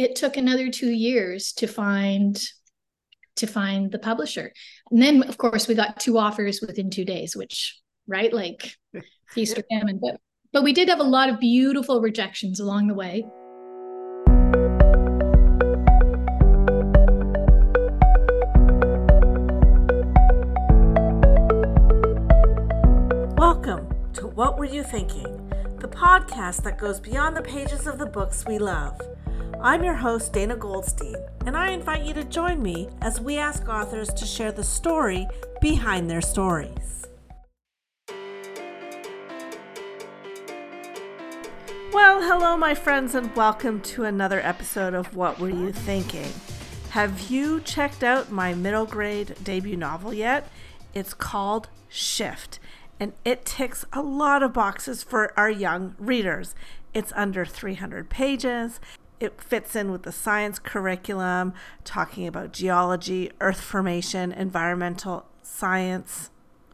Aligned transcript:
it 0.00 0.16
took 0.16 0.38
another 0.38 0.70
two 0.70 0.88
years 0.88 1.52
to 1.52 1.66
find 1.66 2.42
to 3.36 3.46
find 3.46 3.92
the 3.92 3.98
publisher. 3.98 4.50
And 4.90 5.02
then 5.02 5.22
of 5.24 5.36
course 5.36 5.68
we 5.68 5.74
got 5.74 6.00
two 6.00 6.16
offers 6.16 6.62
within 6.66 6.88
two 6.88 7.04
days, 7.04 7.36
which 7.36 7.78
right, 8.06 8.32
like 8.32 8.76
feast 9.28 9.58
or 9.58 9.64
famine. 9.70 10.00
But 10.02 10.18
but 10.54 10.64
we 10.64 10.72
did 10.72 10.88
have 10.88 11.00
a 11.00 11.04
lot 11.04 11.28
of 11.28 11.38
beautiful 11.38 12.00
rejections 12.00 12.60
along 12.60 12.88
the 12.88 12.94
way. 12.94 13.26
Welcome 23.36 23.86
to 24.14 24.28
What 24.28 24.58
Were 24.58 24.64
You 24.64 24.82
Thinking? 24.82 25.50
The 25.78 25.88
podcast 25.88 26.62
that 26.62 26.78
goes 26.78 27.00
beyond 27.00 27.36
the 27.36 27.42
pages 27.42 27.86
of 27.86 27.98
the 27.98 28.06
books 28.06 28.46
we 28.46 28.58
love. 28.58 28.98
I'm 29.58 29.84
your 29.84 29.94
host, 29.94 30.32
Dana 30.32 30.56
Goldstein, 30.56 31.16
and 31.44 31.56
I 31.56 31.70
invite 31.70 32.04
you 32.04 32.14
to 32.14 32.24
join 32.24 32.62
me 32.62 32.88
as 33.02 33.20
we 33.20 33.36
ask 33.36 33.68
authors 33.68 34.08
to 34.14 34.24
share 34.24 34.52
the 34.52 34.64
story 34.64 35.26
behind 35.60 36.08
their 36.08 36.22
stories. 36.22 37.06
Well, 41.92 42.22
hello, 42.22 42.56
my 42.56 42.74
friends, 42.74 43.14
and 43.14 43.34
welcome 43.36 43.82
to 43.82 44.04
another 44.04 44.40
episode 44.40 44.94
of 44.94 45.14
What 45.14 45.38
Were 45.38 45.50
You 45.50 45.72
Thinking? 45.72 46.32
Have 46.90 47.30
you 47.30 47.60
checked 47.60 48.02
out 48.02 48.30
my 48.30 48.54
middle 48.54 48.86
grade 48.86 49.34
debut 49.42 49.76
novel 49.76 50.14
yet? 50.14 50.48
It's 50.94 51.12
called 51.12 51.68
Shift, 51.88 52.60
and 52.98 53.12
it 53.24 53.44
ticks 53.44 53.84
a 53.92 54.00
lot 54.00 54.42
of 54.42 54.54
boxes 54.54 55.02
for 55.02 55.38
our 55.38 55.50
young 55.50 55.96
readers. 55.98 56.54
It's 56.92 57.12
under 57.14 57.44
300 57.44 58.08
pages 58.08 58.80
it 59.20 59.40
fits 59.40 59.76
in 59.76 59.92
with 59.92 60.02
the 60.02 60.12
science 60.12 60.58
curriculum, 60.58 61.52
talking 61.84 62.26
about 62.26 62.52
geology, 62.52 63.30
earth 63.40 63.60
formation, 63.60 64.32
environmental 64.32 65.26
science. 65.42 66.30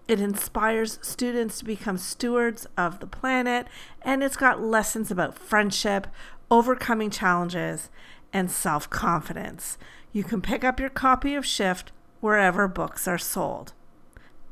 It 0.06 0.20
inspires 0.20 1.00
students 1.02 1.58
to 1.58 1.64
become 1.64 1.98
stewards 1.98 2.66
of 2.76 3.00
the 3.00 3.08
planet, 3.08 3.66
and 4.02 4.22
it's 4.22 4.36
got 4.36 4.62
lessons 4.62 5.10
about 5.10 5.36
friendship, 5.36 6.06
overcoming 6.48 7.10
challenges, 7.10 7.90
and 8.32 8.48
self 8.50 8.88
confidence. 8.88 9.76
You 10.12 10.22
can 10.22 10.40
pick 10.40 10.62
up 10.62 10.78
your 10.78 10.88
copy 10.88 11.34
of 11.34 11.44
Shift 11.44 11.90
wherever 12.20 12.68
books 12.68 13.08
are 13.08 13.18
sold. 13.18 13.72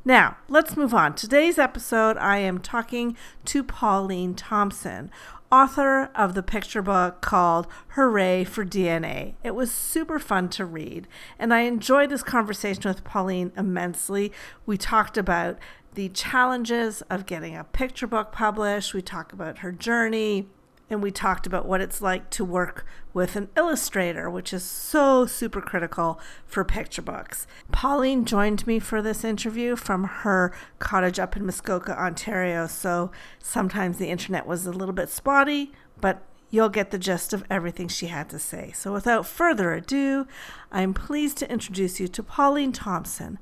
Now, 0.03 0.37
let's 0.47 0.77
move 0.77 0.93
on. 0.93 1.15
Today's 1.15 1.57
episode, 1.57 2.17
I 2.17 2.37
am 2.37 2.59
talking 2.59 3.17
to 3.45 3.63
Pauline 3.63 4.35
Thompson, 4.35 5.09
author 5.51 6.09
of 6.15 6.33
the 6.33 6.43
picture 6.43 6.81
book 6.81 7.21
called 7.21 7.67
Hooray 7.89 8.43
for 8.43 8.65
DNA. 8.65 9.35
It 9.43 9.55
was 9.55 9.71
super 9.71 10.19
fun 10.19 10.49
to 10.49 10.65
read, 10.65 11.07
and 11.37 11.53
I 11.53 11.61
enjoyed 11.61 12.09
this 12.09 12.23
conversation 12.23 12.83
with 12.85 13.03
Pauline 13.03 13.51
immensely. 13.55 14.31
We 14.65 14.77
talked 14.77 15.17
about 15.17 15.57
the 15.93 16.09
challenges 16.09 17.01
of 17.09 17.25
getting 17.25 17.55
a 17.55 17.63
picture 17.63 18.07
book 18.07 18.31
published, 18.31 18.93
we 18.93 19.01
talked 19.01 19.31
about 19.31 19.59
her 19.59 19.71
journey, 19.71 20.47
and 20.89 21.01
we 21.01 21.11
talked 21.11 21.47
about 21.47 21.65
what 21.65 21.81
it's 21.81 22.01
like 22.01 22.29
to 22.31 22.45
work 22.45 22.85
with 23.13 23.35
an 23.35 23.49
illustrator, 23.57 24.29
which 24.29 24.53
is 24.53 24.63
so 24.63 25.25
super 25.25 25.61
critical 25.61 26.19
for 26.45 26.63
picture 26.63 27.01
books. 27.01 27.47
Pauline 27.71 28.25
joined 28.25 28.67
me 28.67 28.77
for 28.79 29.01
this 29.01 29.23
interview 29.23 29.75
from 29.75 30.03
her 30.03 30.53
cottage 30.79 31.19
up 31.19 31.35
in 31.35 31.45
Muskoka, 31.45 31.99
Ontario, 31.99 32.67
so 32.67 33.11
sometimes 33.39 33.97
the 33.97 34.09
internet 34.09 34.45
was 34.45 34.65
a 34.65 34.71
little 34.71 34.93
bit 34.93 35.09
spotty, 35.09 35.71
but 35.99 36.21
you'll 36.51 36.69
get 36.69 36.91
the 36.91 36.99
gist 36.99 37.33
of 37.33 37.43
everything 37.49 37.87
she 37.87 38.07
had 38.07 38.29
to 38.29 38.39
say. 38.39 38.71
So 38.73 38.93
without 38.93 39.25
further 39.25 39.73
ado, 39.73 40.27
I'm 40.71 40.93
pleased 40.93 41.37
to 41.39 41.51
introduce 41.51 41.99
you 41.99 42.07
to 42.09 42.23
Pauline 42.23 42.71
Thompson, 42.71 43.39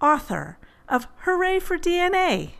author 0.00 0.58
of 0.88 1.06
Hooray 1.18 1.60
for 1.60 1.78
DNA. 1.78 2.52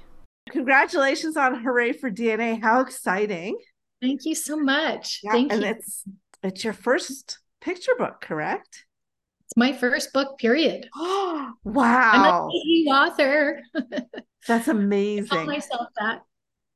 Congratulations 0.50 1.36
on 1.36 1.62
Hooray 1.62 1.92
for 1.92 2.10
DNA. 2.10 2.62
How 2.62 2.80
exciting! 2.80 3.58
Thank 4.00 4.24
you 4.24 4.34
so 4.34 4.56
much. 4.56 5.20
Yeah, 5.22 5.32
Thank 5.32 5.52
and 5.52 5.62
you. 5.62 5.68
it's 5.68 6.04
it's 6.42 6.64
your 6.64 6.72
first 6.72 7.38
picture 7.60 7.94
book, 7.98 8.20
correct? 8.20 8.84
It's 9.46 9.56
my 9.56 9.72
first 9.72 10.12
book, 10.12 10.38
period. 10.38 10.88
Oh 10.94 11.52
wow. 11.64 12.12
I'm 12.12 12.90
a 12.90 12.92
author. 12.92 13.62
That's 14.48 14.68
I 14.68 14.72
call 14.72 14.76
amazing. 14.76 15.46
myself 15.46 15.88
that. 15.98 16.22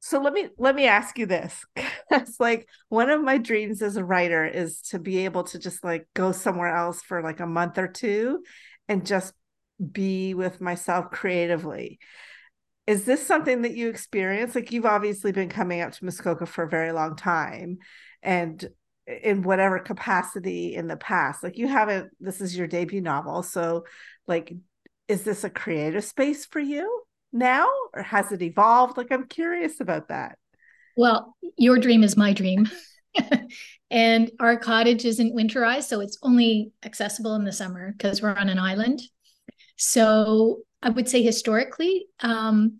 So 0.00 0.20
let 0.20 0.32
me 0.32 0.48
let 0.58 0.74
me 0.74 0.86
ask 0.86 1.18
you 1.18 1.26
this. 1.26 1.64
It's 2.12 2.40
like 2.40 2.68
one 2.88 3.08
of 3.08 3.22
my 3.22 3.38
dreams 3.38 3.82
as 3.82 3.96
a 3.96 4.04
writer 4.04 4.44
is 4.44 4.80
to 4.90 4.98
be 4.98 5.24
able 5.26 5.44
to 5.44 5.60
just 5.60 5.84
like 5.84 6.08
go 6.12 6.32
somewhere 6.32 6.74
else 6.74 7.02
for 7.02 7.22
like 7.22 7.38
a 7.38 7.46
month 7.46 7.78
or 7.78 7.86
two 7.86 8.42
and 8.88 9.06
just 9.06 9.32
be 9.92 10.34
with 10.34 10.60
myself 10.60 11.12
creatively. 11.12 12.00
Is 12.90 13.04
this 13.04 13.24
something 13.24 13.62
that 13.62 13.76
you 13.76 13.88
experience? 13.88 14.56
Like 14.56 14.72
you've 14.72 14.84
obviously 14.84 15.30
been 15.30 15.48
coming 15.48 15.80
up 15.80 15.92
to 15.92 16.04
Muskoka 16.04 16.44
for 16.44 16.64
a 16.64 16.68
very 16.68 16.90
long 16.90 17.14
time 17.14 17.78
and 18.20 18.68
in 19.06 19.42
whatever 19.42 19.78
capacity 19.78 20.74
in 20.74 20.88
the 20.88 20.96
past. 20.96 21.44
Like 21.44 21.56
you 21.56 21.68
haven't 21.68 22.10
this 22.18 22.40
is 22.40 22.58
your 22.58 22.66
debut 22.66 23.00
novel. 23.00 23.44
So 23.44 23.84
like 24.26 24.52
is 25.06 25.22
this 25.22 25.44
a 25.44 25.50
creative 25.50 26.02
space 26.02 26.46
for 26.46 26.58
you 26.58 27.04
now 27.32 27.68
or 27.94 28.02
has 28.02 28.32
it 28.32 28.42
evolved? 28.42 28.96
Like 28.96 29.12
I'm 29.12 29.28
curious 29.28 29.78
about 29.78 30.08
that. 30.08 30.36
Well, 30.96 31.36
your 31.56 31.78
dream 31.78 32.02
is 32.02 32.16
my 32.16 32.32
dream. 32.32 32.68
and 33.92 34.32
our 34.40 34.56
cottage 34.56 35.04
isn't 35.04 35.36
winterized, 35.36 35.84
so 35.84 36.00
it's 36.00 36.18
only 36.24 36.72
accessible 36.84 37.36
in 37.36 37.44
the 37.44 37.52
summer 37.52 37.92
because 37.92 38.20
we're 38.20 38.34
on 38.34 38.48
an 38.48 38.58
island. 38.58 39.00
So 39.76 40.62
I 40.82 40.90
would 40.90 41.08
say 41.08 41.22
historically, 41.22 42.06
um, 42.20 42.78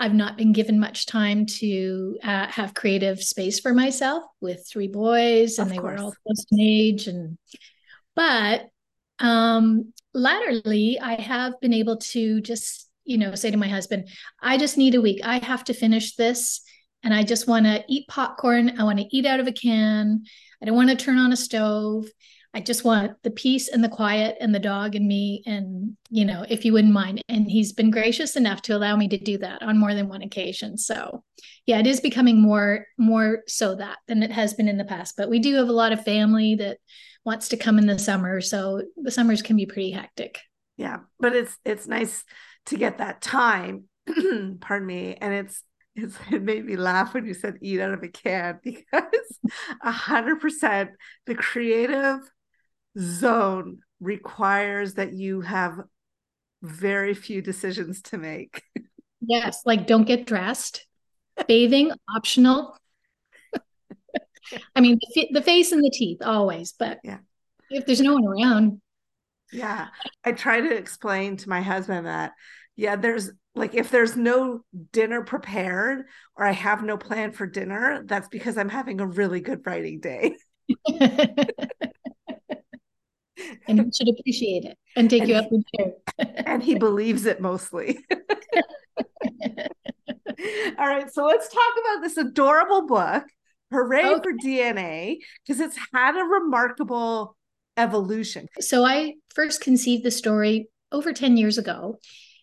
I've 0.00 0.14
not 0.14 0.36
been 0.36 0.52
given 0.52 0.80
much 0.80 1.06
time 1.06 1.46
to 1.46 2.18
uh, 2.22 2.46
have 2.48 2.74
creative 2.74 3.22
space 3.22 3.60
for 3.60 3.72
myself 3.72 4.24
with 4.40 4.66
three 4.68 4.88
boys, 4.88 5.58
and 5.58 5.70
Of 5.70 5.74
they 5.74 5.80
were 5.80 5.96
all 5.96 6.14
close 6.26 6.44
in 6.50 6.60
age. 6.60 7.06
And 7.06 7.38
but 8.16 8.66
um, 9.18 9.92
latterly, 10.12 10.98
I 11.00 11.20
have 11.20 11.60
been 11.60 11.72
able 11.72 11.98
to 11.98 12.40
just 12.40 12.90
you 13.04 13.18
know 13.18 13.34
say 13.34 13.50
to 13.50 13.56
my 13.56 13.68
husband, 13.68 14.08
"I 14.42 14.58
just 14.58 14.76
need 14.76 14.94
a 14.94 15.00
week. 15.00 15.20
I 15.22 15.38
have 15.38 15.64
to 15.64 15.74
finish 15.74 16.16
this." 16.16 16.60
And 17.04 17.12
I 17.12 17.22
just 17.22 17.46
want 17.46 17.66
to 17.66 17.84
eat 17.86 18.08
popcorn. 18.08 18.80
I 18.80 18.84
want 18.84 18.98
to 18.98 19.16
eat 19.16 19.26
out 19.26 19.38
of 19.38 19.46
a 19.46 19.52
can. 19.52 20.24
I 20.62 20.64
don't 20.64 20.74
want 20.74 20.88
to 20.88 20.96
turn 20.96 21.18
on 21.18 21.32
a 21.32 21.36
stove. 21.36 22.06
I 22.54 22.60
just 22.60 22.84
want 22.84 23.20
the 23.24 23.32
peace 23.32 23.68
and 23.68 23.82
the 23.82 23.88
quiet 23.88 24.36
and 24.40 24.54
the 24.54 24.60
dog 24.60 24.94
and 24.94 25.06
me. 25.06 25.42
And, 25.44 25.96
you 26.08 26.24
know, 26.24 26.46
if 26.48 26.64
you 26.64 26.72
wouldn't 26.72 26.92
mind. 26.92 27.20
And 27.28 27.50
he's 27.50 27.72
been 27.72 27.90
gracious 27.90 28.36
enough 28.36 28.62
to 28.62 28.76
allow 28.76 28.94
me 28.96 29.08
to 29.08 29.18
do 29.18 29.38
that 29.38 29.62
on 29.62 29.78
more 29.78 29.92
than 29.92 30.08
one 30.08 30.22
occasion. 30.22 30.78
So 30.78 31.24
yeah, 31.66 31.80
it 31.80 31.86
is 31.86 32.00
becoming 32.00 32.40
more, 32.40 32.86
more 32.96 33.42
so 33.48 33.74
that 33.74 33.98
than 34.06 34.22
it 34.22 34.30
has 34.30 34.54
been 34.54 34.68
in 34.68 34.78
the 34.78 34.84
past. 34.84 35.14
But 35.16 35.28
we 35.28 35.40
do 35.40 35.56
have 35.56 35.68
a 35.68 35.72
lot 35.72 35.92
of 35.92 36.04
family 36.04 36.54
that 36.56 36.78
wants 37.24 37.48
to 37.48 37.56
come 37.56 37.78
in 37.78 37.86
the 37.86 37.98
summer. 37.98 38.40
So 38.40 38.82
the 38.96 39.10
summers 39.10 39.42
can 39.42 39.56
be 39.56 39.66
pretty 39.66 39.90
hectic. 39.90 40.38
Yeah, 40.76 40.98
but 41.20 41.34
it's 41.34 41.56
it's 41.64 41.86
nice 41.86 42.24
to 42.66 42.76
get 42.76 42.98
that 42.98 43.20
time. 43.20 43.84
pardon 44.60 44.86
me, 44.86 45.16
and 45.20 45.32
it's 45.32 45.62
it's 45.94 46.16
it 46.30 46.42
made 46.42 46.64
me 46.64 46.76
laugh 46.76 47.14
when 47.14 47.24
you 47.24 47.34
said 47.34 47.58
eat 47.62 47.80
out 47.80 47.92
of 47.92 48.02
a 48.02 48.08
can 48.08 48.58
because 48.64 49.38
a 49.82 49.92
hundred 49.92 50.40
percent 50.40 50.90
the 51.26 51.34
creative 51.34 52.18
zone 52.98 53.78
requires 54.00 54.94
that 54.94 55.12
you 55.12 55.40
have 55.42 55.80
very 56.62 57.14
few 57.14 57.42
decisions 57.42 58.02
to 58.02 58.18
make. 58.18 58.62
Yes. 59.20 59.62
Like 59.64 59.86
don't 59.86 60.04
get 60.04 60.26
dressed, 60.26 60.86
bathing 61.48 61.92
optional. 62.14 62.76
I 64.76 64.80
mean, 64.80 64.98
the, 65.14 65.28
the 65.32 65.42
face 65.42 65.72
and 65.72 65.82
the 65.82 65.90
teeth 65.90 66.18
always, 66.22 66.72
but 66.78 67.00
Yeah. 67.02 67.18
if 67.70 67.86
there's 67.86 68.00
no 68.00 68.14
one 68.14 68.26
around, 68.26 68.80
Yeah, 69.52 69.88
I 70.24 70.32
try 70.32 70.60
to 70.60 70.76
explain 70.76 71.36
to 71.38 71.48
my 71.48 71.60
husband 71.60 72.06
that 72.06 72.32
yeah, 72.76 72.96
there's 72.96 73.30
like 73.54 73.74
if 73.74 73.90
there's 73.90 74.16
no 74.16 74.64
dinner 74.92 75.22
prepared 75.22 76.06
or 76.36 76.44
I 76.44 76.50
have 76.52 76.82
no 76.82 76.96
plan 76.96 77.30
for 77.32 77.46
dinner, 77.46 78.02
that's 78.04 78.28
because 78.28 78.58
I'm 78.58 78.68
having 78.68 79.00
a 79.00 79.06
really 79.06 79.40
good 79.40 79.64
writing 79.64 80.00
day. 80.00 80.36
and 83.68 83.80
he 83.80 83.90
should 83.92 84.08
appreciate 84.08 84.64
it 84.64 84.76
and 84.96 85.08
take 85.10 85.22
And 85.22 85.28
you 85.28 85.34
he- 85.36 85.40
up 85.40 85.50
with 85.50 85.64
chair. 85.76 85.92
and 86.46 86.62
he 86.62 86.74
believes 86.76 87.26
it 87.26 87.40
mostly. 87.40 87.98
All 90.78 90.86
right, 90.86 91.12
so 91.12 91.24
let's 91.24 91.48
talk 91.48 91.72
about 91.80 92.02
this 92.02 92.16
adorable 92.16 92.86
book, 92.86 93.24
Hooray 93.70 94.04
Okay. 94.04 94.22
for 94.22 94.32
DNA, 94.46 95.16
because 95.46 95.60
it's 95.60 95.78
had 95.92 96.16
a 96.16 96.24
remarkable 96.24 97.36
evolution. 97.76 98.48
So 98.60 98.84
I 98.84 99.14
first 99.34 99.60
conceived 99.60 100.04
the 100.04 100.10
story 100.10 100.68
over 100.92 101.12
10 101.12 101.36
years 101.36 101.58
ago. 101.58 101.98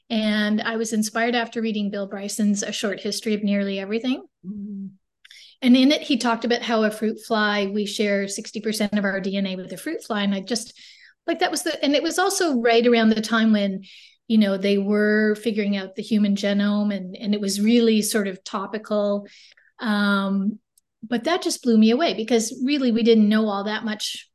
And 0.10 0.62
I 0.62 0.76
was 0.76 0.92
inspired 0.92 1.36
after 1.36 1.62
reading 1.62 1.90
Bill 1.90 2.06
Bryson's 2.08 2.64
A 2.64 2.72
Short 2.74 3.00
History 3.00 3.34
of 3.34 3.44
Nearly 3.44 3.80
Everything. 3.80 4.24
Mm-hmm. 4.46 4.88
And 5.62 5.78
in 5.78 5.92
it 5.92 6.02
he 6.02 6.18
talked 6.18 6.46
about 6.46 6.62
how 6.62 6.84
a 6.84 6.92
fruit 6.92 7.20
fly 7.26 7.68
we 7.68 7.86
share 7.86 8.26
60% 8.26 8.98
of 8.98 9.06
our 9.06 9.22
dna 9.22 9.58
with 9.58 9.72
a 9.72 9.78
fruit 9.78 10.04
fly. 10.04 10.24
And 10.24 10.34
i 10.34 10.40
just 10.40 10.80
like 11.28 11.40
that 11.40 11.52
was 11.52 11.64
the 11.64 11.84
and 11.84 11.96
it 11.96 12.04
was 12.04 12.20
also 12.20 12.60
right 12.60 12.86
around 12.86 13.10
the 13.10 13.22
time 13.22 13.52
when 13.52 13.84
you 14.28 14.38
know 14.38 14.58
they 14.58 14.78
were 14.78 15.36
figuring 15.36 15.78
out 15.78 15.96
the 15.96 16.02
human 16.02 16.36
genome 16.36 16.96
and 16.96 17.16
and 17.16 17.34
it 17.34 17.42
was 17.42 17.62
really 17.62 18.02
sort 18.02 18.28
of 18.28 18.44
topical. 18.44 19.28
Um 19.80 20.60
but 21.04 21.24
that 21.24 21.42
just 21.42 21.64
blew 21.64 21.78
me 21.78 21.92
away 21.92 22.14
because 22.14 22.62
really 22.64 22.92
we 22.92 23.04
didn't 23.04 23.30
know 23.30 23.48
all 23.48 23.64
that 23.64 23.84
much 23.84 24.30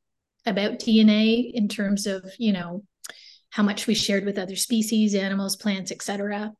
about 0.44 0.78
dna 0.78 1.52
in 1.52 1.68
terms 1.68 2.06
of 2.06 2.24
you 2.38 2.52
know 2.52 2.84
how 3.50 3.62
much 3.62 3.86
we 3.86 3.94
shared 3.94 4.24
with 4.24 4.38
other 4.38 4.56
species 4.56 5.14
animals 5.14 5.56
plants 5.56 5.92
etc 5.92 6.52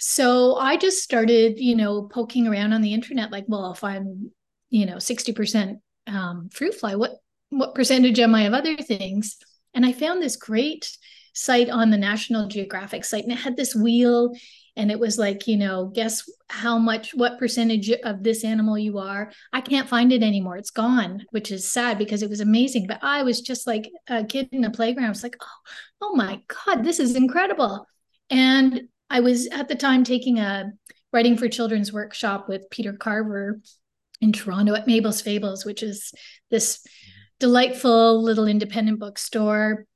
so 0.00 0.56
i 0.56 0.76
just 0.76 1.02
started 1.02 1.58
you 1.58 1.76
know 1.76 2.02
poking 2.02 2.48
around 2.48 2.72
on 2.72 2.80
the 2.80 2.94
internet 2.94 3.30
like 3.30 3.44
well 3.48 3.70
if 3.70 3.84
i'm 3.84 4.30
you 4.70 4.86
know 4.86 4.96
60% 4.96 5.76
um, 6.06 6.48
fruit 6.50 6.74
fly 6.74 6.94
what 6.94 7.16
what 7.50 7.74
percentage 7.74 8.18
am 8.18 8.34
i 8.34 8.42
of 8.42 8.54
other 8.54 8.76
things? 8.76 9.36
And 9.74 9.84
i 9.84 9.92
found 9.92 10.22
this 10.22 10.36
great 10.36 10.96
site 11.34 11.68
on 11.68 11.90
the 11.90 11.98
national 11.98 12.48
geographic 12.48 13.04
site 13.04 13.24
and 13.24 13.32
it 13.32 13.38
had 13.38 13.56
this 13.56 13.74
wheel 13.74 14.32
and 14.76 14.90
it 14.90 14.98
was 14.98 15.18
like 15.18 15.46
you 15.46 15.56
know 15.56 15.86
guess 15.86 16.28
how 16.48 16.78
much 16.78 17.14
what 17.14 17.38
percentage 17.38 17.90
of 17.90 18.22
this 18.22 18.44
animal 18.44 18.78
you 18.78 18.98
are? 18.98 19.30
I 19.52 19.60
can't 19.60 19.88
find 19.88 20.12
it 20.12 20.22
anymore. 20.22 20.56
It's 20.56 20.70
gone 20.70 21.24
which 21.30 21.52
is 21.52 21.70
sad 21.70 21.98
because 21.98 22.22
it 22.22 22.30
was 22.30 22.40
amazing. 22.40 22.86
But 22.86 23.00
i 23.02 23.22
was 23.22 23.42
just 23.42 23.66
like 23.66 23.90
a 24.08 24.24
kid 24.24 24.48
in 24.52 24.64
a 24.64 24.70
playground. 24.70 25.06
I 25.06 25.10
was 25.10 25.22
like 25.22 25.36
oh 25.40 25.70
oh 26.00 26.14
my 26.14 26.40
god 26.66 26.84
this 26.84 27.00
is 27.00 27.16
incredible. 27.16 27.86
And 28.30 28.82
i 29.10 29.20
was 29.20 29.46
at 29.48 29.68
the 29.68 29.74
time 29.74 30.04
taking 30.04 30.38
a 30.38 30.70
writing 31.12 31.36
for 31.36 31.48
children's 31.48 31.92
workshop 31.92 32.48
with 32.48 32.70
peter 32.70 32.92
carver 32.92 33.60
in 34.20 34.32
toronto 34.32 34.74
at 34.74 34.86
mabel's 34.86 35.20
fables 35.20 35.64
which 35.64 35.82
is 35.82 36.12
this 36.50 36.84
delightful 37.38 38.22
little 38.22 38.46
independent 38.46 38.98
bookstore 38.98 39.86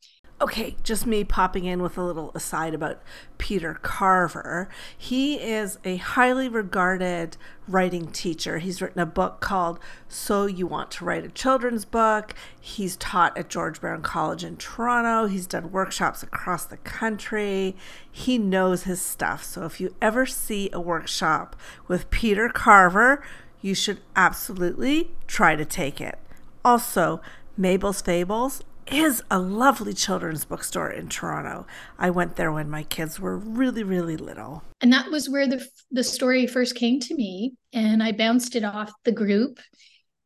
Okay, 0.40 0.74
just 0.82 1.06
me 1.06 1.22
popping 1.22 1.64
in 1.64 1.80
with 1.80 1.96
a 1.96 2.02
little 2.02 2.32
aside 2.34 2.74
about 2.74 3.00
Peter 3.38 3.74
Carver. 3.74 4.68
He 4.98 5.36
is 5.36 5.78
a 5.84 5.96
highly 5.96 6.48
regarded 6.48 7.36
writing 7.68 8.08
teacher. 8.08 8.58
He's 8.58 8.82
written 8.82 9.00
a 9.00 9.06
book 9.06 9.40
called 9.40 9.78
So 10.08 10.46
You 10.46 10.66
Want 10.66 10.90
to 10.92 11.04
Write 11.04 11.24
a 11.24 11.28
Children's 11.28 11.84
Book. 11.84 12.34
He's 12.60 12.96
taught 12.96 13.38
at 13.38 13.48
George 13.48 13.80
Brown 13.80 14.02
College 14.02 14.42
in 14.42 14.56
Toronto. 14.56 15.28
He's 15.28 15.46
done 15.46 15.70
workshops 15.70 16.24
across 16.24 16.64
the 16.64 16.78
country. 16.78 17.76
He 18.10 18.36
knows 18.36 18.82
his 18.82 19.00
stuff. 19.00 19.44
So 19.44 19.64
if 19.64 19.80
you 19.80 19.94
ever 20.02 20.26
see 20.26 20.68
a 20.72 20.80
workshop 20.80 21.54
with 21.86 22.10
Peter 22.10 22.48
Carver, 22.48 23.22
you 23.62 23.74
should 23.74 24.00
absolutely 24.16 25.12
try 25.28 25.54
to 25.54 25.64
take 25.64 26.00
it. 26.00 26.18
Also, 26.64 27.20
Mabel's 27.56 28.02
Fables 28.02 28.62
is 28.90 29.22
a 29.30 29.38
lovely 29.38 29.94
children's 29.94 30.44
bookstore 30.44 30.90
in 30.90 31.08
Toronto. 31.08 31.66
I 31.98 32.10
went 32.10 32.36
there 32.36 32.52
when 32.52 32.70
my 32.70 32.82
kids 32.84 33.18
were 33.18 33.36
really, 33.36 33.82
really 33.82 34.16
little. 34.16 34.62
And 34.80 34.92
that 34.92 35.10
was 35.10 35.28
where 35.28 35.46
the 35.46 35.66
the 35.90 36.04
story 36.04 36.46
first 36.46 36.74
came 36.74 37.00
to 37.00 37.14
me, 37.14 37.54
and 37.72 38.02
I 38.02 38.12
bounced 38.12 38.56
it 38.56 38.64
off 38.64 38.92
the 39.04 39.12
group, 39.12 39.58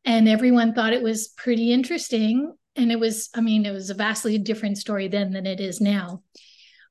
and 0.05 0.27
everyone 0.27 0.73
thought 0.73 0.93
it 0.93 1.03
was 1.03 1.29
pretty 1.29 1.71
interesting. 1.71 2.53
And 2.75 2.91
it 2.91 2.99
was, 2.99 3.29
I 3.35 3.41
mean, 3.41 3.65
it 3.65 3.71
was 3.71 3.89
a 3.89 3.95
vastly 3.95 4.37
different 4.37 4.77
story 4.77 5.07
then 5.07 5.31
than 5.31 5.45
it 5.45 5.59
is 5.59 5.81
now. 5.81 6.23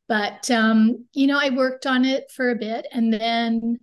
But 0.07 0.51
um, 0.51 1.07
you 1.13 1.27
know, 1.27 1.39
I 1.41 1.51
worked 1.51 1.87
on 1.87 2.05
it 2.05 2.31
for 2.35 2.51
a 2.51 2.57
bit, 2.57 2.87
and 2.93 3.13
then 3.13 3.79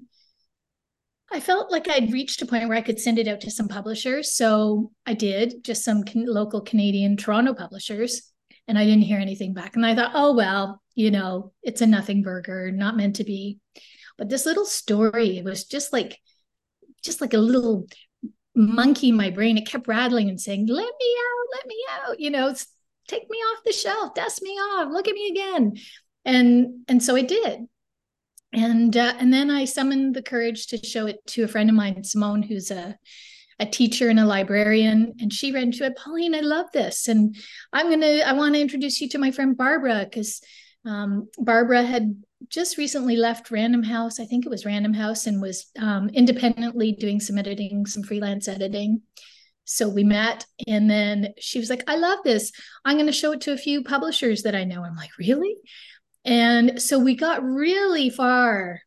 I 1.32 1.40
felt 1.40 1.72
like 1.72 1.90
I'd 1.90 2.14
reached 2.14 2.42
a 2.42 2.46
point 2.46 2.68
where 2.68 2.78
I 2.78 2.82
could 2.82 3.00
send 3.00 3.20
it 3.20 3.28
out 3.28 3.42
to 3.42 3.52
some 3.52 3.68
publishers. 3.68 4.36
So 4.36 4.92
I 5.06 5.16
did, 5.16 5.64
just 5.64 5.84
some 5.84 6.04
can- 6.04 6.26
local 6.26 6.62
Canadian 6.62 7.18
Toronto 7.18 7.54
publishers, 7.54 8.32
and 8.68 8.78
I 8.78 8.86
didn't 8.86 9.04
hear 9.04 9.20
anything 9.20 9.54
back. 9.54 9.76
And 9.76 9.86
I 9.86 9.96
thought, 9.96 10.12
oh, 10.14 10.36
well, 10.36 10.82
you 10.94 11.12
know, 11.12 11.52
it's 11.64 11.82
a 11.82 11.88
nothing 11.88 12.22
burger, 12.22 12.72
not 12.72 12.96
meant 12.96 13.18
to 13.18 13.24
be. 13.24 13.60
But 14.18 14.30
this 14.30 14.46
little 14.46 14.66
story—it 14.66 15.44
was 15.44 15.66
just 15.66 15.92
like, 15.92 16.18
just 17.04 17.20
like 17.20 17.34
a 17.34 17.38
little 17.38 17.88
monkey 18.56 19.10
in 19.10 19.18
my 19.18 19.30
brain. 19.30 19.58
It 19.58 19.68
kept 19.68 19.88
rattling 19.88 20.30
and 20.30 20.40
saying, 20.40 20.68
let 20.68 20.94
me 21.00 21.18
out, 21.20 21.48
let 21.58 21.68
me 21.68 21.86
out, 21.92 22.20
you 22.20 22.30
know, 22.30 22.56
take 23.08 23.30
me 23.30 23.38
off 23.38 23.64
the 23.66 23.74
shelf, 23.74 24.14
dust 24.14 24.42
me 24.42 24.52
off, 24.52 24.92
look 24.92 25.08
at 25.08 25.14
me 25.14 25.30
again. 25.30 25.74
And 26.24 26.86
and 26.88 27.04
so 27.04 27.16
I 27.16 27.22
did 27.22 27.68
and 28.56 28.96
uh, 28.96 29.14
and 29.20 29.34
then 29.34 29.52
I 29.52 29.66
summoned 29.66 30.16
the 30.16 30.24
courage 30.24 30.68
to 30.68 30.78
show 30.78 31.06
it 31.06 31.26
to 31.28 31.44
a 31.44 31.48
friend 31.48 31.70
of 31.70 31.76
mine, 31.76 32.04
Simone, 32.04 32.42
who's 32.42 32.72
a 32.72 32.98
a 33.60 33.66
teacher 33.66 34.10
and 34.10 34.20
a 34.20 34.26
librarian, 34.26 35.14
and 35.20 35.32
she 35.32 35.52
read 35.52 35.64
into 35.64 35.86
it. 35.86 35.98
Pauline, 35.98 36.36
I 36.36 36.42
love 36.42 36.68
this, 36.74 37.08
and 37.08 37.36
I'm 37.72 37.90
gonna 37.90 38.22
I 38.26 38.34
want 38.34 38.56
to 38.56 38.62
introduce 38.62 39.00
you 39.02 39.10
to 39.10 39.18
my 39.18 39.32
friend 39.32 39.58
Barbara 39.58 40.06
because 40.10 40.42
um, 40.86 41.30
Barbara 41.38 41.84
had 41.84 42.16
just 42.50 42.78
recently 42.78 43.18
left 43.18 43.52
Random 43.52 43.84
House. 43.84 44.20
I 44.20 44.26
think 44.26 44.46
it 44.46 44.50
was 44.50 44.66
Random 44.66 44.94
House, 44.94 45.28
and 45.28 45.42
was 45.42 45.70
um, 45.78 46.10
independently 46.10 46.94
doing 46.94 47.20
some 47.20 47.38
editing, 47.38 47.86
some 47.86 48.04
freelance 48.04 48.48
editing. 48.48 49.02
So 49.66 49.90
we 49.90 50.04
met, 50.04 50.46
and 50.68 50.90
then 50.90 51.34
she 51.40 51.60
was 51.60 51.70
like, 51.70 51.84
"I 51.88 51.98
love 51.98 52.20
this. 52.24 52.52
I'm 52.86 52.96
going 52.96 53.08
to 53.08 53.12
show 53.12 53.34
it 53.34 53.42
to 53.42 53.54
a 53.54 53.58
few 53.58 53.84
publishers 53.84 54.44
that 54.44 54.56
I 54.56 54.64
know." 54.64 54.84
I'm 54.84 54.96
like, 54.96 55.18
"Really?" 55.18 55.56
And 56.26 56.82
so 56.82 56.98
we 56.98 57.16
got 57.16 57.44
really 57.44 58.10
far, 58.10 58.82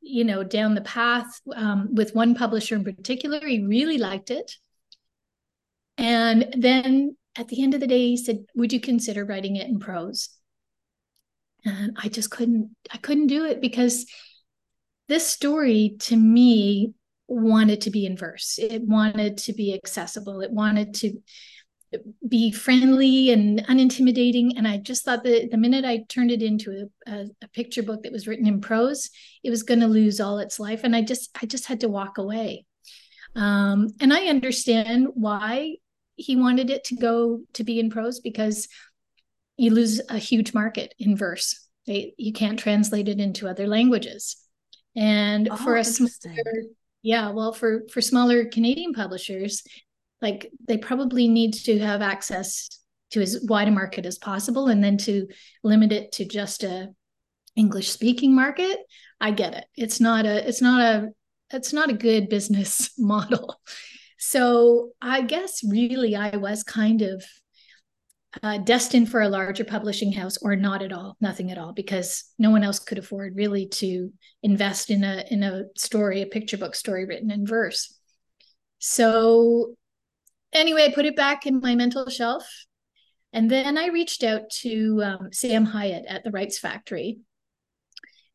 you 0.00 0.24
know, 0.24 0.44
down 0.44 0.74
the 0.74 0.80
path 0.80 1.40
um, 1.54 1.88
with 1.92 2.14
one 2.14 2.34
publisher 2.34 2.76
in 2.76 2.84
particular. 2.84 3.40
He 3.40 3.64
really 3.64 3.98
liked 3.98 4.30
it. 4.30 4.52
And 5.98 6.54
then 6.56 7.16
at 7.36 7.48
the 7.48 7.62
end 7.62 7.74
of 7.74 7.80
the 7.80 7.88
day, 7.88 8.08
he 8.08 8.16
said, 8.16 8.44
Would 8.54 8.72
you 8.72 8.80
consider 8.80 9.24
writing 9.24 9.56
it 9.56 9.68
in 9.68 9.80
prose? 9.80 10.30
And 11.64 11.96
I 12.00 12.08
just 12.08 12.30
couldn't, 12.30 12.76
I 12.92 12.98
couldn't 12.98 13.26
do 13.26 13.44
it 13.44 13.60
because 13.60 14.06
this 15.08 15.26
story 15.26 15.96
to 16.00 16.16
me 16.16 16.92
wanted 17.26 17.82
to 17.82 17.90
be 17.90 18.06
in 18.06 18.16
verse. 18.16 18.58
It 18.58 18.82
wanted 18.82 19.38
to 19.38 19.52
be 19.52 19.74
accessible. 19.74 20.40
It 20.42 20.50
wanted 20.50 20.94
to 20.94 21.18
be 22.28 22.50
friendly 22.50 23.30
and 23.30 23.64
unintimidating. 23.66 24.52
And 24.56 24.66
I 24.66 24.78
just 24.78 25.04
thought 25.04 25.24
that 25.24 25.50
the 25.50 25.56
minute 25.56 25.84
I 25.84 26.04
turned 26.08 26.30
it 26.30 26.42
into 26.42 26.88
a, 27.06 27.10
a, 27.10 27.26
a 27.42 27.48
picture 27.48 27.82
book 27.82 28.02
that 28.02 28.12
was 28.12 28.26
written 28.26 28.46
in 28.46 28.60
prose, 28.60 29.10
it 29.42 29.50
was 29.50 29.62
going 29.62 29.80
to 29.80 29.86
lose 29.86 30.20
all 30.20 30.38
its 30.38 30.58
life. 30.58 30.82
And 30.84 30.94
I 30.94 31.02
just, 31.02 31.30
I 31.40 31.46
just 31.46 31.66
had 31.66 31.80
to 31.80 31.88
walk 31.88 32.18
away. 32.18 32.66
Um, 33.36 33.88
and 34.00 34.12
I 34.12 34.26
understand 34.26 35.08
why 35.14 35.76
he 36.16 36.36
wanted 36.36 36.70
it 36.70 36.84
to 36.84 36.96
go 36.96 37.40
to 37.54 37.64
be 37.64 37.80
in 37.80 37.90
prose 37.90 38.20
because 38.20 38.68
you 39.56 39.72
lose 39.72 40.00
a 40.08 40.18
huge 40.18 40.54
market 40.54 40.94
in 40.98 41.16
verse. 41.16 41.68
They, 41.86 42.14
you 42.16 42.32
can't 42.32 42.58
translate 42.58 43.08
it 43.08 43.20
into 43.20 43.48
other 43.48 43.66
languages. 43.66 44.36
And 44.96 45.48
oh, 45.48 45.56
for 45.56 45.76
a 45.76 45.84
smaller, 45.84 46.62
yeah, 47.02 47.30
well, 47.30 47.52
for 47.52 47.82
for 47.92 48.00
smaller 48.00 48.44
Canadian 48.46 48.94
publishers, 48.94 49.62
like 50.24 50.50
they 50.66 50.78
probably 50.78 51.28
need 51.28 51.52
to 51.52 51.78
have 51.78 52.00
access 52.00 52.70
to 53.10 53.20
as 53.20 53.44
wide 53.46 53.68
a 53.68 53.70
market 53.70 54.06
as 54.06 54.16
possible 54.18 54.68
and 54.68 54.82
then 54.82 54.96
to 54.96 55.28
limit 55.62 55.92
it 55.92 56.12
to 56.12 56.24
just 56.24 56.64
a 56.64 56.88
english 57.54 57.90
speaking 57.90 58.34
market. 58.34 58.78
I 59.20 59.30
get 59.30 59.54
it. 59.54 59.66
It's 59.76 60.00
not 60.00 60.24
a 60.24 60.48
it's 60.48 60.62
not 60.62 60.80
a 60.80 61.08
it's 61.50 61.72
not 61.74 61.90
a 61.90 62.00
good 62.08 62.28
business 62.28 62.90
model. 62.98 63.60
So 64.18 64.92
i 65.02 65.20
guess 65.20 65.62
really 65.62 66.16
i 66.16 66.36
was 66.36 66.64
kind 66.64 67.02
of 67.02 67.22
uh, 68.42 68.58
destined 68.58 69.10
for 69.10 69.20
a 69.20 69.28
larger 69.28 69.64
publishing 69.64 70.12
house 70.12 70.38
or 70.38 70.56
not 70.56 70.82
at 70.82 70.92
all 70.92 71.16
nothing 71.20 71.50
at 71.52 71.58
all 71.58 71.72
because 71.72 72.24
no 72.38 72.50
one 72.50 72.64
else 72.64 72.78
could 72.80 72.98
afford 72.98 73.36
really 73.36 73.68
to 73.68 74.10
invest 74.42 74.90
in 74.90 75.04
a 75.04 75.24
in 75.30 75.42
a 75.42 75.64
story 75.76 76.22
a 76.22 76.26
picture 76.26 76.56
book 76.56 76.74
story 76.74 77.04
written 77.04 77.30
in 77.30 77.46
verse. 77.46 77.94
So 78.78 79.76
anyway, 80.54 80.86
I 80.86 80.94
put 80.94 81.06
it 81.06 81.16
back 81.16 81.46
in 81.46 81.60
my 81.60 81.74
mental 81.74 82.08
shelf. 82.08 82.48
And 83.32 83.50
then 83.50 83.76
I 83.76 83.88
reached 83.88 84.22
out 84.22 84.48
to 84.60 85.02
um, 85.04 85.28
Sam 85.32 85.66
Hiyate 85.66 86.04
at 86.08 86.22
the 86.22 86.30
Rights 86.30 86.58
Factory. 86.58 87.18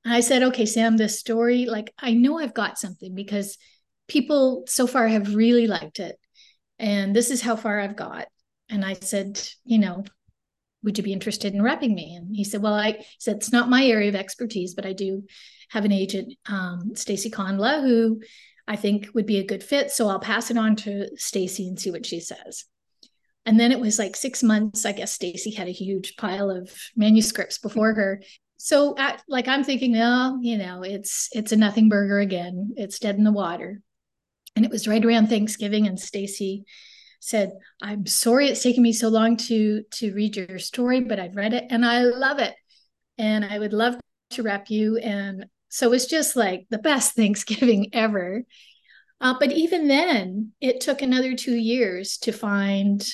And 0.04 0.14
I 0.14 0.20
said, 0.20 0.44
okay, 0.44 0.66
Sam, 0.66 0.98
this 0.98 1.20
story, 1.20 1.66
like, 1.66 1.94
I 1.98 2.14
know 2.14 2.38
I've 2.38 2.54
got 2.54 2.78
something 2.78 3.16
because 3.16 3.58
people 4.08 4.66
so 4.68 4.88
far 4.88 5.08
have 5.08 5.36
really 5.36 5.68
liked 5.68 6.00
it. 6.00 6.18
And 6.78 7.16
this 7.16 7.32
is 7.32 7.42
how 7.42 7.56
far 7.56 7.80
I've 7.80 7.96
got. 7.96 8.28
And 8.70 8.84
I 8.84 8.94
said, 8.94 9.42
you 9.64 9.80
know, 9.80 10.04
would 10.84 10.98
you 10.98 11.04
be 11.04 11.14
interested 11.14 11.54
in 11.54 11.62
repping 11.62 11.94
me? 11.94 12.16
And 12.16 12.36
he 12.36 12.44
said, 12.44 12.62
well, 12.62 12.74
I 12.74 13.06
said, 13.20 13.38
it's 13.38 13.52
not 13.52 13.70
my 13.70 13.86
area 13.86 14.10
of 14.10 14.16
expertise, 14.16 14.74
but 14.74 14.86
I 14.86 14.94
do 14.94 15.24
have 15.70 15.86
an 15.86 15.92
agent, 15.92 16.34
um, 16.48 16.96
Stacy 16.96 17.30
Kondla, 17.30 17.82
who 17.82 18.22
I 18.70 18.78
think 18.78 19.10
would 19.14 19.26
be 19.26 19.40
a 19.40 19.46
good 19.46 19.64
fit. 19.64 19.92
So 19.92 20.08
I'll 20.08 20.20
pass 20.22 20.52
it 20.52 20.58
on 20.58 20.78
to 20.78 21.10
Stacy 21.18 21.68
and 21.68 21.78
see 21.80 21.92
what 21.92 22.06
she 22.06 22.22
says. 22.22 22.66
And 23.46 23.60
then 23.60 23.72
it 23.72 23.80
was 23.82 24.00
like 24.00 24.16
six 24.16 24.44
months. 24.44 24.86
I 24.86 24.94
guess 24.94 25.12
Stacy 25.14 25.52
had 25.52 25.68
a 25.68 25.72
huge 25.72 26.16
pile 26.18 26.50
of 26.52 26.72
manuscripts 26.96 27.58
before 27.58 27.94
her. 27.96 28.22
So 28.58 28.96
at, 28.98 29.24
like 29.28 29.48
I'm 29.48 29.64
thinking, 29.64 29.98
oh, 29.98 30.38
you 30.42 30.58
know, 30.58 30.84
it's 30.84 31.30
it's 31.34 31.52
a 31.52 31.58
nothing 31.58 31.90
burger 31.90 32.20
again. 32.20 32.74
It's 32.78 33.00
dead 33.00 33.16
in 33.18 33.24
the 33.26 33.32
water. 33.32 33.82
and 34.56 34.66
it 34.66 34.72
was 34.72 34.88
right 34.88 35.04
around 35.04 35.28
Thanksgiving. 35.28 35.88
And 35.88 36.00
Stacy 36.00 36.66
said, 37.20 37.52
"I'm 37.82 38.06
sorry 38.06 38.48
it's 38.48 38.64
taken 38.64 38.84
me 38.84 38.94
so 38.94 39.10
long 39.10 39.38
to 39.38 39.84
to 39.92 40.14
read 40.14 40.36
your 40.38 40.60
story, 40.60 41.02
but 41.02 41.20
I've 41.20 41.36
read 41.36 41.54
it 41.54 41.66
and 41.70 41.86
I 41.86 42.04
love 42.04 42.40
it, 42.40 42.56
and 43.18 43.46
I 43.46 43.60
would 43.60 43.74
love 43.74 43.96
to 44.32 44.44
wrap 44.44 44.70
you." 44.70 44.98
And 44.98 45.46
so 45.70 45.88
it 45.88 45.92
was 45.92 46.08
just 46.08 46.36
like 46.36 46.66
the 46.70 46.80
best 46.80 47.16
Thanksgiving 47.16 47.90
ever. 47.94 48.44
Uh, 49.22 49.36
but 49.40 49.52
even 49.52 49.88
then, 49.88 50.54
it 50.62 50.80
took 50.82 51.02
another 51.02 51.36
two 51.36 51.56
years 51.56 52.18
to 52.20 52.32
find 52.32 53.06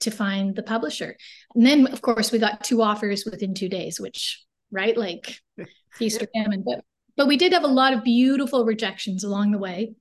to 0.00 0.10
find 0.12 0.54
the 0.54 0.62
publisher. 0.62 1.16
And 1.56 1.66
then, 1.66 1.88
of 1.88 2.02
course, 2.02 2.30
we 2.30 2.38
got 2.38 2.62
two 2.62 2.82
offers 2.82 3.24
within 3.24 3.52
two 3.52 3.68
days, 3.68 3.98
which 3.98 4.44
right, 4.70 4.96
like 4.96 5.40
feast 5.92 6.22
or 6.22 6.28
famine. 6.34 6.62
But 6.64 6.84
but 7.16 7.26
we 7.26 7.36
did 7.36 7.52
have 7.52 7.64
a 7.64 7.68
lot 7.68 7.92
of 7.92 8.04
beautiful 8.04 8.64
rejections 8.64 9.24
along 9.24 9.50
the 9.50 9.58
way, 9.58 9.94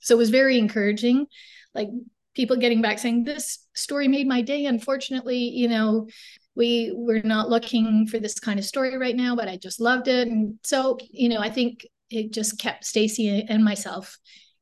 so 0.00 0.14
it 0.14 0.18
was 0.18 0.30
very 0.30 0.58
encouraging. 0.58 1.26
Like 1.74 1.88
people 2.34 2.56
getting 2.56 2.82
back 2.82 2.98
saying, 2.98 3.24
"This 3.24 3.66
story 3.74 4.06
made 4.06 4.28
my 4.28 4.42
day." 4.42 4.66
Unfortunately, 4.66 5.38
you 5.38 5.68
know, 5.68 6.08
we 6.54 6.92
we're 6.94 7.22
not 7.22 7.48
looking 7.48 8.06
for 8.06 8.18
this 8.18 8.38
kind 8.38 8.58
of 8.58 8.64
story 8.64 8.96
right 8.96 9.16
now, 9.16 9.34
but 9.34 9.48
I 9.48 9.56
just 9.56 9.80
loved 9.80 10.08
it, 10.08 10.28
and 10.28 10.58
so 10.62 10.98
you 11.10 11.28
know, 11.28 11.40
I 11.40 11.50
think 11.50 11.86
it 12.10 12.32
just 12.32 12.58
kept 12.58 12.84
Stacy 12.84 13.44
and 13.48 13.64
myself 13.64 14.18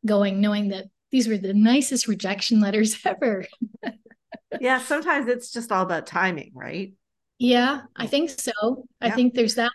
going, 0.06 0.40
knowing 0.40 0.68
that 0.68 0.86
these 1.10 1.26
were 1.28 1.38
the 1.38 1.54
nicest 1.54 2.06
rejection 2.06 2.60
letters 2.60 2.96
ever. 3.04 3.44
yeah, 4.60 4.78
sometimes 4.78 5.28
it's 5.28 5.50
just 5.50 5.72
all 5.72 5.82
about 5.82 6.06
timing, 6.06 6.52
right? 6.54 6.92
Yeah, 7.38 7.82
I 7.96 8.06
think 8.06 8.30
so. 8.30 8.52
Yeah. 8.62 9.08
I 9.08 9.10
think 9.10 9.34
there's 9.34 9.54
that. 9.54 9.72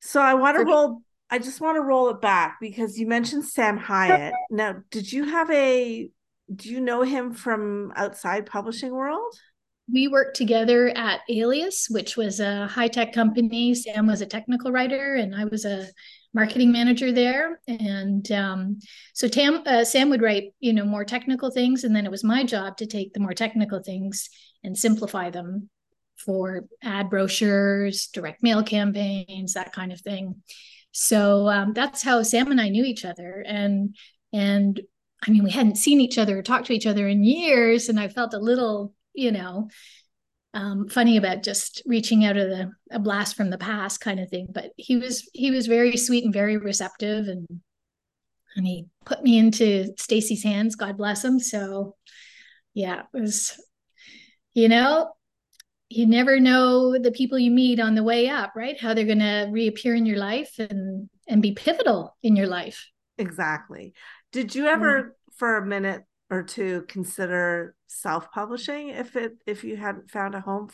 So 0.00 0.20
I 0.20 0.34
want 0.34 0.58
to 0.58 0.64
roll 0.64 1.02
I 1.30 1.38
just 1.38 1.62
want 1.62 1.76
to 1.76 1.80
roll 1.80 2.10
it 2.10 2.20
back 2.20 2.58
because 2.60 2.98
you 2.98 3.06
mentioned 3.06 3.46
Sam 3.46 3.78
Hiyate 3.78 4.32
Now, 4.50 4.82
did 4.90 5.10
you 5.10 5.24
have 5.24 5.50
a 5.50 6.10
do 6.54 6.68
you 6.68 6.80
know 6.80 7.02
him 7.02 7.32
from 7.32 7.92
outside 7.96 8.44
publishing 8.44 8.92
world? 8.92 9.34
We 9.92 10.08
worked 10.08 10.36
together 10.36 10.88
at 10.88 11.20
Alias, 11.28 11.88
which 11.90 12.16
was 12.16 12.40
a 12.40 12.66
high-tech 12.66 13.12
company. 13.12 13.74
Sam 13.74 14.06
was 14.06 14.22
a 14.22 14.26
technical 14.26 14.72
writer 14.72 15.16
and 15.16 15.34
I 15.34 15.44
was 15.44 15.64
a 15.64 15.86
marketing 16.34 16.72
manager 16.72 17.12
there. 17.12 17.60
And 17.68 18.30
um, 18.32 18.78
so 19.12 19.28
Tam, 19.28 19.62
uh, 19.66 19.84
Sam 19.84 20.08
would 20.08 20.22
write, 20.22 20.54
you 20.60 20.72
know, 20.72 20.86
more 20.86 21.04
technical 21.04 21.50
things, 21.50 21.84
and 21.84 21.94
then 21.94 22.06
it 22.06 22.10
was 22.10 22.24
my 22.24 22.42
job 22.42 22.78
to 22.78 22.86
take 22.86 23.12
the 23.12 23.20
more 23.20 23.34
technical 23.34 23.82
things 23.82 24.30
and 24.64 24.78
simplify 24.78 25.28
them 25.28 25.68
for 26.16 26.64
ad 26.82 27.10
brochures, 27.10 28.06
direct 28.06 28.42
mail 28.42 28.62
campaigns, 28.62 29.52
that 29.54 29.72
kind 29.72 29.92
of 29.92 30.00
thing. 30.00 30.36
So 30.92 31.48
um, 31.48 31.72
that's 31.74 32.02
how 32.02 32.22
Sam 32.22 32.50
and 32.50 32.60
I 32.60 32.70
knew 32.70 32.84
each 32.84 33.04
other, 33.04 33.44
and 33.46 33.94
and 34.32 34.80
I 35.26 35.30
mean, 35.30 35.44
we 35.44 35.50
hadn't 35.50 35.76
seen 35.76 36.00
each 36.00 36.18
other 36.18 36.38
or 36.38 36.42
talked 36.42 36.66
to 36.66 36.72
each 36.72 36.86
other 36.86 37.06
in 37.08 37.24
years, 37.24 37.88
and 37.88 38.00
I 38.00 38.08
felt 38.08 38.34
a 38.34 38.38
little, 38.38 38.94
you 39.14 39.32
know, 39.32 39.68
um, 40.54 40.88
funny 40.88 41.16
about 41.16 41.42
just 41.42 41.82
reaching 41.86 42.24
out 42.24 42.36
of 42.36 42.48
the 42.48 42.70
a 42.90 42.98
blast 42.98 43.36
from 43.36 43.50
the 43.50 43.58
past 43.58 44.00
kind 44.00 44.20
of 44.20 44.28
thing. 44.28 44.48
But 44.50 44.72
he 44.76 44.96
was 44.96 45.28
he 45.32 45.50
was 45.50 45.66
very 45.66 45.96
sweet 45.96 46.24
and 46.24 46.32
very 46.32 46.56
receptive, 46.56 47.28
and 47.28 47.46
and 48.56 48.66
he 48.66 48.86
put 49.04 49.22
me 49.22 49.38
into 49.38 49.92
Stacy's 49.98 50.42
hands. 50.42 50.76
God 50.76 50.96
bless 50.96 51.24
him. 51.24 51.38
So 51.38 51.96
yeah, 52.74 53.02
it 53.14 53.20
was 53.20 53.58
you 54.54 54.68
know 54.68 55.12
you 55.92 56.06
never 56.06 56.40
know 56.40 56.98
the 56.98 57.12
people 57.12 57.38
you 57.38 57.50
meet 57.50 57.78
on 57.78 57.94
the 57.94 58.02
way 58.02 58.28
up, 58.28 58.52
right? 58.56 58.80
How 58.80 58.94
they're 58.94 59.04
going 59.04 59.18
to 59.18 59.48
reappear 59.50 59.94
in 59.94 60.06
your 60.06 60.18
life 60.18 60.58
and 60.58 61.08
and 61.28 61.42
be 61.42 61.52
pivotal 61.52 62.16
in 62.22 62.34
your 62.34 62.46
life. 62.46 62.88
Exactly. 63.18 63.92
Did 64.32 64.54
you 64.54 64.66
ever, 64.66 65.02
mm. 65.02 65.10
for 65.36 65.56
a 65.56 65.66
minute, 65.66 66.02
or 66.32 66.42
to 66.42 66.82
consider 66.88 67.74
self-publishing 67.88 68.88
if 68.88 69.16
it 69.16 69.34
if 69.46 69.64
you 69.64 69.76
hadn't 69.76 70.10
found 70.10 70.34
a 70.34 70.40
home 70.40 70.70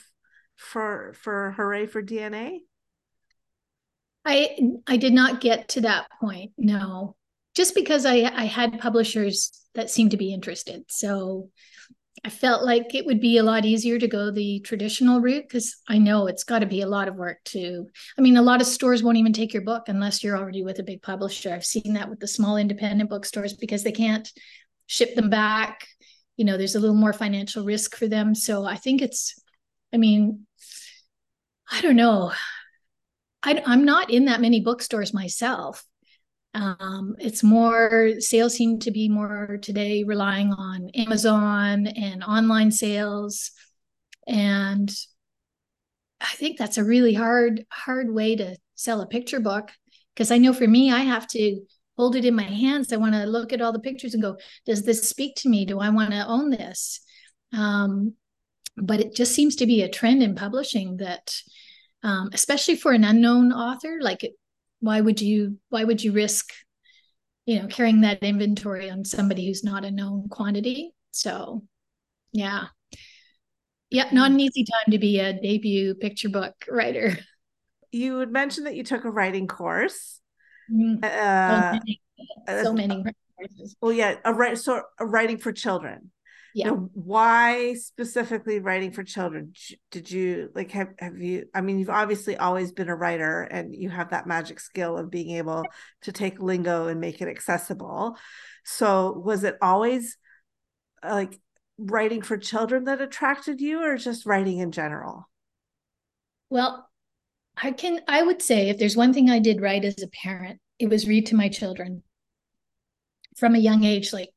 for 0.55 1.13
for 1.21 1.53
hooray 1.57 1.85
for 1.85 2.01
dna 2.01 2.59
i 4.25 4.57
i 4.87 4.97
did 4.97 5.13
not 5.13 5.41
get 5.41 5.69
to 5.69 5.81
that 5.83 6.07
point 6.21 6.53
no. 6.57 7.17
Just 7.57 7.75
because 7.75 8.07
i 8.07 8.19
i 8.23 8.45
had 8.45 8.79
publishers 8.79 9.51
that 9.75 9.91
seemed 9.91 10.13
to 10.13 10.17
be 10.17 10.33
interested 10.33 10.85
so 10.87 11.49
i 12.25 12.31
felt 12.31 12.63
like 12.63 12.95
it 12.95 13.05
would 13.05 13.21
be 13.21 13.39
a 13.39 13.43
lot 13.43 13.65
easier 13.65 13.99
to 13.99 14.07
go 14.07 14.31
the 14.31 14.61
traditional 14.61 15.21
route 15.21 15.43
because 15.43 15.77
i 15.89 15.99
know 15.99 16.29
it's 16.29 16.45
got 16.45 16.61
to 16.61 16.67
be 16.67 16.83
a 16.83 16.89
lot 16.89 17.09
of 17.09 17.17
work 17.17 17.39
to 17.45 17.89
i 18.17 18.23
mean 18.23 18.37
a 18.37 18.43
lot 18.43 18.61
of 18.61 18.67
stores 18.69 19.03
won't 19.03 19.17
even 19.17 19.33
take 19.33 19.53
your 19.53 19.65
book 19.65 19.89
unless 19.89 20.23
you're 20.23 20.39
already 20.39 20.63
with 20.63 20.79
a 20.79 20.85
big 20.85 21.03
publisher. 21.03 21.53
I've 21.53 21.67
seen 21.67 21.95
that 21.95 22.09
with 22.09 22.21
the 22.21 22.29
small 22.29 22.57
independent 22.57 23.11
bookstores 23.11 23.55
because 23.55 23.83
they 23.83 23.93
can't 23.93 24.31
ship 24.89 25.15
them 25.15 25.31
back. 25.31 25.87
You 26.37 26.45
know 26.45 26.57
there's 26.57 26.75
a 26.75 26.81
little 26.81 26.97
more 26.97 27.13
financial 27.13 27.65
risk 27.65 27.95
for 27.95 28.09
them. 28.09 28.35
So 28.35 28.65
i 28.65 28.75
think 28.75 29.01
it's 29.01 29.41
i 29.95 29.97
mean 29.97 30.47
i 31.71 31.81
don't 31.81 31.97
know. 31.97 32.33
I, 33.45 33.63
i'm 33.67 33.85
not 33.85 34.11
in 34.11 34.25
that 34.25 34.41
many 34.41 34.61
bookstores 34.61 35.15
myself. 35.15 35.85
Um, 36.55 37.15
it's 37.21 37.45
more 37.45 38.15
sales 38.19 38.55
seem 38.55 38.81
to 38.81 38.91
be 38.91 39.09
more 39.09 39.59
today 39.63 40.03
relying 40.03 40.53
on 40.53 40.91
amazon 40.97 41.87
and 41.87 42.25
online 42.25 42.73
sales. 42.73 43.53
And 44.27 44.91
i 46.21 46.33
think 46.35 46.59
that's 46.59 46.79
a 46.79 46.85
really 46.85 47.15
hard 47.15 47.65
hard 47.71 48.13
way 48.13 48.35
to 48.37 48.57
sell 48.75 49.03
a 49.03 49.07
picture 49.07 49.41
book. 49.41 49.71
Because 50.15 50.31
i 50.31 50.39
know 50.39 50.53
for 50.53 50.67
me 50.67 50.91
i 50.91 51.01
have 51.01 51.27
to 51.29 51.61
hold 51.99 52.17
it 52.17 52.25
in 52.25 52.35
my 52.35 52.45
hands. 52.45 52.93
I 52.93 52.97
want 52.97 53.15
to 53.15 53.27
look 53.27 53.53
at 53.53 53.61
all 53.61 53.73
the 53.73 53.81
pictures 53.81 54.15
and 54.15 54.23
go, 54.23 54.37
does 54.65 54.85
this 54.85 55.09
speak 55.09 55.35
to 55.37 55.49
me? 55.49 55.65
Do 55.65 55.81
I 55.81 55.91
want 55.91 56.13
to 56.13 56.27
own 56.27 56.51
this? 56.51 57.01
Um, 57.53 58.15
but 58.77 59.01
it 59.01 59.15
just 59.15 59.35
seems 59.35 59.57
to 59.57 59.67
be 59.67 59.83
a 59.83 59.89
trend 59.89 60.23
in 60.23 60.37
publishing 60.37 60.99
that, 60.99 61.35
um, 62.05 62.31
especially 62.33 62.77
for 62.77 62.93
an 62.93 63.03
unknown 63.03 63.53
author, 63.53 63.99
like 64.01 64.25
why 64.81 65.01
would 65.01 65.21
you 65.21 65.59
why 65.71 65.83
would 65.83 66.03
you 66.03 66.13
risk, 66.13 66.53
you 67.47 67.61
know, 67.61 67.67
carrying 67.67 68.03
that 68.03 68.23
inventory 68.23 68.89
on 68.89 69.05
somebody 69.05 69.47
who's 69.47 69.65
not 69.65 69.85
a 69.85 69.91
known 69.91 70.29
quantity? 70.29 70.93
So, 71.11 71.65
yeah, 72.33 72.67
yeah, 73.91 74.09
not 74.13 74.31
an 74.31 74.39
easy 74.39 74.65
time 74.65 74.93
to 74.93 74.99
be 74.99 75.19
a 75.19 75.33
debut 75.33 75.95
picture 75.95 76.29
book 76.29 76.55
writer. 76.69 77.19
You 77.91 78.19
had 78.19 78.31
mentioned 78.31 78.67
that 78.67 78.77
you 78.77 78.85
took 78.85 79.05
a 79.05 79.11
writing 79.11 79.49
course. 79.49 80.21
Mm-hmm. 80.73 81.05
Uh, 81.05 82.63
so 82.63 82.73
many, 82.73 83.05
so 83.05 83.75
Well, 83.81 83.93
yeah, 83.93 84.17
a 84.25 84.35
right 84.35 84.59
so 84.59 84.83
a 84.99 85.07
writing 85.07 85.39
for 85.39 85.53
children. 85.53 86.11
Yeah. 86.55 86.71
Now, 86.71 86.89
why 86.93 87.75
specifically 87.75 88.59
writing 88.59 88.91
for 88.91 89.05
children? 89.05 89.53
Did 89.91 90.11
you 90.11 90.51
like 90.55 90.73
have 90.73 90.89
have 90.99 91.19
you? 91.19 91.47
I 91.55 91.61
mean, 91.61 91.79
you've 91.79 91.91
obviously 91.91 92.37
always 92.37 92.73
been 92.73 92.89
a 92.89 92.97
writer, 92.97 93.43
and 93.43 93.75
you 93.75 93.91
have 93.91 94.11
that 94.11 94.27
magic 94.27 94.59
skill 94.59 94.97
of 94.97 95.11
being 95.11 95.37
able 95.37 95.65
to 96.03 96.13
take 96.13 96.41
lingo 96.41 96.89
and 96.89 97.01
make 97.01 97.21
it 97.21 97.29
accessible. 97.29 98.17
So, 98.65 99.13
was 99.13 99.45
it 99.45 99.57
always 99.63 100.17
like 101.05 101.39
writing 101.77 102.23
for 102.23 102.37
children 102.39 102.85
that 102.85 103.01
attracted 103.01 103.61
you, 103.61 103.85
or 103.85 103.97
just 103.97 104.27
writing 104.27 104.59
in 104.59 104.73
general? 104.73 105.29
Well, 106.51 106.88
I 107.63 107.73
can 107.73 108.01
I 108.09 108.23
would 108.23 108.43
say 108.43 108.69
if 108.69 108.79
there's 108.79 108.97
one 108.97 109.13
thing 109.13 109.31
I 109.31 109.39
did 109.39 109.61
right 109.61 109.85
as 109.85 110.03
a 110.03 110.09
parent, 110.09 110.61
it 110.79 110.89
was 110.89 111.09
read 111.09 111.27
to 111.27 111.37
my 111.37 111.49
children 111.49 112.03
from 113.37 113.55
a 113.55 113.59
young 113.59 113.85
age. 113.85 114.13
Like 114.13 114.31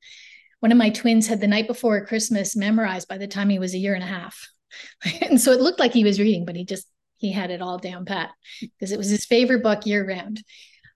one 0.60 0.72
of 0.72 0.78
my 0.78 0.90
twins 0.90 1.28
had 1.28 1.42
the 1.42 1.48
night 1.48 1.68
before 1.68 2.06
Christmas 2.06 2.56
memorized 2.56 3.08
by 3.08 3.18
the 3.18 3.28
time 3.28 3.50
he 3.50 3.60
was 3.60 3.74
a 3.74 3.80
year 3.80 3.94
and 3.94 4.04
a 4.04 4.08
half. 4.08 4.48
and 5.22 5.40
so 5.40 5.52
it 5.52 5.62
looked 5.62 5.80
like 5.80 5.94
he 5.94 6.04
was 6.04 6.20
reading, 6.20 6.46
but 6.46 6.56
he 6.56 6.66
just 6.66 6.88
he 7.18 7.32
had 7.32 7.52
it 7.52 7.62
all 7.62 7.78
down 7.78 8.06
pat 8.06 8.32
because 8.62 8.92
it 8.92 8.98
was 8.98 9.10
his 9.10 9.26
favorite 9.26 9.64
book 9.64 9.86
year 9.86 10.08
round. 10.08 10.44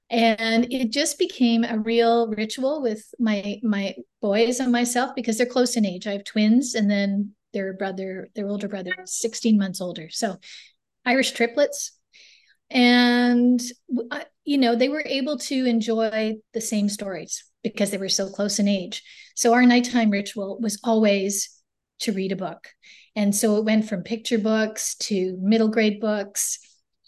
And 0.10 0.72
it 0.72 0.92
just 0.92 1.18
became 1.18 1.64
a 1.64 1.80
real 1.80 2.28
ritual 2.28 2.82
with 2.82 3.04
my 3.20 3.60
my 3.64 3.96
boys 4.22 4.60
and 4.60 4.72
myself 4.72 5.12
because 5.16 5.38
they're 5.38 5.46
close 5.46 5.76
in 5.76 5.86
age. 5.86 6.08
I 6.08 6.14
have 6.14 6.24
twins 6.24 6.76
and 6.76 6.90
then 6.90 7.32
their 7.54 7.74
brother, 7.74 8.30
their 8.36 8.48
older 8.48 8.68
brother 8.68 8.92
16 9.06 9.58
months 9.58 9.82
older. 9.82 10.10
So 10.10 10.38
Irish 11.06 11.32
triplets 11.32 11.92
and 12.70 13.62
you 14.44 14.58
know 14.58 14.76
they 14.76 14.90
were 14.90 15.04
able 15.06 15.38
to 15.38 15.66
enjoy 15.66 16.36
the 16.54 16.62
same 16.62 16.90
stories 16.90 17.44
because 17.64 17.92
they 17.92 17.98
were 17.98 18.10
so 18.10 18.30
close 18.30 18.60
in 18.60 18.68
age. 18.68 19.04
So 19.36 19.54
our 19.54 19.66
nighttime 19.66 20.12
ritual 20.12 20.60
was 20.62 20.80
always 20.84 21.50
to 22.00 22.12
read 22.12 22.32
a 22.32 22.36
book. 22.36 22.68
And 23.16 23.36
so 23.36 23.58
it 23.58 23.66
went 23.66 23.88
from 23.88 24.04
picture 24.04 24.38
books 24.38 24.96
to 24.96 25.38
middle 25.42 25.70
grade 25.70 26.00
books 26.00 26.60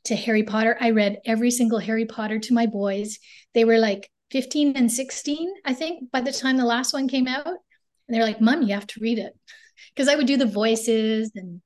to 0.05 0.15
harry 0.15 0.43
potter. 0.43 0.77
I 0.79 0.91
read 0.91 1.19
every 1.25 1.51
single 1.51 1.79
harry 1.79 2.05
potter 2.05 2.39
to 2.39 2.53
my 2.53 2.65
boys. 2.65 3.19
They 3.53 3.65
were 3.65 3.77
like 3.77 4.09
15 4.31 4.75
and 4.75 4.91
16 4.91 5.53
i 5.63 5.73
think 5.73 6.11
by 6.11 6.19
the 6.19 6.33
time 6.33 6.57
the 6.57 6.65
last 6.65 6.93
one 6.93 7.07
came 7.07 7.27
out. 7.27 7.47
And 7.47 7.55
they're 8.09 8.23
like 8.23 8.41
mom 8.41 8.63
you 8.63 8.73
have 8.73 8.87
to 8.87 8.99
read 9.01 9.19
it. 9.19 9.33
Because 9.93 10.07
i 10.07 10.15
would 10.15 10.27
do 10.27 10.37
the 10.37 10.45
voices 10.45 11.31
and 11.35 11.61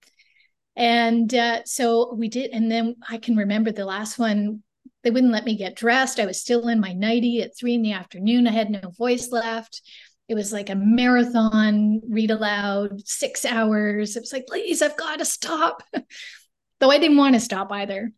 and 0.76 1.34
uh, 1.36 1.64
so 1.66 2.14
we 2.14 2.30
did 2.30 2.52
and 2.52 2.72
then 2.72 2.96
i 3.10 3.18
can 3.18 3.36
remember 3.36 3.72
the 3.72 3.86
last 3.86 4.18
one 4.18 4.62
they 5.04 5.10
wouldn't 5.10 5.34
let 5.34 5.46
me 5.46 5.56
get 5.56 5.76
dressed. 5.76 6.20
I 6.20 6.26
was 6.26 6.40
still 6.40 6.68
in 6.68 6.80
my 6.80 6.94
nightie 6.94 7.42
at 7.42 7.58
three 7.58 7.74
in 7.74 7.82
the 7.82 7.94
afternoon. 7.94 8.48
I 8.48 8.52
had 8.52 8.70
no 8.70 8.82
voice 8.98 9.32
left. 9.32 9.82
It 10.28 10.36
was 10.36 10.54
like 10.54 10.70
a 10.70 10.76
marathon 10.76 12.02
read 12.08 12.32
aloud, 12.32 13.06
six 13.06 13.44
hours. 13.44 14.16
It 14.16 14.22
was 14.22 14.32
like, 14.32 14.48
please, 14.48 14.82
I've 14.82 14.98
got 14.98 15.20
to 15.20 15.26
stop. 15.26 15.84
Though 16.80 16.92
I 16.92 17.00
didn't 17.00 17.18
want 17.18 17.36
to 17.36 17.40
stop 17.40 17.72
either. 17.72 18.12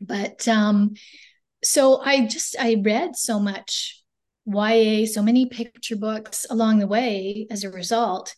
But 0.00 0.46
um, 0.46 0.94
so 1.64 2.00
I 2.00 2.26
just 2.26 2.56
I 2.58 2.76
read 2.84 3.16
so 3.16 3.40
much 3.40 4.02
YA, 4.46 5.06
so 5.06 5.22
many 5.22 5.46
picture 5.46 5.96
books 5.96 6.46
along 6.50 6.78
the 6.78 6.86
way 6.86 7.46
as 7.50 7.64
a 7.64 7.70
result. 7.70 8.34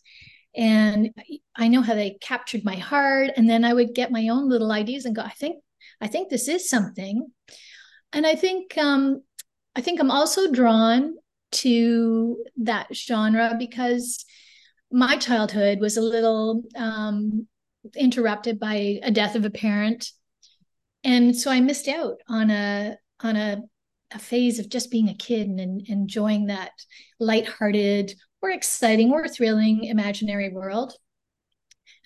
And 0.55 1.11
I 1.55 1.67
know 1.67 1.81
how 1.81 1.95
they 1.95 2.17
captured 2.21 2.63
my 2.63 2.75
heart. 2.75 3.31
And 3.37 3.49
then 3.49 3.63
I 3.63 3.73
would 3.73 3.95
get 3.95 4.11
my 4.11 4.27
own 4.29 4.49
little 4.49 4.71
ideas 4.71 5.05
and 5.05 5.15
go, 5.15 5.21
I 5.21 5.29
think, 5.29 5.63
I 6.01 6.07
think 6.07 6.29
this 6.29 6.47
is 6.47 6.69
something. 6.69 7.27
And 8.13 8.25
I 8.25 8.35
think 8.35 8.77
um, 8.77 9.21
I 9.75 9.81
think 9.81 9.99
I'm 9.99 10.11
also 10.11 10.51
drawn 10.51 11.15
to 11.51 12.43
that 12.57 12.93
genre 12.93 13.55
because 13.57 14.25
my 14.91 15.17
childhood 15.17 15.79
was 15.79 15.97
a 15.97 16.01
little 16.01 16.63
um, 16.75 17.47
interrupted 17.95 18.59
by 18.59 18.99
a 19.03 19.11
death 19.11 19.35
of 19.35 19.45
a 19.45 19.49
parent 19.49 20.11
and 21.03 21.35
so 21.35 21.49
i 21.49 21.59
missed 21.59 21.87
out 21.87 22.17
on 22.27 22.51
a 22.51 22.95
on 23.21 23.35
a, 23.35 23.61
a 24.11 24.19
phase 24.19 24.59
of 24.59 24.69
just 24.69 24.91
being 24.91 25.09
a 25.09 25.15
kid 25.15 25.47
and, 25.47 25.87
enjoying 25.87 26.47
that 26.47 26.71
lighthearted 27.19 28.13
or 28.41 28.49
exciting 28.49 29.11
or 29.11 29.27
thrilling 29.27 29.83
imaginary 29.85 30.49
world. 30.49 30.93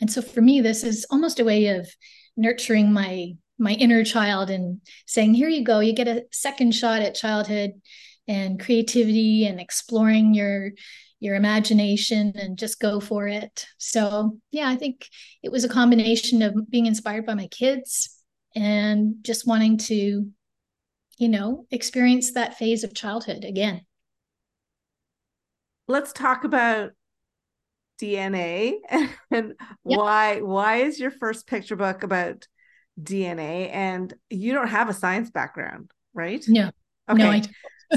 And 0.02 0.12
so 0.12 0.22
for 0.22 0.42
me, 0.42 0.62
this 0.62 0.84
is 0.84 1.06
almost 1.10 1.40
a 1.40 1.46
way 1.46 1.68
of 1.68 1.90
nurturing 2.38 2.92
my 2.92 3.34
my 3.58 3.72
inner 3.72 4.04
child 4.04 4.50
and 4.50 4.82
saying, 5.08 5.34
here 5.34 5.48
you 5.48 5.64
go, 5.64 5.80
you 5.80 5.94
get 5.94 6.10
a 6.10 6.26
second 6.30 6.76
shot 6.76 7.02
at 7.02 7.16
childhood 7.16 7.72
and 8.28 8.60
creativity 8.60 9.46
and 9.46 9.62
exploring 9.62 10.34
your 10.34 10.72
your 11.22 11.36
imagination 11.36 12.34
and 12.36 12.58
just 12.58 12.82
go 12.82 13.00
for 13.00 13.28
it. 13.28 13.66
So 13.78 14.38
yeah, 14.52 14.68
I 14.68 14.76
think 14.76 15.08
it 15.42 15.52
was 15.52 15.64
a 15.64 15.70
combination 15.70 16.42
of 16.42 16.70
being 16.70 16.86
inspired 16.86 17.26
by 17.26 17.36
my 17.36 17.48
kids 17.48 18.10
and 18.54 19.16
just 19.22 19.48
wanting 19.48 19.78
to 19.78 20.30
you 21.18 21.30
know, 21.30 21.66
experience 21.72 22.34
that 22.34 22.58
phase 22.58 22.84
of 22.84 22.94
childhood 22.94 23.46
again. 23.46 23.85
Let's 25.88 26.14
talk 26.14 26.44
about 26.44 26.92
DNA 28.00 28.80
and 29.32 29.54
why 29.84 30.42
why 30.42 30.78
is 30.78 31.00
your 31.00 31.12
first 31.12 31.48
picture 31.48 31.76
book 31.76 32.04
about 32.04 32.48
DNA 33.02 33.70
and 33.70 34.14
you 34.30 34.54
don't 34.54 34.68
have 34.68 34.90
a 34.90 34.94
science 34.94 35.30
background, 35.30 35.92
right? 36.14 36.44
No. 36.48 36.72
Okay. 37.10 37.42
No, 37.42 37.48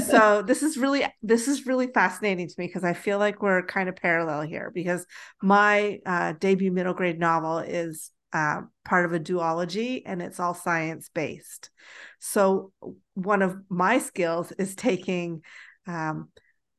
so 0.01 0.41
this 0.45 0.63
is 0.63 0.77
really 0.77 1.05
this 1.23 1.47
is 1.47 1.65
really 1.65 1.87
fascinating 1.87 2.47
to 2.47 2.55
me 2.57 2.67
because 2.67 2.83
I 2.83 2.93
feel 2.93 3.17
like 3.17 3.41
we're 3.41 3.63
kind 3.63 3.89
of 3.89 3.95
parallel 3.95 4.41
here 4.41 4.71
because 4.73 5.05
my 5.41 5.99
uh, 6.05 6.33
debut 6.33 6.71
middle 6.71 6.93
grade 6.93 7.19
novel 7.19 7.59
is 7.59 8.11
uh, 8.31 8.61
part 8.85 9.05
of 9.05 9.13
a 9.13 9.19
duology 9.19 10.03
and 10.05 10.21
it's 10.21 10.39
all 10.39 10.53
science 10.53 11.09
based. 11.13 11.71
So, 12.19 12.71
one 13.15 13.41
of 13.41 13.57
my 13.69 13.99
skills 13.99 14.51
is 14.53 14.75
taking 14.75 15.41
um, 15.87 16.29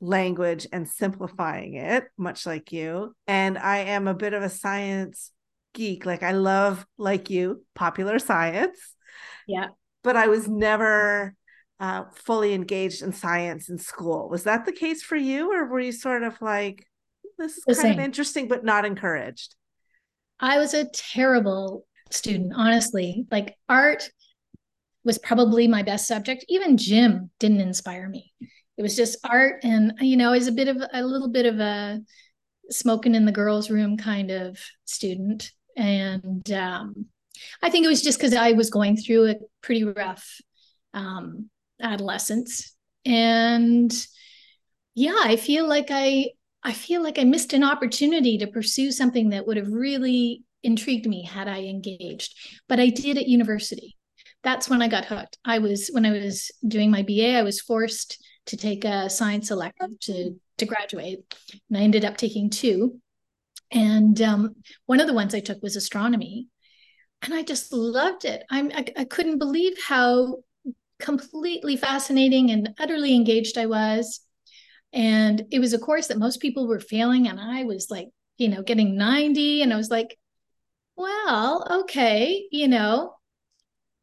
language 0.00 0.66
and 0.73 0.88
simplifying 0.88 1.75
it, 1.75 2.04
much 2.16 2.47
like 2.47 2.73
you. 2.73 3.14
And 3.26 3.59
I 3.59 3.78
am 3.78 4.09
a 4.09 4.14
bit 4.14 4.33
of 4.33 4.42
a 4.42 4.49
science 4.49 5.30
geek. 5.75 6.07
Like, 6.07 6.23
I 6.23 6.33
love, 6.33 6.87
like 6.99 7.30
you, 7.30 7.64
popular 7.75 8.19
science. 8.19 8.78
Yeah. 9.47 9.69
But 10.02 10.16
I 10.16 10.28
was 10.28 10.49
never 10.49 11.35
uh, 11.78 12.04
fully 12.14 12.54
engaged 12.54 13.02
in 13.02 13.12
science 13.12 13.69
in 13.69 13.78
school. 13.78 14.28
Was 14.28 14.45
that 14.45 14.64
the 14.64 14.73
case 14.73 15.02
for 15.02 15.16
you, 15.16 15.52
or 15.52 15.66
were 15.66 15.80
you 15.80 15.92
sort 15.92 16.23
of 16.23 16.40
like, 16.40 16.87
this 17.38 17.59
is 17.59 17.64
the 17.64 17.75
kind 17.75 17.83
same. 17.83 17.99
of 17.99 18.04
interesting, 18.04 18.49
but 18.49 18.64
not 18.64 18.85
encouraged? 18.85 19.54
I 20.40 20.59
was 20.59 20.75
a 20.75 20.88
terrible 20.90 21.87
student, 22.11 22.52
honestly. 22.57 23.26
Like 23.30 23.57
art 23.69 24.11
was 25.04 25.19
probably 25.19 25.69
my 25.69 25.82
best 25.82 26.06
subject. 26.06 26.45
Even 26.49 26.76
gym 26.76 27.30
didn't 27.39 27.60
inspire 27.60 28.08
me. 28.08 28.32
It 28.80 28.82
was 28.82 28.97
just 28.97 29.19
art, 29.28 29.60
and 29.62 29.93
you 30.00 30.16
know, 30.16 30.30
I 30.30 30.38
was 30.38 30.49
a 30.49 30.52
bit 30.52 30.69
of 30.69 30.78
a 30.90 31.04
little 31.04 31.28
bit 31.28 31.45
of 31.45 31.60
a 31.60 32.00
smoking 32.71 33.14
in 33.14 33.26
the 33.26 33.30
girls' 33.30 33.69
room 33.69 33.99
kind 33.99 34.30
of 34.30 34.58
student, 34.86 35.52
and 35.76 36.50
um, 36.50 37.04
I 37.62 37.69
think 37.69 37.84
it 37.84 37.90
was 37.90 38.00
just 38.00 38.19
because 38.19 38.32
I 38.32 38.52
was 38.52 38.71
going 38.71 38.97
through 38.97 39.32
a 39.32 39.34
pretty 39.60 39.84
rough 39.84 40.26
um, 40.95 41.50
adolescence, 41.78 42.75
and 43.04 43.93
yeah, 44.95 45.19
I 45.25 45.36
feel 45.36 45.69
like 45.69 45.88
I 45.90 46.30
I 46.62 46.73
feel 46.73 47.02
like 47.02 47.19
I 47.19 47.25
missed 47.25 47.52
an 47.52 47.64
opportunity 47.64 48.38
to 48.38 48.47
pursue 48.47 48.93
something 48.93 49.28
that 49.28 49.47
would 49.47 49.58
have 49.58 49.71
really 49.71 50.43
intrigued 50.62 51.06
me 51.06 51.23
had 51.23 51.49
I 51.49 51.64
engaged. 51.64 52.34
But 52.66 52.80
I 52.80 52.88
did 52.88 53.19
at 53.19 53.28
university. 53.28 53.99
That's 54.43 54.71
when 54.71 54.80
I 54.80 54.88
got 54.88 55.04
hooked. 55.04 55.36
I 55.45 55.58
was 55.58 55.90
when 55.93 56.06
I 56.06 56.12
was 56.12 56.50
doing 56.66 56.90
my 56.90 57.02
BA, 57.02 57.36
I 57.36 57.43
was 57.43 57.60
forced 57.60 58.16
to 58.50 58.56
take 58.56 58.84
a 58.84 59.10
science 59.10 59.50
elective 59.50 59.99
to 60.00 60.39
to 60.58 60.67
graduate, 60.67 61.21
and 61.69 61.78
I 61.78 61.82
ended 61.82 62.04
up 62.04 62.17
taking 62.17 62.50
two. 62.50 63.00
And 63.73 64.21
um, 64.21 64.56
one 64.86 65.00
of 65.00 65.06
the 65.06 65.15
ones 65.15 65.34
I 65.34 65.41
took 65.41 65.63
was 65.63 65.76
astronomy, 65.76 66.49
and 67.23 67.32
I 67.32 67.43
just 67.43 67.73
loved 67.73 68.25
it. 68.25 68.45
I'm 68.50 68.71
I, 68.73 68.84
I 68.97 69.04
couldn't 69.04 69.39
believe 69.39 69.76
how 69.82 70.39
completely 70.99 71.76
fascinating 71.76 72.50
and 72.50 72.75
utterly 72.78 73.15
engaged 73.15 73.56
I 73.56 73.67
was 73.67 74.21
and 74.93 75.45
it 75.50 75.60
was 75.60 75.73
a 75.73 75.78
course 75.78 76.08
that 76.08 76.19
most 76.19 76.41
people 76.41 76.67
were 76.67 76.80
failing. 76.80 77.28
And 77.28 77.39
I 77.39 77.65
was 77.65 77.91
like, 77.91 78.08
you 78.39 78.49
know, 78.49 78.63
getting 78.63 78.97
90. 78.97 79.63
And 79.63 79.73
I 79.73 79.76
was 79.76 79.91
like, 79.91 80.19
well, 80.97 81.82
okay, 81.82 82.47
you 82.50 82.69
know, 82.69 83.15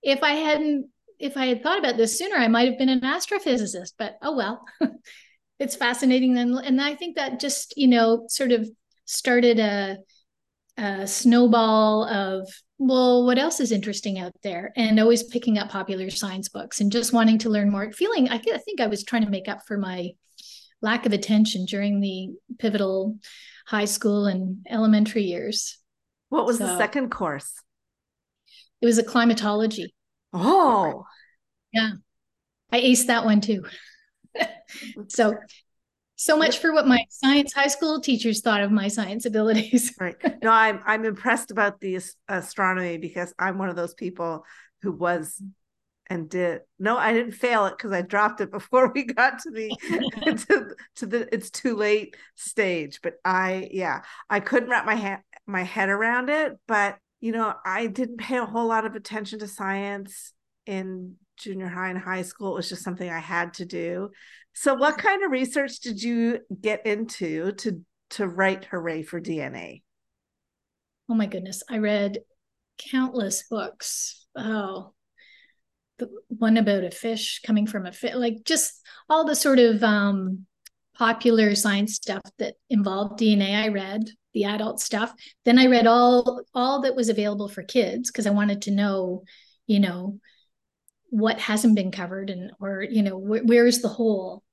if 0.01 0.23
I 0.23 0.31
hadn't, 0.31 0.89
if 1.19 1.37
I 1.37 1.47
had 1.47 1.63
thought 1.63 1.79
about 1.79 1.97
this 1.97 2.17
sooner, 2.17 2.35
I 2.35 2.47
might 2.47 2.67
have 2.67 2.77
been 2.77 2.89
an 2.89 3.01
astrophysicist, 3.01 3.93
but 3.97 4.17
oh 4.21 4.35
well. 4.35 4.65
it's 5.59 5.75
fascinating 5.75 6.33
then. 6.33 6.57
And 6.63 6.79
I 6.81 6.95
think 6.95 7.15
that 7.15 7.39
just, 7.39 7.73
you 7.77 7.87
know, 7.87 8.25
sort 8.29 8.51
of 8.51 8.69
started 9.05 9.59
a, 9.59 9.97
a 10.77 11.07
snowball 11.07 12.03
of 12.07 12.49
well 12.79 13.25
what 13.25 13.39
else 13.39 13.59
is 13.59 13.71
interesting 13.71 14.19
out 14.19 14.33
there 14.43 14.71
and 14.75 14.99
always 14.99 15.23
picking 15.23 15.57
up 15.57 15.69
popular 15.69 16.11
science 16.11 16.47
books 16.47 16.79
and 16.79 16.91
just 16.91 17.11
wanting 17.11 17.39
to 17.39 17.49
learn 17.49 17.71
more 17.71 17.91
feeling 17.91 18.29
i 18.29 18.37
think 18.37 18.79
i 18.79 18.85
was 18.85 19.03
trying 19.03 19.25
to 19.25 19.31
make 19.31 19.47
up 19.47 19.65
for 19.65 19.79
my 19.79 20.11
lack 20.81 21.05
of 21.05 21.13
attention 21.13 21.65
during 21.65 21.99
the 21.99 22.29
pivotal 22.59 23.17
high 23.67 23.85
school 23.85 24.25
and 24.25 24.65
elementary 24.69 25.23
years. 25.23 25.77
What 26.29 26.45
was 26.45 26.57
so, 26.57 26.67
the 26.67 26.77
second 26.77 27.09
course? 27.09 27.51
It 28.81 28.85
was 28.85 28.97
a 28.97 29.03
climatology. 29.03 29.93
Oh, 30.33 31.05
yeah. 31.73 31.91
I 32.71 32.81
aced 32.81 33.07
that 33.07 33.25
one 33.25 33.41
too. 33.41 33.63
so, 35.07 35.35
so 36.15 36.37
much 36.37 36.57
for 36.57 36.73
what 36.73 36.87
my 36.87 37.05
science 37.09 37.53
high 37.53 37.67
school 37.67 38.01
teachers 38.01 38.41
thought 38.41 38.61
of 38.61 38.71
my 38.71 38.87
science 38.87 39.25
abilities. 39.25 39.93
right. 39.99 40.15
No, 40.43 40.51
I'm 40.51 40.81
I'm 40.85 41.05
impressed 41.05 41.51
about 41.51 41.79
the 41.79 41.99
astronomy 42.27 42.97
because 42.97 43.33
I'm 43.39 43.57
one 43.57 43.69
of 43.69 43.75
those 43.75 43.93
people 43.93 44.45
who 44.81 44.91
was 44.91 45.41
and 46.09 46.29
did 46.29 46.61
no 46.79 46.97
i 46.97 47.13
didn't 47.13 47.33
fail 47.33 47.65
it 47.65 47.71
because 47.77 47.91
i 47.91 48.01
dropped 48.01 48.41
it 48.41 48.51
before 48.59 48.91
we 48.93 49.03
got 49.03 49.39
to 49.39 49.51
the 49.51 49.69
to, 50.47 50.75
to 50.95 51.05
the 51.05 51.33
it's 51.33 51.49
too 51.49 51.75
late 51.75 52.15
stage 52.35 52.99
but 53.03 53.15
i 53.25 53.67
yeah 53.71 54.01
i 54.29 54.39
couldn't 54.39 54.69
wrap 54.69 54.85
my 54.85 54.95
head 54.95 55.19
my 55.45 55.63
head 55.63 55.89
around 55.89 56.29
it 56.29 56.57
but 56.67 56.97
you 57.19 57.31
know 57.31 57.53
i 57.65 57.87
didn't 57.87 58.17
pay 58.17 58.37
a 58.37 58.45
whole 58.45 58.67
lot 58.67 58.85
of 58.85 58.95
attention 58.95 59.39
to 59.39 59.47
science 59.47 60.33
in 60.65 61.15
junior 61.37 61.67
high 61.67 61.89
and 61.89 61.99
high 61.99 62.23
school. 62.23 62.53
It 62.53 62.55
was 62.55 62.69
just 62.69 62.83
something 62.83 63.09
i 63.09 63.19
had 63.19 63.53
to 63.55 63.65
do. 63.65 64.09
So 64.53 64.73
what 64.73 64.97
kind 64.97 65.23
of 65.23 65.31
research 65.31 65.79
did 65.79 66.01
you 66.01 66.39
get 66.59 66.85
into 66.85 67.51
to 67.53 67.81
to 68.11 68.27
write 68.27 68.65
hooray 68.65 69.03
for 69.03 69.21
dna 69.21 69.81
oh 71.09 71.15
my 71.15 71.25
goodness. 71.25 71.63
I 71.69 71.77
read 71.77 72.19
countless 72.77 73.43
books. 73.49 74.25
Oh 74.35 74.93
the 75.97 76.09
one 76.27 76.57
about 76.57 76.83
a 76.83 76.91
fish 76.91 77.41
coming 77.45 77.65
from 77.65 77.85
a 77.85 77.91
fish, 77.91 78.13
like 78.13 78.43
just 78.45 78.81
all 79.09 79.25
the 79.25 79.35
sort 79.35 79.59
of 79.59 79.83
um, 79.83 80.45
popular 80.97 81.55
science 81.55 81.95
stuff 81.95 82.23
that 82.39 82.55
involved 82.69 83.19
DNA. 83.19 83.55
I 83.55 83.67
read 83.67 84.09
the 84.33 84.45
adult 84.45 84.79
stuff. 84.79 85.13
Then 85.45 85.59
I 85.59 85.67
read 85.67 85.87
all 85.87 86.41
all 86.53 86.81
that 86.81 86.95
was 86.95 87.09
available 87.09 87.49
for 87.49 87.63
kids 87.63 88.09
because 88.11 88.27
I 88.27 88.31
wanted 88.31 88.63
to 88.63 88.71
know, 88.71 89.23
you 89.67 89.79
know, 89.79 90.19
what 91.09 91.39
hasn't 91.39 91.75
been 91.75 91.91
covered 91.91 92.29
and 92.29 92.51
or 92.59 92.83
you 92.83 93.01
know 93.01 93.19
wh- 93.19 93.45
where's 93.45 93.79
the 93.79 93.87
hole. 93.87 94.43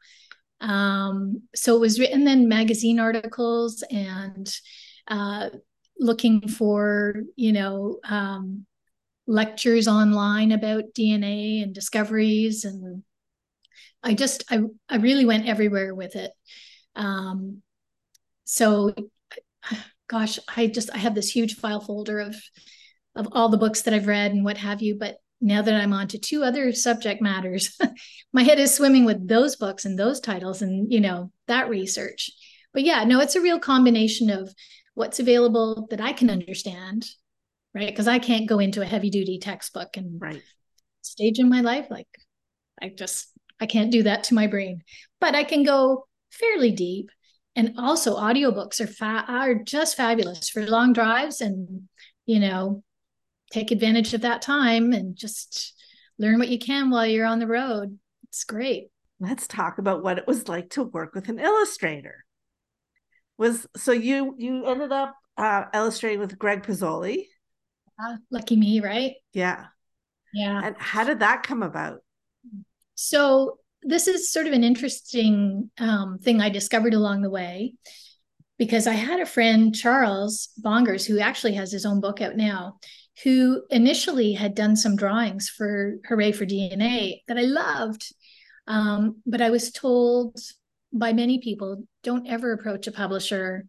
Um, 0.61 1.43
so 1.55 1.77
it 1.77 1.81
was 1.81 1.99
written 1.99 2.25
then 2.25 2.49
magazine 2.49 3.01
articles 3.01 3.83
and 3.91 4.53
uh, 5.09 5.51
looking 5.99 6.49
for 6.49 7.23
you 7.37 7.53
know 7.53 7.99
um, 8.09 8.67
lectures 9.27 9.89
online 9.89 10.53
about 10.53 10.95
DNA 10.97 11.63
and 11.63 11.75
discoveries. 11.75 12.65
And 12.65 13.03
I 14.05 14.15
just, 14.15 14.45
I, 14.51 14.61
I 14.89 14.97
really 14.97 15.25
went 15.25 15.49
everywhere 15.49 15.95
with 15.95 16.15
it. 16.15 16.31
Um, 16.95 17.63
so, 18.45 18.95
gosh, 20.09 20.39
I 20.55 20.67
just, 20.67 20.91
I 20.95 20.99
have 20.99 21.15
this 21.15 21.31
huge 21.31 21.57
file 21.57 21.81
folder 21.81 22.21
of, 22.21 22.37
of 23.17 23.29
all 23.33 23.49
the 23.49 23.57
books 23.57 23.83
that 23.83 23.95
I've 23.95 24.07
read 24.07 24.33
and 24.33 24.45
what 24.45 24.59
have 24.59 24.83
you. 24.83 24.97
But 24.99 25.17
now 25.41 25.63
that 25.63 25.75
I'm 25.75 25.93
on 25.93 26.09
to 26.09 26.19
two 26.19 26.45
other 26.45 26.73
subject 26.73 27.23
matters, 27.23 27.77
my 28.33 28.43
head 28.43 28.59
is 28.59 28.75
swimming 28.75 29.05
with 29.05 29.27
those 29.27 29.57
books 29.57 29.85
and 29.85 29.99
those 29.99 30.21
titles 30.21 30.63
and, 30.63 30.93
you 30.93 31.01
know, 31.01 31.33
that 31.49 31.69
research. 31.69 32.31
But 32.73 32.83
yeah, 32.83 33.05
no, 33.05 33.21
it's 33.21 33.37
a 33.37 33.41
real 33.41 33.59
combination 33.59 34.31
of 34.31 34.53
what's 34.95 35.21
available 35.21 35.87
that 35.91 36.01
I 36.01 36.13
can 36.13 36.29
understand, 36.29 37.07
right? 37.75 37.89
Because 37.89 38.09
I 38.09 38.19
can't 38.19 38.49
go 38.49 38.59
into 38.59 38.83
a 38.83 38.87
heavy 38.87 39.11
duty 39.11 39.39
textbook 39.39 39.97
and 39.97 40.21
right. 40.21 40.43
stage 41.01 41.39
in 41.39 41.49
my 41.49 41.63
life. 41.63 41.87
Like 41.89 42.09
I 42.83 42.89
just, 42.89 43.29
I 43.61 43.67
can't 43.67 43.93
do 43.93 44.03
that 44.03 44.25
to 44.25 44.35
my 44.35 44.47
brain, 44.47 44.83
but 45.21 45.35
I 45.35 45.45
can 45.45 45.63
go 45.63 46.07
fairly 46.31 46.71
deep. 46.71 47.11
And 47.57 47.75
also 47.79 48.17
audiobooks 48.17 48.81
are 48.81 48.87
fa- 48.89 49.25
are 49.29 49.55
just 49.55 49.97
fabulous 49.97 50.49
for 50.49 50.67
long 50.67 50.93
drives 50.93 51.41
and, 51.41 51.89
you 52.27 52.41
know, 52.41 52.83
take 53.53 53.71
advantage 53.71 54.13
of 54.13 54.23
that 54.23 54.43
time 54.43 54.93
and 54.93 55.15
just 55.15 55.73
learn 56.19 56.41
what 56.41 56.49
you 56.49 56.59
can 56.59 56.91
while 56.91 57.07
you're 57.07 57.27
on 57.27 57.39
the 57.39 57.47
road. 57.47 57.99
It's 58.25 58.43
great. 58.43 58.89
Let's 59.21 59.47
talk 59.47 59.79
about 59.79 60.03
what 60.03 60.19
it 60.19 60.27
was 60.27 60.49
like 60.49 60.71
to 60.71 60.83
work 60.83 61.15
with 61.15 61.29
an 61.29 61.39
illustrator. 61.39 62.25
Was 63.39 63.67
so 63.77 63.93
you 63.93 64.35
you 64.37 64.67
ended 64.67 64.91
up 64.91 65.15
uh, 65.37 65.65
illustrating 65.73 66.19
with 66.21 66.39
Greg 66.39 66.65
Pizzoli. 66.65 67.27
Uh, 68.03 68.17
lucky 68.31 68.57
me, 68.57 68.81
right? 68.81 69.13
Yeah. 69.33 69.67
Yeah. 70.33 70.61
And 70.65 70.77
how 70.79 71.05
did 71.05 71.21
that 71.21 71.45
come 71.45 71.63
about? 71.63 72.01
So 72.95 73.59
this 73.83 74.09
is 74.09 74.33
sort 74.33 74.47
of 74.47 74.53
an 74.53 74.65
interesting 74.65 75.71
um, 75.79 76.19
thing 76.19 76.41
I 76.41 76.49
discovered 76.49 76.95
along 76.95 77.23
the 77.23 77.31
way 77.31 77.75
because 78.59 78.87
I 78.87 78.95
had 78.95 79.21
a 79.21 79.27
friend, 79.27 79.75
Charles 79.75 80.49
Bongers, 80.63 81.05
who 81.05 81.19
actually 81.19 81.55
has 81.55 81.73
his 81.73 81.85
own 81.85 82.01
book 82.01 82.21
out 82.21 82.37
now 82.37 82.79
who 83.23 83.63
initially 83.71 84.33
had 84.33 84.55
done 84.55 84.77
some 84.77 84.97
drawings 84.97 85.49
for 85.49 85.97
Hooray 86.09 86.33
for 86.33 86.47
DNA 86.47 87.21
that 87.29 87.39
I 87.39 87.43
loved. 87.43 88.13
Um, 88.67 89.21
but 89.27 89.41
I 89.41 89.51
was 89.51 89.71
told 89.71 90.39
by 90.93 91.13
many 91.13 91.39
people 91.39 91.85
don't 92.03 92.27
ever 92.27 92.53
approach 92.53 92.87
a 92.87 92.93
publisher 92.93 93.67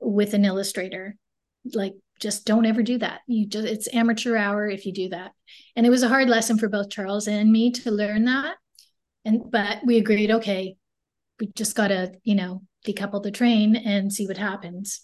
with 0.00 0.34
an 0.34 0.44
illustrator. 0.44 1.16
Like, 1.72 1.94
just 2.20 2.44
don't 2.46 2.66
ever 2.66 2.82
do 2.82 2.98
that. 2.98 3.20
You 3.26 3.46
just, 3.46 3.66
it's 3.66 3.94
amateur 3.94 4.36
hour 4.36 4.68
if 4.68 4.86
you 4.86 4.92
do 4.92 5.08
that. 5.08 5.32
And 5.74 5.86
it 5.86 5.90
was 5.90 6.02
a 6.02 6.08
hard 6.08 6.28
lesson 6.28 6.58
for 6.58 6.68
both 6.68 6.90
Charles 6.90 7.26
and 7.26 7.50
me 7.50 7.72
to 7.72 7.90
learn 7.90 8.26
that. 8.26 8.56
And, 9.24 9.50
but 9.50 9.78
we 9.84 9.96
agreed, 9.96 10.30
okay, 10.30 10.76
we 11.38 11.48
just 11.54 11.74
got 11.74 11.88
to, 11.88 12.12
you 12.22 12.34
know, 12.34 12.62
decouple 12.86 13.22
the 13.22 13.30
train 13.30 13.76
and 13.76 14.12
see 14.12 14.26
what 14.26 14.38
happens. 14.38 15.02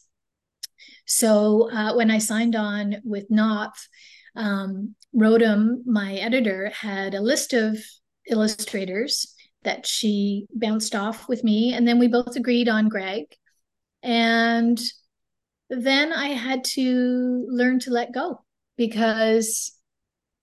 So 1.07 1.70
uh, 1.70 1.94
when 1.94 2.11
I 2.11 2.18
signed 2.18 2.57
on 2.57 2.96
with 3.05 3.31
Knopf, 3.31 3.88
um, 4.35 4.94
Rotem, 5.14 5.79
my 5.87 6.14
editor, 6.14 6.70
had 6.70 7.14
a 7.14 7.20
list 7.20 7.52
of 7.52 7.79
illustrators 8.29 9.35
that 9.62 9.87
she 9.87 10.46
bounced 10.55 10.94
off 10.94 11.29
with 11.29 11.42
me. 11.42 11.72
And 11.72 11.88
then 11.88 11.98
we 11.98 12.09
both 12.09 12.37
agreed 12.37 12.68
on 12.68 12.88
Greg. 12.88 13.24
And 14.02 14.79
then 15.68 16.12
I 16.12 16.29
had 16.29 16.64
to 16.64 17.46
learn 17.48 17.81
to 17.81 17.90
let 17.90 18.12
go 18.12 18.44
because 18.76 19.72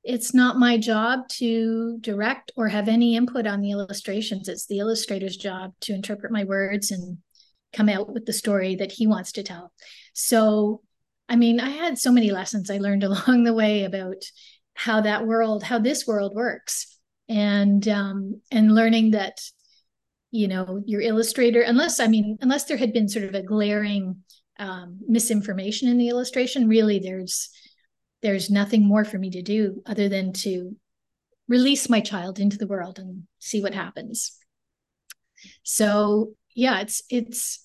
it's 0.03 0.33
not 0.33 0.57
my 0.59 0.77
job 0.77 1.29
to 1.29 1.97
direct 2.01 2.51
or 2.57 2.67
have 2.67 2.89
any 2.89 3.15
input 3.15 3.47
on 3.47 3.61
the 3.61 3.71
illustrations. 3.71 4.49
It's 4.49 4.65
the 4.67 4.79
illustrator's 4.79 5.37
job 5.37 5.73
to 5.81 5.93
interpret 5.93 6.31
my 6.31 6.43
words 6.43 6.91
and 6.91 7.19
come 7.71 7.87
out 7.87 8.13
with 8.13 8.25
the 8.25 8.33
story 8.33 8.75
that 8.75 8.91
he 8.91 9.07
wants 9.07 9.31
to 9.33 9.43
tell. 9.43 9.71
So, 10.13 10.81
I 11.29 11.37
mean, 11.37 11.59
I 11.59 11.69
had 11.69 11.97
so 11.97 12.11
many 12.11 12.31
lessons 12.31 12.69
I 12.69 12.77
learned 12.77 13.03
along 13.05 13.43
the 13.43 13.53
way 13.53 13.85
about 13.85 14.23
how 14.73 15.01
that 15.01 15.25
world, 15.25 15.63
how 15.63 15.79
this 15.79 16.05
world 16.05 16.35
works, 16.35 16.99
and 17.29 17.87
um, 17.87 18.41
and 18.51 18.75
learning 18.75 19.11
that, 19.11 19.39
you 20.31 20.49
know, 20.49 20.81
your 20.85 20.99
illustrator, 20.99 21.61
unless 21.61 22.01
I 22.01 22.07
mean, 22.07 22.37
unless 22.41 22.65
there 22.65 22.77
had 22.77 22.91
been 22.91 23.07
sort 23.07 23.25
of 23.25 23.35
a 23.35 23.41
glaring 23.41 24.23
um, 24.63 24.99
misinformation 25.07 25.89
in 25.89 25.97
the 25.97 26.09
illustration, 26.09 26.67
really, 26.67 26.99
there's 26.99 27.49
there's 28.21 28.49
nothing 28.49 28.87
more 28.87 29.03
for 29.03 29.17
me 29.17 29.29
to 29.31 29.41
do 29.41 29.83
other 29.85 30.07
than 30.07 30.31
to 30.31 30.75
release 31.49 31.89
my 31.89 31.99
child 31.99 32.39
into 32.39 32.57
the 32.57 32.67
world 32.67 32.97
and 32.97 33.23
see 33.39 33.61
what 33.61 33.73
happens. 33.73 34.37
So 35.63 36.33
yeah, 36.55 36.79
it's 36.79 37.03
it's 37.09 37.59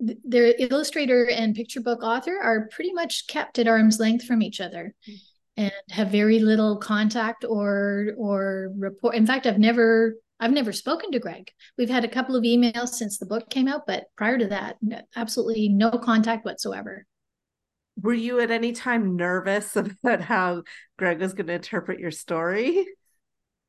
the 0.00 0.60
illustrator 0.60 1.28
and 1.28 1.54
picture 1.54 1.80
book 1.80 2.02
author 2.02 2.36
are 2.42 2.68
pretty 2.72 2.92
much 2.92 3.26
kept 3.28 3.58
at 3.58 3.68
arm's 3.68 4.00
length 4.00 4.24
from 4.24 4.42
each 4.42 4.60
other 4.60 4.94
mm-hmm. 5.08 5.64
and 5.64 5.72
have 5.90 6.08
very 6.08 6.40
little 6.40 6.78
contact 6.78 7.44
or 7.48 8.08
or 8.18 8.72
report 8.76 9.14
in 9.14 9.24
fact 9.24 9.46
i've 9.46 9.60
never 9.60 10.16
i've 10.42 10.52
never 10.52 10.72
spoken 10.72 11.10
to 11.10 11.18
greg 11.18 11.50
we've 11.78 11.90
had 11.90 12.04
a 12.04 12.08
couple 12.08 12.36
of 12.36 12.44
emails 12.44 12.88
since 12.88 13.18
the 13.18 13.26
book 13.26 13.48
came 13.48 13.68
out 13.68 13.86
but 13.86 14.04
prior 14.16 14.38
to 14.38 14.48
that 14.48 14.76
absolutely 15.16 15.68
no 15.68 15.90
contact 15.90 16.44
whatsoever 16.44 17.06
were 18.00 18.14
you 18.14 18.40
at 18.40 18.50
any 18.50 18.72
time 18.72 19.16
nervous 19.16 19.76
about 19.76 20.20
how 20.20 20.62
greg 20.98 21.20
was 21.20 21.32
going 21.32 21.46
to 21.46 21.54
interpret 21.54 21.98
your 21.98 22.10
story 22.10 22.86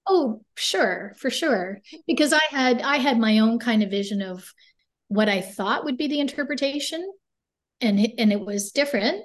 oh 0.08 0.42
sure 0.56 1.14
for 1.18 1.30
sure 1.30 1.80
because 2.08 2.34
i 2.34 2.42
had 2.50 2.82
i 2.82 2.98
had 2.98 3.18
my 3.18 3.40
own 3.40 3.58
kind 3.58 3.82
of 3.82 3.90
vision 3.90 4.22
of 4.22 4.54
what 5.14 5.30
I 5.30 5.42
thought 5.42 5.86
would 5.86 5.98
be 5.98 6.08
the 6.08 6.20
interpretation, 6.20 7.08
and 7.80 8.00
and 8.18 8.32
it 8.32 8.40
was 8.40 8.72
different 8.72 9.24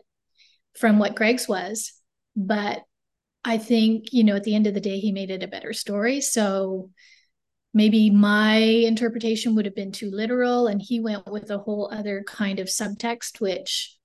from 0.76 0.98
what 0.98 1.14
Greg's 1.14 1.48
was. 1.48 1.92
But 2.36 2.82
I 3.44 3.56
think 3.56 4.12
you 4.12 4.22
know 4.22 4.36
at 4.36 4.44
the 4.44 4.54
end 4.54 4.66
of 4.66 4.74
the 4.74 4.80
day, 4.80 4.98
he 4.98 5.12
made 5.12 5.30
it 5.30 5.42
a 5.42 5.48
better 5.48 5.72
story. 5.72 6.20
So 6.20 6.90
maybe 7.74 8.10
my 8.10 8.56
interpretation 8.56 9.54
would 9.54 9.64
have 9.64 9.74
been 9.74 9.92
too 9.92 10.10
literal, 10.10 10.66
and 10.66 10.80
he 10.80 11.00
went 11.00 11.30
with 11.30 11.50
a 11.50 11.58
whole 11.58 11.90
other 11.92 12.24
kind 12.26 12.60
of 12.60 12.68
subtext, 12.68 13.40
which 13.40 13.96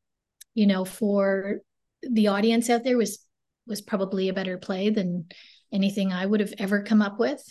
you 0.53 0.67
know 0.67 0.85
for 0.85 1.61
the 2.01 2.27
audience 2.27 2.69
out 2.69 2.83
there 2.83 2.97
was 2.97 3.19
was 3.65 3.81
probably 3.81 4.29
a 4.29 4.33
better 4.33 4.57
play 4.57 4.89
than 4.89 5.25
anything 5.71 6.11
I 6.11 6.25
would 6.25 6.41
have 6.41 6.53
ever 6.57 6.83
come 6.83 7.01
up 7.01 7.19
with. 7.19 7.41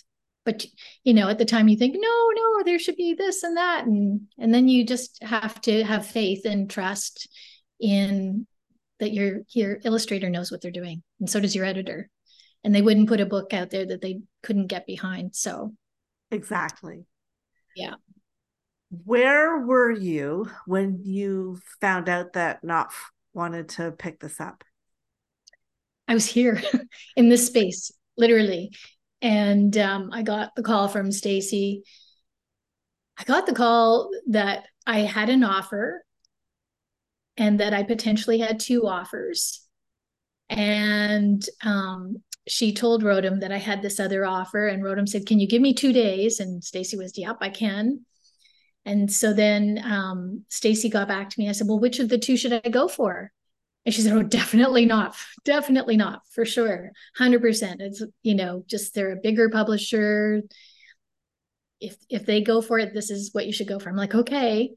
But 0.44 0.66
you 1.04 1.14
know 1.14 1.28
at 1.28 1.38
the 1.38 1.44
time 1.44 1.68
you 1.68 1.76
think 1.76 1.96
no 1.98 2.30
no 2.34 2.62
there 2.64 2.78
should 2.78 2.96
be 2.96 3.14
this 3.14 3.42
and 3.42 3.56
that 3.56 3.86
and 3.86 4.22
and 4.38 4.52
then 4.52 4.68
you 4.68 4.84
just 4.84 5.22
have 5.22 5.60
to 5.62 5.84
have 5.84 6.06
faith 6.06 6.44
and 6.44 6.68
trust 6.68 7.28
in 7.80 8.46
that 8.98 9.12
your 9.12 9.40
your 9.50 9.78
illustrator 9.84 10.30
knows 10.30 10.50
what 10.50 10.60
they're 10.60 10.70
doing 10.70 11.02
and 11.20 11.30
so 11.30 11.40
does 11.40 11.54
your 11.54 11.64
editor. 11.64 12.08
And 12.64 12.72
they 12.72 12.82
wouldn't 12.82 13.08
put 13.08 13.20
a 13.20 13.26
book 13.26 13.52
out 13.52 13.70
there 13.70 13.86
that 13.86 14.00
they 14.00 14.20
couldn't 14.44 14.68
get 14.68 14.86
behind. 14.86 15.34
So 15.34 15.74
exactly 16.32 17.04
yeah 17.76 17.94
where 19.04 19.58
were 19.60 19.90
you 19.90 20.50
when 20.66 21.00
you 21.02 21.58
found 21.80 22.08
out 22.08 22.34
that 22.34 22.62
Knopf 22.62 23.10
wanted 23.32 23.68
to 23.68 23.90
pick 23.92 24.20
this 24.20 24.40
up 24.40 24.64
i 26.08 26.14
was 26.14 26.26
here 26.26 26.60
in 27.16 27.28
this 27.28 27.46
space 27.46 27.90
literally 28.16 28.70
and 29.22 29.78
um, 29.78 30.10
I 30.12 30.22
got 30.22 30.54
the 30.56 30.64
call 30.64 30.88
from 30.88 31.12
Stacy. 31.12 31.84
I 33.16 33.22
got 33.22 33.46
the 33.46 33.54
call 33.54 34.10
that 34.30 34.66
I 34.84 35.00
had 35.00 35.30
an 35.30 35.44
offer 35.44 36.04
and 37.36 37.60
that 37.60 37.72
I 37.72 37.84
potentially 37.84 38.40
had 38.40 38.58
two 38.58 38.86
offers. 38.88 39.64
And 40.50 41.42
um, 41.64 42.16
she 42.48 42.74
told 42.74 43.02
Rotem 43.02 43.40
that 43.40 43.52
I 43.52 43.58
had 43.58 43.82
this 43.82 44.00
other 44.00 44.24
offer, 44.24 44.66
and 44.68 44.82
Rotem 44.82 45.08
said, 45.08 45.26
"Can 45.26 45.40
you 45.40 45.48
give 45.48 45.62
me 45.62 45.74
two 45.74 45.92
days?" 45.92 46.40
And 46.40 46.62
Stacy 46.62 46.96
was, 46.96 47.16
"Yep, 47.16 47.38
I 47.40 47.50
can." 47.50 48.04
And 48.84 49.12
so 49.12 49.32
then 49.32 49.80
um, 49.84 50.44
Stacy 50.48 50.88
got 50.88 51.08
back 51.08 51.30
to 51.30 51.40
me. 51.40 51.48
I 51.48 51.52
said, 51.52 51.68
"Well, 51.68 51.78
which 51.78 52.00
of 52.00 52.08
the 52.08 52.18
two 52.18 52.36
should 52.36 52.52
I 52.52 52.68
go 52.68 52.88
for?" 52.88 53.32
And 53.84 53.94
she 53.94 54.02
said, 54.02 54.12
Oh, 54.12 54.22
definitely 54.22 54.86
not. 54.86 55.16
Definitely 55.44 55.96
not, 55.96 56.22
for 56.30 56.44
sure. 56.44 56.92
100%. 57.18 57.80
It's, 57.80 58.02
you 58.22 58.34
know, 58.34 58.64
just 58.66 58.94
they're 58.94 59.12
a 59.12 59.20
bigger 59.22 59.50
publisher. 59.50 60.42
If 61.80 61.96
if 62.08 62.24
they 62.24 62.42
go 62.42 62.62
for 62.62 62.78
it, 62.78 62.94
this 62.94 63.10
is 63.10 63.30
what 63.32 63.46
you 63.46 63.52
should 63.52 63.66
go 63.66 63.80
for. 63.80 63.88
I'm 63.88 63.96
like, 63.96 64.14
okay. 64.14 64.72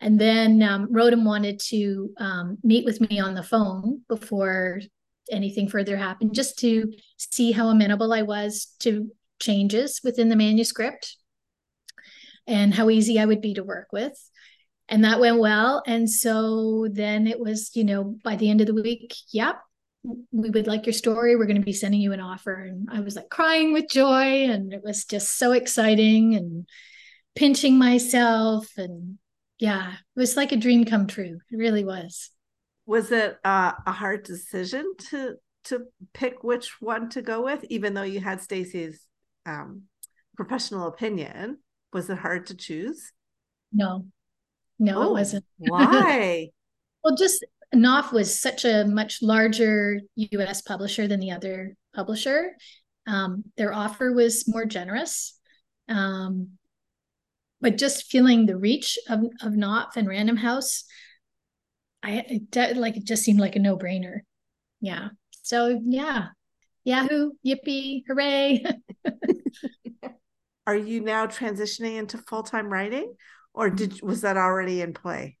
And 0.00 0.18
then 0.20 0.62
um, 0.62 0.88
Rotem 0.88 1.24
wanted 1.24 1.60
to 1.68 2.10
um, 2.18 2.58
meet 2.62 2.84
with 2.84 3.00
me 3.00 3.18
on 3.18 3.34
the 3.34 3.42
phone 3.42 4.02
before 4.08 4.80
anything 5.30 5.68
further 5.68 5.96
happened, 5.96 6.34
just 6.34 6.58
to 6.60 6.92
see 7.16 7.52
how 7.52 7.68
amenable 7.68 8.12
I 8.12 8.22
was 8.22 8.74
to 8.80 9.10
changes 9.40 10.00
within 10.04 10.28
the 10.28 10.36
manuscript 10.36 11.16
and 12.46 12.74
how 12.74 12.90
easy 12.90 13.18
I 13.18 13.26
would 13.26 13.40
be 13.40 13.54
to 13.54 13.64
work 13.64 13.88
with 13.92 14.18
and 14.88 15.04
that 15.04 15.20
went 15.20 15.38
well 15.38 15.82
and 15.86 16.10
so 16.10 16.88
then 16.90 17.26
it 17.26 17.40
was 17.40 17.70
you 17.74 17.84
know 17.84 18.16
by 18.22 18.36
the 18.36 18.50
end 18.50 18.60
of 18.60 18.66
the 18.66 18.74
week 18.74 19.14
yep 19.32 19.56
we 20.02 20.50
would 20.50 20.66
like 20.66 20.86
your 20.86 20.92
story. 20.92 21.36
We're 21.36 21.46
going 21.46 21.60
to 21.60 21.64
be 21.64 21.72
sending 21.72 22.00
you 22.00 22.12
an 22.12 22.20
offer. 22.20 22.54
And 22.54 22.88
I 22.90 23.00
was 23.00 23.16
like 23.16 23.28
crying 23.28 23.72
with 23.72 23.88
joy. 23.88 24.44
And 24.44 24.72
it 24.72 24.82
was 24.82 25.04
just 25.04 25.36
so 25.36 25.52
exciting 25.52 26.34
and 26.34 26.66
pinching 27.34 27.78
myself. 27.78 28.68
And 28.76 29.18
yeah, 29.58 29.92
it 29.92 30.18
was 30.18 30.36
like 30.36 30.52
a 30.52 30.56
dream 30.56 30.84
come 30.84 31.06
true. 31.06 31.38
It 31.50 31.56
really 31.56 31.84
was. 31.84 32.30
Was 32.90 33.12
it 33.12 33.38
uh, 33.44 33.70
a 33.86 33.92
hard 33.92 34.24
decision 34.24 34.94
to 35.10 35.36
to 35.66 35.84
pick 36.12 36.42
which 36.42 36.80
one 36.80 37.08
to 37.10 37.22
go 37.22 37.44
with, 37.44 37.62
even 37.70 37.94
though 37.94 38.02
you 38.02 38.18
had 38.18 38.40
stacy's 38.40 39.06
um, 39.46 39.82
professional 40.36 40.88
opinion? 40.88 41.58
Was 41.92 42.10
it 42.10 42.18
hard 42.18 42.46
to 42.46 42.56
choose? 42.56 43.12
No, 43.72 44.06
no, 44.80 45.02
oh, 45.02 45.02
it 45.02 45.12
wasn't. 45.12 45.44
Why? 45.58 46.48
well, 47.04 47.14
just 47.14 47.46
Knopf 47.72 48.10
was 48.12 48.36
such 48.36 48.64
a 48.64 48.84
much 48.84 49.22
larger 49.22 50.00
US 50.16 50.60
publisher 50.60 51.06
than 51.06 51.20
the 51.20 51.30
other 51.30 51.76
publisher. 51.94 52.56
Um, 53.06 53.44
their 53.56 53.72
offer 53.72 54.12
was 54.12 54.48
more 54.48 54.64
generous. 54.64 55.38
Um, 55.88 56.58
but 57.60 57.78
just 57.78 58.10
feeling 58.10 58.46
the 58.46 58.56
reach 58.56 58.98
of, 59.08 59.20
of 59.42 59.52
Knopf 59.52 59.96
and 59.96 60.08
Random 60.08 60.38
House, 60.38 60.86
I 62.02 62.24
it, 62.28 62.76
like 62.76 62.96
it 62.96 63.04
just 63.04 63.22
seemed 63.22 63.40
like 63.40 63.56
a 63.56 63.58
no 63.58 63.76
brainer. 63.76 64.20
Yeah. 64.80 65.08
So 65.42 65.80
yeah, 65.84 66.28
Yahoo, 66.84 67.32
yippee, 67.44 68.02
hooray. 68.06 68.64
Are 70.66 70.76
you 70.76 71.00
now 71.00 71.26
transitioning 71.26 71.98
into 71.98 72.18
full 72.18 72.42
time 72.42 72.72
writing, 72.72 73.14
or 73.54 73.70
did 73.70 74.00
was 74.02 74.22
that 74.22 74.36
already 74.36 74.80
in 74.80 74.94
play? 74.94 75.36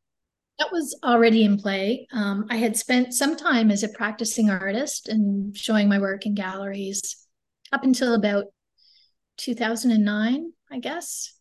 That 0.58 0.72
was 0.72 0.98
already 1.02 1.44
in 1.44 1.56
play. 1.56 2.06
Um, 2.12 2.46
I 2.50 2.56
had 2.56 2.76
spent 2.76 3.14
some 3.14 3.36
time 3.36 3.70
as 3.70 3.82
a 3.82 3.88
practicing 3.88 4.50
artist 4.50 5.08
and 5.08 5.56
showing 5.56 5.88
my 5.88 5.98
work 5.98 6.26
in 6.26 6.34
galleries 6.34 7.16
up 7.72 7.82
until 7.82 8.14
about 8.14 8.44
2009, 9.38 10.52
I 10.70 10.78
guess. 10.80 11.32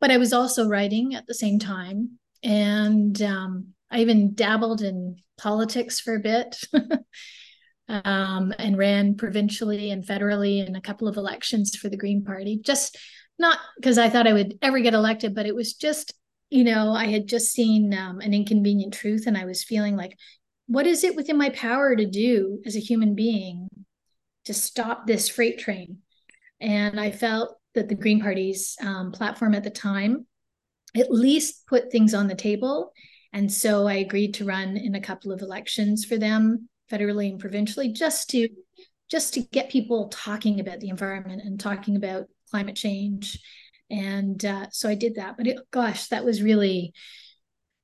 But 0.00 0.10
I 0.10 0.18
was 0.18 0.32
also 0.32 0.68
writing 0.68 1.14
at 1.14 1.26
the 1.26 1.34
same 1.34 1.58
time. 1.58 2.18
And 2.42 3.20
um, 3.22 3.68
I 3.92 4.00
even 4.00 4.34
dabbled 4.34 4.82
in 4.82 5.16
politics 5.38 6.00
for 6.00 6.16
a 6.16 6.20
bit 6.20 6.56
um, 7.88 8.52
and 8.58 8.78
ran 8.78 9.16
provincially 9.16 9.90
and 9.90 10.04
federally 10.04 10.66
in 10.66 10.74
a 10.74 10.80
couple 10.80 11.06
of 11.06 11.16
elections 11.16 11.76
for 11.76 11.88
the 11.88 11.96
Green 11.96 12.24
Party. 12.24 12.58
Just 12.64 12.98
not 13.38 13.58
because 13.76 13.98
I 13.98 14.08
thought 14.08 14.26
I 14.26 14.32
would 14.32 14.58
ever 14.62 14.80
get 14.80 14.94
elected, 14.94 15.34
but 15.34 15.46
it 15.46 15.54
was 15.54 15.74
just 15.74 16.14
you 16.52 16.64
know, 16.64 16.92
I 16.92 17.06
had 17.06 17.28
just 17.28 17.50
seen 17.50 17.94
um, 17.94 18.20
an 18.20 18.34
inconvenient 18.34 18.92
truth 18.92 19.26
and 19.26 19.38
I 19.38 19.46
was 19.46 19.64
feeling 19.64 19.96
like, 19.96 20.18
what 20.66 20.86
is 20.86 21.02
it 21.02 21.16
within 21.16 21.38
my 21.38 21.48
power 21.48 21.96
to 21.96 22.04
do 22.04 22.60
as 22.66 22.76
a 22.76 22.80
human 22.80 23.14
being 23.14 23.68
to 24.44 24.52
stop 24.52 25.06
this 25.06 25.30
freight 25.30 25.58
train? 25.58 26.00
And 26.60 27.00
I 27.00 27.10
felt 27.10 27.56
that 27.74 27.88
the 27.88 27.94
Green 27.94 28.20
Party's 28.20 28.76
um, 28.82 29.12
platform 29.12 29.54
at 29.54 29.64
the 29.64 29.70
time 29.70 30.26
at 30.94 31.10
least 31.10 31.66
put 31.66 31.90
things 31.90 32.12
on 32.12 32.28
the 32.28 32.34
table. 32.34 32.92
And 33.32 33.50
so 33.50 33.86
I 33.86 33.94
agreed 33.94 34.34
to 34.34 34.44
run 34.44 34.76
in 34.76 34.94
a 34.94 35.00
couple 35.00 35.32
of 35.32 35.40
elections 35.40 36.04
for 36.04 36.18
them, 36.18 36.68
federally 36.90 37.30
and 37.30 37.40
provincially, 37.40 37.92
just 37.92 38.30
to 38.30 38.48
just 39.10 39.34
to 39.34 39.40
get 39.40 39.70
people 39.70 40.08
talking 40.08 40.58
about 40.58 40.80
the 40.80 40.88
environment 40.88 41.42
and 41.44 41.60
talking 41.60 41.96
about 41.96 42.24
climate 42.50 42.76
change 42.76 43.38
and 43.92 44.42
uh, 44.44 44.66
so 44.72 44.88
I 44.88 44.94
did 44.94 45.16
that. 45.16 45.36
But 45.36 45.46
it, 45.46 45.58
gosh, 45.70 46.08
that 46.08 46.24
was 46.24 46.42
really 46.42 46.94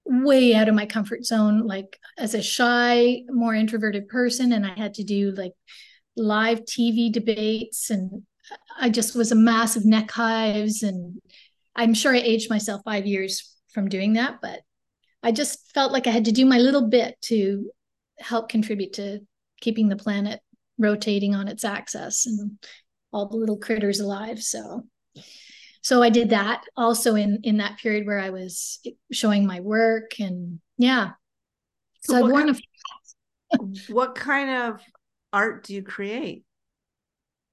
way 0.06 0.54
out 0.54 0.68
of 0.68 0.74
my 0.74 0.86
comfort 0.86 1.24
zone. 1.24 1.66
Like 1.66 1.98
as 2.16 2.34
a 2.34 2.42
shy, 2.42 3.22
more 3.28 3.54
introverted 3.54 4.08
person, 4.08 4.52
and 4.52 4.66
I 4.66 4.74
had 4.74 4.94
to 4.94 5.04
do 5.04 5.32
like 5.32 5.52
live 6.16 6.64
TV 6.64 7.12
debates, 7.12 7.90
and 7.90 8.22
I 8.80 8.88
just 8.88 9.14
was 9.14 9.30
a 9.30 9.36
mass 9.36 9.76
of 9.76 9.84
neck 9.84 10.10
hives. 10.10 10.82
And 10.82 11.20
I'm 11.76 11.92
sure 11.92 12.14
I 12.14 12.18
aged 12.18 12.48
myself 12.48 12.80
five 12.86 13.06
years 13.06 13.54
from 13.74 13.90
doing 13.90 14.14
that, 14.14 14.38
but 14.40 14.60
I 15.28 15.30
just 15.30 15.74
felt 15.74 15.92
like 15.92 16.06
I 16.06 16.10
had 16.10 16.24
to 16.24 16.32
do 16.32 16.46
my 16.46 16.56
little 16.56 16.88
bit 16.88 17.20
to 17.24 17.70
help 18.18 18.48
contribute 18.48 18.94
to 18.94 19.20
keeping 19.60 19.90
the 19.90 19.96
planet 19.96 20.40
rotating 20.78 21.34
on 21.34 21.48
its 21.48 21.66
axis 21.66 22.24
and 22.24 22.56
all 23.12 23.28
the 23.28 23.36
little 23.36 23.58
critters 23.58 24.00
alive. 24.00 24.42
So 24.42 24.86
so 25.82 26.02
I 26.02 26.08
did 26.08 26.30
that 26.30 26.64
also 26.78 27.14
in 27.14 27.40
in 27.42 27.58
that 27.58 27.78
period 27.78 28.06
where 28.06 28.18
I 28.18 28.30
was 28.30 28.80
showing 29.12 29.46
my 29.46 29.60
work 29.60 30.18
and 30.18 30.60
yeah. 30.78 31.10
So, 32.04 32.14
so 32.14 32.24
I've 32.24 32.32
worn 32.32 32.54
kind, 32.54 32.56
a 33.52 33.92
what 33.92 34.14
kind 34.14 34.48
of 34.48 34.80
art 35.30 35.64
do 35.64 35.74
you 35.74 35.82
create? 35.82 36.44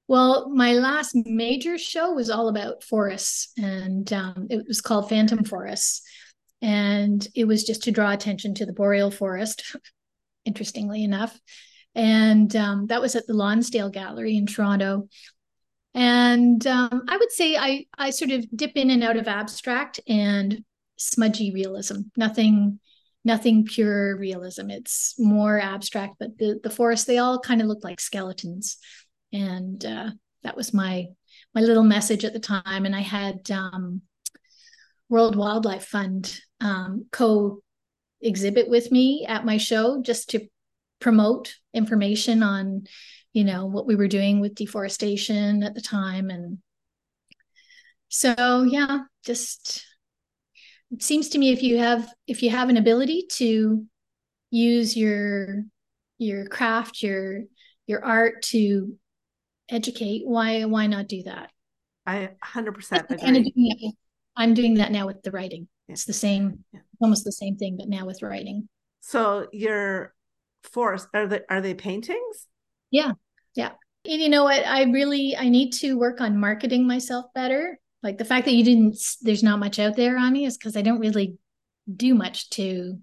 Well, 0.08 0.50
my 0.50 0.76
last 0.76 1.14
major 1.14 1.78
show 1.78 2.14
was 2.14 2.30
all 2.30 2.48
about 2.48 2.84
forests, 2.84 3.52
and 3.58 4.12
um, 4.14 4.48
it 4.50 4.64
was 4.66 4.80
called 4.80 5.10
Phantom 5.10 5.44
Forests, 5.44 6.04
and 6.62 7.28
it 7.36 7.46
was 7.46 7.64
just 7.64 7.84
to 7.84 7.92
draw 7.92 8.12
attention 8.12 8.54
to 8.56 8.66
the 8.66 8.74
boreal 8.74 9.12
forest. 9.12 9.76
interestingly 10.46 11.04
enough, 11.04 11.40
and 11.96 12.56
um, 12.56 12.88
that 12.88 13.02
was 13.02 13.16
at 13.16 13.26
the 13.26 13.34
Lonsdale 13.34 13.90
Gallery 13.90 14.38
in 14.38 14.46
Toronto. 14.46 15.08
And 15.94 16.66
um, 16.68 17.06
i 17.08 17.16
would 17.16 17.32
say 17.32 17.56
i 17.56 17.86
i 17.98 18.10
sort 18.10 18.32
of 18.32 18.46
dip 18.54 18.74
in 18.76 18.90
and 18.90 19.02
out 19.02 19.16
of 19.16 19.30
abstract 19.30 20.00
and 20.08 20.64
smudgy 20.98 21.52
realism. 21.54 22.02
Nothing 22.18 22.80
nothing 23.24 23.66
pure 23.66 24.18
realism. 24.18 24.70
It's 24.70 25.16
more 25.18 25.60
abstract 25.60 26.16
but 26.20 26.38
the 26.38 26.60
the 26.62 26.70
forests 26.70 27.06
they 27.06 27.18
all 27.18 27.40
kind 27.40 27.62
of 27.62 27.68
look 27.68 27.84
like 27.84 28.00
skeletons. 28.00 28.78
And 29.32 29.84
uh, 29.86 30.12
that 30.44 30.58
was 30.58 30.74
my 30.74 31.08
my 31.54 31.62
little 31.62 31.84
message 31.84 32.26
at 32.26 32.34
the 32.34 32.40
time. 32.40 32.86
And 32.86 32.96
i 32.96 33.02
had 33.02 33.50
um, 33.52 34.02
world 35.10 35.36
wildlife 35.36 35.86
fund 35.86 36.40
um, 36.62 37.06
co 37.12 37.62
exhibit 38.22 38.70
with 38.70 38.92
me 38.92 39.26
at 39.28 39.46
my 39.46 39.58
show 39.58 40.02
just 40.02 40.32
to 40.32 40.48
promote 41.00 41.56
information 41.74 42.42
on 42.42 42.86
you 43.34 43.44
know 43.44 43.66
what 43.66 43.86
we 43.86 43.96
were 43.96 44.08
doing 44.08 44.40
with 44.40 44.56
deforestation 44.56 45.62
at 45.62 45.76
the 45.76 45.82
time 45.82 46.30
and 46.30 46.58
so 48.08 48.64
yeah 48.64 49.00
just 49.26 49.86
it 50.92 51.04
seems 51.04 51.30
to 51.30 51.38
me 51.38 51.52
if 51.52 51.62
you 51.62 51.78
have 51.78 52.12
if 52.28 52.42
you 52.42 52.50
have 52.50 52.70
an 52.70 52.78
ability 52.78 53.26
to 53.30 53.86
use 54.50 54.96
your 54.96 55.66
your 56.18 56.48
craft 56.48 57.04
your 57.04 57.42
your 57.86 58.04
art 58.04 58.42
to 58.42 58.98
educate 59.70 60.22
why 60.26 60.64
why 60.64 60.88
not 60.88 61.08
do 61.08 61.24
that 61.24 61.52
i 62.06 62.30
100% 62.44 63.12
agree. 63.12 63.94
Kind 64.38 64.52
of 64.52 64.56
doing 64.56 64.68
i'm 64.68 64.74
doing 64.74 64.74
that 64.76 64.92
now 64.92 65.08
with 65.08 65.22
the 65.24 65.32
writing 65.32 65.68
yeah. 65.88 65.94
it's 65.94 66.06
the 66.06 66.14
same 66.14 66.64
yeah. 66.74 66.82
almost 67.02 67.24
the 67.24 67.32
same 67.32 67.58
thing 67.58 67.78
but 67.78 67.88
now 67.88 68.06
with 68.06 68.22
writing 68.22 68.68
so 69.02 69.48
your 69.52 70.14
forest 70.64 71.08
are 71.14 71.28
they 71.28 71.42
are 71.50 71.62
they 71.62 71.74
paintings 71.74 72.48
yeah 72.92 73.12
yeah. 73.56 73.72
And 74.08 74.22
you 74.22 74.30
know 74.30 74.44
what? 74.44 74.66
I 74.66 74.84
really 74.84 75.36
I 75.36 75.50
need 75.50 75.72
to 75.74 75.98
work 75.98 76.22
on 76.22 76.40
marketing 76.40 76.86
myself 76.86 77.26
better. 77.34 77.80
Like 78.04 78.18
the 78.18 78.26
fact 78.26 78.46
that 78.46 78.54
you 78.54 78.64
didn't 78.64 78.98
there's 79.22 79.42
not 79.42 79.60
much 79.60 79.80
out 79.80 79.96
there 79.96 80.18
on 80.18 80.32
me 80.32 80.46
is 80.46 80.58
because 80.58 80.78
I 80.78 80.84
don't 80.84 81.00
really 81.00 81.38
do 81.94 82.14
much 82.14 82.50
to 82.52 83.00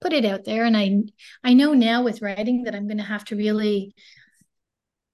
put 0.00 0.12
it 0.12 0.24
out 0.24 0.44
there. 0.44 0.64
And 0.64 0.76
I 0.76 0.98
I 1.42 1.54
know 1.54 1.72
now 1.72 2.02
with 2.02 2.20
writing 2.20 2.64
that 2.64 2.74
I'm 2.74 2.88
gonna 2.88 3.02
have 3.02 3.24
to 3.26 3.36
really 3.36 3.94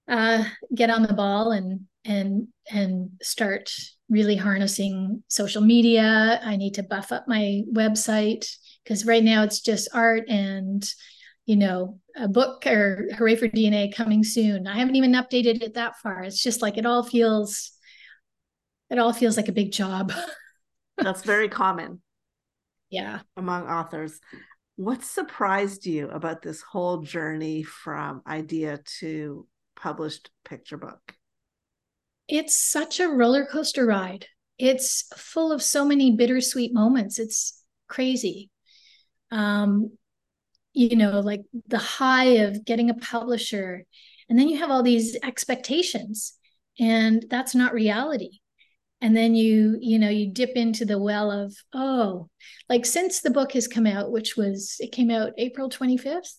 uh 0.07 0.43
get 0.73 0.89
on 0.89 1.03
the 1.03 1.13
ball 1.13 1.51
and 1.51 1.81
and 2.03 2.47
and 2.71 3.09
start 3.21 3.71
really 4.09 4.35
harnessing 4.35 5.23
social 5.27 5.61
media. 5.61 6.39
I 6.43 6.57
need 6.57 6.75
to 6.75 6.83
buff 6.83 7.11
up 7.11 7.27
my 7.27 7.63
website 7.73 8.47
because 8.83 9.05
right 9.05 9.23
now 9.23 9.43
it's 9.43 9.61
just 9.61 9.89
art 9.93 10.29
and 10.29 10.85
you 11.45 11.55
know, 11.55 11.99
a 12.15 12.27
book 12.27 12.65
or 12.65 13.07
Hooray 13.17 13.35
for 13.35 13.47
DNA 13.47 13.93
coming 13.93 14.23
soon. 14.23 14.67
I 14.67 14.77
haven't 14.77 14.95
even 14.95 15.13
updated 15.13 15.61
it 15.61 15.75
that 15.75 15.97
far. 15.97 16.23
It's 16.23 16.41
just 16.41 16.61
like 16.61 16.77
it 16.77 16.85
all 16.85 17.03
feels, 17.03 17.71
it 18.89 18.97
all 18.97 19.13
feels 19.13 19.37
like 19.37 19.47
a 19.47 19.53
big 19.53 19.71
job. 19.71 20.11
That's 20.97 21.21
very 21.21 21.49
common. 21.49 22.01
Yeah. 22.89 23.19
Among 23.37 23.67
authors. 23.67 24.19
What 24.77 25.03
surprised 25.03 25.85
you 25.85 26.09
about 26.09 26.41
this 26.41 26.61
whole 26.61 27.01
journey 27.01 27.63
from 27.63 28.21
idea 28.27 28.79
to 28.99 29.47
published 29.75 30.29
picture 30.43 30.77
book? 30.77 31.13
It's 32.27 32.55
such 32.55 32.99
a 32.99 33.07
roller 33.07 33.45
coaster 33.45 33.85
ride. 33.85 34.27
It's 34.57 35.03
full 35.15 35.51
of 35.51 35.61
so 35.61 35.85
many 35.85 36.15
bittersweet 36.15 36.73
moments. 36.73 37.19
It's 37.19 37.61
crazy. 37.87 38.49
Um, 39.31 39.91
you 40.75 40.95
know 40.95 41.21
like 41.21 41.41
the 41.67 41.79
high 41.79 42.43
of 42.45 42.65
getting 42.65 42.89
a 42.89 42.95
publisher 42.95 43.85
and 44.29 44.37
then 44.37 44.49
you 44.49 44.59
have 44.59 44.69
all 44.69 44.83
these 44.83 45.17
expectations 45.23 46.37
and 46.79 47.25
that's 47.29 47.55
not 47.55 47.73
reality 47.73 48.39
and 49.01 49.15
then 49.15 49.33
you 49.33 49.77
you 49.79 49.97
know 49.97 50.09
you 50.09 50.31
dip 50.31 50.51
into 50.55 50.85
the 50.85 50.99
well 50.99 51.31
of 51.31 51.55
oh 51.73 52.29
like 52.69 52.85
since 52.85 53.21
the 53.21 53.31
book 53.31 53.53
has 53.53 53.67
come 53.67 53.87
out 53.87 54.11
which 54.11 54.35
was 54.35 54.75
it 54.79 54.91
came 54.91 55.09
out 55.09 55.31
april 55.37 55.69
25th 55.69 56.33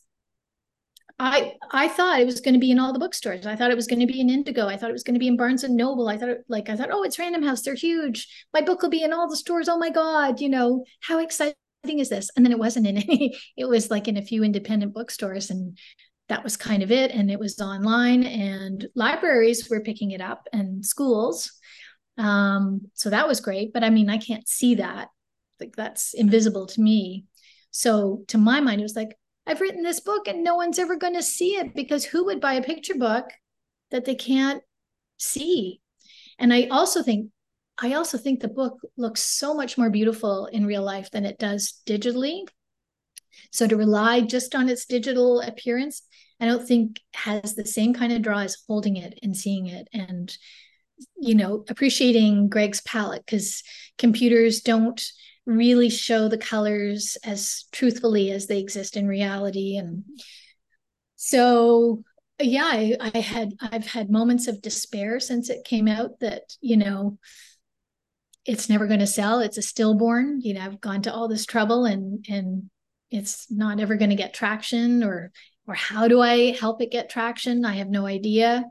I 1.19 1.55
I 1.71 1.89
thought 1.89 2.21
it 2.21 2.27
was 2.27 2.41
going 2.41 2.55
to 2.55 2.61
be 2.61 2.71
in 2.71 2.79
all 2.79 2.93
the 2.93 2.99
bookstores. 2.99 3.47
I 3.47 3.57
thought 3.57 3.71
it 3.71 3.77
was 3.77 3.87
going 3.87 4.01
to 4.01 4.07
be 4.07 4.21
in 4.21 4.29
Indigo. 4.29 4.67
I 4.67 4.77
thought 4.77 4.91
it 4.91 4.95
was 4.95 5.03
going 5.03 5.15
to 5.15 5.21
be 5.21 5.29
in 5.29 5.37
Barnes 5.37 5.65
and 5.65 5.75
Noble. 5.75 6.09
I 6.09 6.19
thought 6.19 6.29
it, 6.29 6.45
like 6.49 6.69
I 6.69 6.77
thought, 6.77 6.91
oh, 6.93 7.05
it's 7.05 7.19
Random 7.19 7.43
House. 7.43 7.63
They're 7.63 7.75
huge. 7.75 8.29
My 8.53 8.61
book 8.61 8.83
will 8.83 8.91
be 8.91 9.03
in 9.03 9.13
all 9.13 9.29
the 9.29 9.37
stores. 9.37 9.69
Oh 9.69 9.79
my 9.79 9.91
god, 9.91 10.41
you 10.41 10.51
know 10.51 10.85
how 11.01 11.19
exciting 11.21 11.55
is 11.85 12.11
this? 12.11 12.29
And 12.37 12.45
then 12.45 12.53
it 12.53 12.59
wasn't 12.59 12.87
in 12.87 12.99
any. 12.99 13.39
It 13.57 13.65
was 13.65 13.91
like 13.91 14.09
in 14.09 14.19
a 14.19 14.23
few 14.23 14.45
independent 14.45 14.93
bookstores, 14.93 15.51
and 15.51 15.79
that 16.29 16.45
was 16.45 16.57
kind 16.57 16.83
of 16.83 16.93
it. 16.93 17.11
And 17.13 17.31
it 17.31 17.39
was 17.39 17.59
online, 17.61 18.25
and 18.25 18.87
libraries 18.95 19.71
were 19.71 19.81
picking 19.81 20.11
it 20.11 20.21
up, 20.21 20.49
and 20.53 20.85
schools. 20.85 21.51
Um, 22.19 22.83
so 22.95 23.09
that 23.11 23.29
was 23.29 23.41
great. 23.41 23.73
But 23.73 23.85
I 23.85 23.91
mean, 23.91 24.11
I 24.11 24.19
can't 24.19 24.47
see 24.47 24.77
that. 24.77 25.09
Like 25.61 25.77
that's 25.77 26.13
invisible 26.13 26.67
to 26.67 26.81
me. 26.83 27.25
So 27.71 28.25
to 28.29 28.39
my 28.39 28.61
mind, 28.61 28.81
it 28.81 28.85
was 28.85 28.97
like, 28.97 29.17
I've 29.47 29.61
written 29.61 29.83
this 29.83 30.01
book 30.01 30.27
and 30.29 30.43
no 30.43 30.57
one's 30.57 30.79
ever 30.79 30.97
going 30.97 31.15
to 31.15 31.23
see 31.23 31.57
it 31.57 31.75
because 31.75 32.05
who 32.05 32.25
would 32.27 32.41
buy 32.41 32.55
a 32.55 32.63
picture 32.63 32.95
book 32.95 33.27
that 33.91 34.05
they 34.05 34.15
can't 34.15 34.63
see? 35.19 35.81
And 36.39 36.53
I 36.53 36.69
also 36.71 37.03
think 37.03 37.31
I 37.79 37.93
also 37.93 38.17
think 38.17 38.41
the 38.41 38.49
book 38.49 38.79
looks 38.97 39.21
so 39.21 39.53
much 39.53 39.77
more 39.77 39.91
beautiful 39.91 40.47
in 40.47 40.65
real 40.65 40.83
life 40.83 41.11
than 41.11 41.27
it 41.27 41.39
does 41.39 41.83
digitally. 41.87 42.47
So 43.53 43.67
to 43.67 43.77
rely 43.77 44.23
just 44.23 44.55
on 44.55 44.71
its 44.71 44.87
digital 44.87 45.41
appearance, 45.43 46.03
I 46.41 46.47
don't 46.47 46.67
think 46.67 47.01
has 47.15 47.55
the 47.55 47.67
same 47.67 47.93
kind 47.93 48.13
of 48.13 48.23
draw 48.23 48.41
as 48.41 48.57
holding 48.67 48.97
it 48.97 49.19
and 49.23 49.37
seeing 49.37 49.67
it 49.67 49.89
and 49.93 50.37
you 51.19 51.35
know 51.35 51.65
appreciating 51.69 52.49
Greg's 52.49 52.81
palette 52.81 53.25
because 53.27 53.63
computers 53.99 54.61
don't 54.61 55.03
really 55.47 55.89
show 55.89 56.29
the 56.29 56.39
colors 56.39 57.17
as 57.25 57.65
truthfully 57.73 58.31
as 58.33 58.47
they 58.47 58.59
exist 58.59 58.97
in 58.97 59.07
reality. 59.07 59.77
And 59.77 60.05
so 61.15 62.03
yeah 62.39 62.65
I, 62.65 62.97
I, 63.01 63.19
had 63.21 63.55
i've 63.61 63.87
had 63.87 64.11
moments 64.11 64.47
of 64.47 64.61
despair 64.61 65.21
since 65.21 65.49
it 65.49 65.65
came 65.65 65.89
out 65.89 66.21
that 66.21 66.43
you 66.61 66.77
know 66.77 67.19
it's 68.45 68.69
never 68.69 68.87
going 68.87 69.01
to 69.01 69.09
sell. 69.09 69.41
It's 69.41 69.59
a 69.59 69.63
stillborn. 69.63 70.41
You 70.43 70.55
know 70.55 70.61
i've 70.61 70.81
gone 70.81 71.03
to 71.03 71.13
all 71.13 71.29
this 71.29 71.47
trouble 71.47 71.85
and 71.85 72.25
and 72.29 72.71
it's 73.11 73.51
not 73.51 73.81
ever 73.81 73.97
going 73.97 74.11
to 74.11 74.17
get 74.17 74.35
traction 74.35 75.03
or 75.03 75.33
or 75.67 75.75
how 75.75 76.09
do 76.09 76.21
i 76.21 76.53
help 76.53 76.83
it 76.83 76.91
get 76.91 77.09
traction? 77.09 77.65
I 77.65 77.77
have 77.77 77.89
no 77.89 78.07
idea 78.07 78.65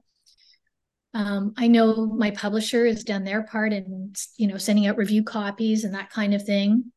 um, 1.15 1.53
I 1.57 1.67
know 1.67 2.05
my 2.07 2.31
publisher 2.31 2.85
has 2.85 3.05
done 3.05 3.23
their 3.23 3.43
part 3.43 3.71
in, 3.71 4.11
you 4.35 4.47
know, 4.47 4.57
sending 4.57 4.85
out 4.85 4.97
review 4.97 5.23
copies 5.23 5.85
and 5.85 5.93
that 5.95 6.09
kind 6.09 6.33
of 6.33 6.43
thing. 6.43 6.91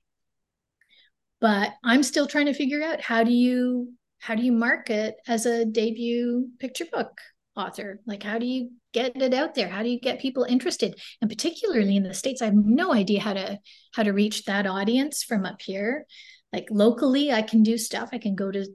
But 1.41 1.71
I'm 1.85 2.03
still 2.03 2.27
trying 2.27 2.47
to 2.47 2.53
figure 2.53 2.83
out 2.83 3.01
how 3.01 3.23
do 3.23 3.31
you 3.31 3.95
how 4.19 4.35
do 4.35 4.43
you 4.43 4.51
market 4.51 5.15
as 5.29 5.47
a 5.47 5.65
debut 5.65 6.49
picture 6.59 6.87
book 6.93 7.17
author? 7.55 8.01
Like 8.07 8.25
how 8.25 8.39
do 8.39 8.47
you 8.47 8.73
get 8.93 9.23
it 9.23 9.33
out 9.33 9.55
there? 9.55 9.69
How 9.69 9.85
do 9.85 9.89
you 9.89 10.01
get 10.01 10.19
people 10.19 10.43
interested? 10.43 11.01
And 11.21 11.31
particularly 11.31 11.97
in 11.97 12.03
the 12.03 12.13
states, 12.13 12.43
I 12.43 12.47
have 12.47 12.55
no 12.55 12.93
idea 12.93 13.21
how 13.21 13.35
to 13.35 13.61
how 13.95 14.03
to 14.03 14.13
reach 14.13 14.47
that 14.47 14.67
audience 14.67 15.23
from 15.23 15.47
up 15.47 15.63
here. 15.63 16.07
Like 16.53 16.69
locally, 16.71 17.31
I 17.31 17.43
can 17.43 17.63
do 17.63 17.77
stuff. 17.77 18.11
I 18.13 18.19
can 18.19 18.35
go 18.35 18.51
to 18.51 18.67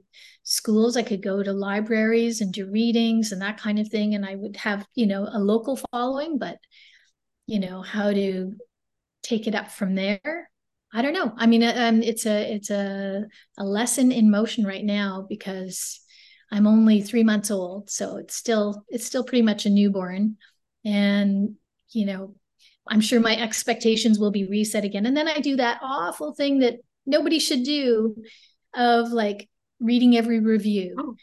schools. 0.44 0.96
I 0.96 1.02
could 1.02 1.22
go 1.22 1.42
to 1.42 1.52
libraries 1.52 2.40
and 2.40 2.52
do 2.52 2.70
readings 2.70 3.32
and 3.32 3.42
that 3.42 3.58
kind 3.58 3.78
of 3.78 3.88
thing. 3.88 4.14
And 4.14 4.24
i 4.24 4.34
would 4.34 4.56
have 4.56 4.86
you 4.94 5.06
know 5.06 5.28
a 5.30 5.38
local 5.38 5.78
following 5.90 6.38
but 6.38 6.58
you 7.46 7.58
know 7.58 7.82
how 7.82 8.12
to 8.12 8.54
take 9.22 9.46
it 9.46 9.54
up 9.54 9.70
from 9.70 9.94
there? 9.94 10.50
I 10.92 11.02
don't 11.02 11.12
know. 11.12 11.32
I 11.36 11.46
mean 11.46 11.62
uh, 11.64 11.74
um, 11.76 12.02
it's 12.02 12.26
a 12.26 12.54
it's 12.54 12.70
a, 12.70 13.24
a 13.58 13.64
lesson 13.64 14.12
in 14.12 14.30
motion 14.30 14.64
right 14.64 14.84
now 14.84 15.26
because 15.28 16.00
i'm 16.52 16.66
only 16.66 17.02
three 17.02 17.24
months 17.24 17.50
old. 17.50 17.90
So 17.90 18.18
it's 18.18 18.36
still 18.36 18.84
it's 18.88 19.06
still 19.06 19.24
pretty 19.24 19.42
much 19.42 19.66
a 19.66 19.70
newborn. 19.70 20.36
And 20.84 21.56
you 21.90 22.06
know 22.06 22.34
i'm 22.86 23.00
sure 23.00 23.18
my 23.20 23.36
expectations 23.36 24.18
will 24.18 24.30
be 24.30 24.46
reset 24.46 24.84
again. 24.84 25.06
And 25.06 25.16
then 25.16 25.26
i 25.26 25.40
do 25.40 25.56
that 25.56 25.80
awful 25.82 26.34
thing 26.34 26.60
that 26.60 26.76
nobody 27.06 27.38
should 27.38 27.62
do 27.62 28.16
of 28.74 29.12
like 29.12 29.48
reading 29.80 30.16
every 30.16 30.40
review 30.40 30.94
oh, 30.98 31.16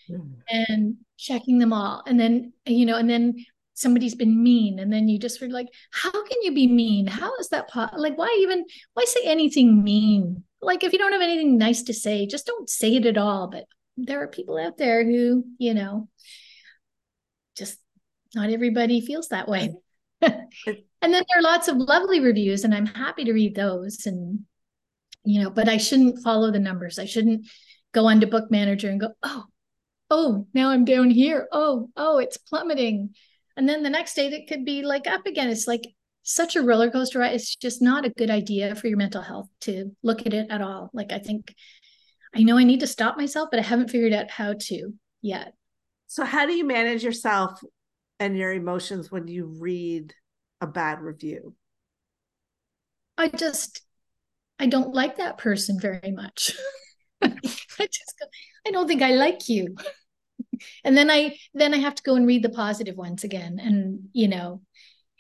and 0.50 0.98
checking 1.18 1.60
them 1.60 1.74
all. 1.74 2.04
And 2.06 2.20
then 2.20 2.54
you 2.66 2.86
know 2.86 2.98
and 2.98 3.10
then 3.10 3.36
somebody's 3.74 4.16
been 4.16 4.44
mean 4.44 4.78
and 4.80 4.94
then 4.94 5.08
you 5.08 5.18
just 5.18 5.42
were 5.42 5.48
like 5.48 5.68
how 5.92 6.12
can 6.12 6.42
you 6.42 6.54
be 6.54 6.68
mean? 6.68 7.08
How 7.08 7.36
is 7.38 7.50
that 7.50 7.70
po-? 7.70 7.90
like 7.98 8.18
why 8.18 8.38
even 8.42 8.66
why 8.94 9.06
say 9.06 9.24
anything 9.26 9.84
mean? 9.84 10.44
Like 10.62 10.84
if 10.84 10.94
you 10.94 11.00
don't 11.00 11.14
have 11.14 11.22
anything 11.22 11.58
nice 11.58 11.84
to 11.84 11.94
say 11.94 12.28
just 12.28 12.46
don't 12.46 12.70
say 12.70 12.96
it 12.96 13.06
at 13.06 13.18
all. 13.18 13.50
But 13.50 13.66
there 13.98 14.22
are 14.22 14.28
people 14.28 14.58
out 14.58 14.78
there 14.78 15.04
who 15.04 15.46
you 15.58 15.74
know 15.74 16.08
just 17.56 17.78
not 18.36 18.50
everybody 18.50 19.02
feels 19.02 19.30
that 19.30 19.48
way. 19.48 19.74
And 21.04 21.12
then 21.12 21.24
there 21.28 21.40
are 21.40 21.42
lots 21.42 21.68
of 21.68 21.78
lovely 21.78 22.20
reviews 22.20 22.64
and 22.64 22.76
i'm 22.76 22.86
happy 22.86 23.24
to 23.24 23.34
read 23.34 23.56
those 23.56 24.06
and 24.06 24.42
you 25.24 25.42
know 25.42 25.50
but 25.50 25.70
i 25.70 25.78
shouldn't 25.78 26.24
follow 26.24 26.52
the 26.52 26.60
numbers. 26.60 27.00
I 27.00 27.06
shouldn't 27.06 27.48
go 27.94 28.08
onto 28.08 28.28
book 28.28 28.50
manager 28.50 28.90
and 28.90 29.00
go 29.00 29.10
oh 29.24 29.46
oh 30.10 30.48
now 30.54 30.70
i'm 30.70 30.86
down 30.86 31.10
here. 31.10 31.48
Oh 31.52 31.90
oh 31.96 32.18
it's 32.20 32.38
plummeting. 32.38 33.14
And 33.58 33.68
then 33.68 33.84
the 33.84 33.90
next 33.90 34.14
day 34.16 34.28
it 34.28 34.48
could 34.48 34.66
be 34.66 34.82
like 34.82 35.08
up 35.08 35.26
again. 35.26 35.50
It's 35.50 35.68
like 35.68 35.84
such 36.24 36.56
a 36.56 36.62
roller 36.62 36.90
coaster 36.90 37.20
ride. 37.20 37.36
It's 37.36 37.56
just 37.56 37.82
not 37.82 38.06
a 38.06 38.10
good 38.10 38.30
idea 38.30 38.76
for 38.76 38.88
your 38.88 38.98
mental 38.98 39.22
health 39.22 39.50
to 39.62 39.92
look 40.04 40.26
at 40.26 40.34
it 40.34 40.48
at 40.50 40.62
all. 40.62 40.90
Like 40.94 41.12
i 41.12 41.20
think 41.20 41.54
i 42.36 42.44
know 42.44 42.58
i 42.58 42.64
need 42.64 42.80
to 42.80 42.88
stop 42.88 43.18
myself 43.18 43.50
but 43.52 43.60
i 43.60 43.64
haven't 43.64 43.90
figured 43.90 44.14
out 44.14 44.32
how 44.32 44.54
to 44.54 44.94
yet. 45.22 45.54
So 46.08 46.26
how 46.26 46.46
do 46.46 46.54
you 46.54 46.66
manage 46.66 47.04
yourself 47.04 47.62
and 48.20 48.38
your 48.38 48.52
emotions 48.52 49.12
when 49.12 49.28
you 49.28 49.46
read 49.60 50.14
a 50.60 50.68
bad 50.68 51.02
review? 51.02 51.56
I 53.18 53.30
just 53.30 53.82
i 54.62 54.66
don't 54.66 54.96
like 54.96 55.18
that 55.18 55.38
person 55.38 55.80
very 55.80 56.12
much 56.12 56.54
I 57.22 57.88
just 57.88 58.16
go, 58.20 58.26
I 58.68 58.72
don't 58.72 58.88
think 58.88 59.02
I 59.02 59.12
like 59.12 59.48
you. 59.48 59.76
and 60.84 60.98
then 60.98 61.10
I 61.10 61.38
then 61.54 61.74
I 61.74 61.78
have 61.78 61.96
to 61.96 62.04
go 62.04 62.16
and 62.16 62.28
read 62.28 62.44
the 62.44 62.50
positive 62.50 62.96
ones 62.96 63.24
again 63.24 63.60
and 63.62 64.10
you 64.14 64.28
know 64.28 64.62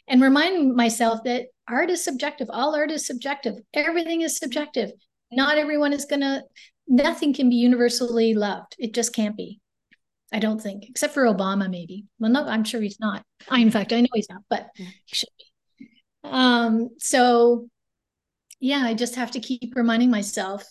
and 0.07 0.21
remind 0.21 0.75
myself 0.75 1.23
that 1.23 1.47
art 1.67 1.89
is 1.89 2.03
subjective. 2.03 2.47
All 2.49 2.75
art 2.75 2.91
is 2.91 3.05
subjective. 3.05 3.55
Everything 3.73 4.21
is 4.21 4.37
subjective. 4.37 4.91
Not 5.31 5.57
everyone 5.57 5.93
is 5.93 6.05
going 6.05 6.21
to 6.21 6.43
nothing 6.87 7.33
can 7.33 7.49
be 7.49 7.55
universally 7.55 8.33
loved. 8.33 8.75
It 8.77 8.93
just 8.93 9.13
can't 9.13 9.37
be. 9.37 9.59
I 10.33 10.39
don't 10.39 10.61
think, 10.61 10.85
except 10.89 11.13
for 11.13 11.23
Obama, 11.23 11.69
maybe. 11.69 12.05
Well, 12.19 12.31
no, 12.31 12.45
I'm 12.45 12.63
sure 12.63 12.81
he's 12.81 12.99
not. 13.01 13.23
I, 13.49 13.59
in 13.59 13.69
fact, 13.69 13.91
I 13.91 14.01
know 14.01 14.07
he's 14.13 14.29
not, 14.29 14.43
but 14.49 14.69
he 14.75 14.87
should 15.07 15.29
be. 15.37 15.89
Um, 16.23 16.89
so 16.99 17.69
yeah, 18.61 18.83
I 18.85 18.93
just 18.93 19.15
have 19.15 19.31
to 19.31 19.41
keep 19.41 19.73
reminding 19.75 20.09
myself 20.11 20.63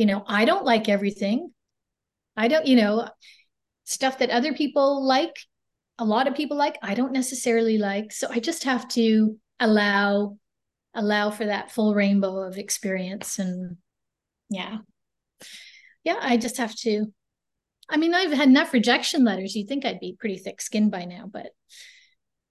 you 0.00 0.06
know 0.06 0.24
i 0.26 0.46
don't 0.46 0.64
like 0.64 0.88
everything. 0.88 1.52
I 2.34 2.48
don't 2.48 2.66
you 2.66 2.76
know 2.76 3.06
stuff 3.84 4.18
that 4.18 4.30
other 4.30 4.54
people 4.54 5.04
like 5.04 5.36
a 5.98 6.04
lot 6.06 6.26
of 6.26 6.34
people 6.34 6.56
like 6.56 6.78
i 6.82 6.94
don't 6.94 7.12
necessarily 7.12 7.76
like. 7.76 8.10
So 8.12 8.28
i 8.30 8.40
just 8.40 8.64
have 8.64 8.88
to 8.90 9.36
allow 9.58 10.38
allow 10.94 11.30
for 11.30 11.44
that 11.44 11.70
full 11.70 11.94
rainbow 11.94 12.38
of 12.38 12.56
experience 12.56 13.38
and 13.38 13.76
yeah. 14.48 14.78
Yeah 16.02 16.16
i 16.18 16.38
just 16.38 16.56
have 16.56 16.74
to 16.76 17.12
i 17.90 17.98
mean 17.98 18.14
i've 18.14 18.32
had 18.32 18.48
enough 18.48 18.72
rejection 18.72 19.22
letters. 19.22 19.54
You'd 19.54 19.68
think 19.68 19.84
i'd 19.84 20.00
be 20.00 20.16
pretty 20.18 20.38
thick 20.38 20.62
skinned 20.62 20.90
by 20.90 21.04
now 21.04 21.28
but 21.30 21.50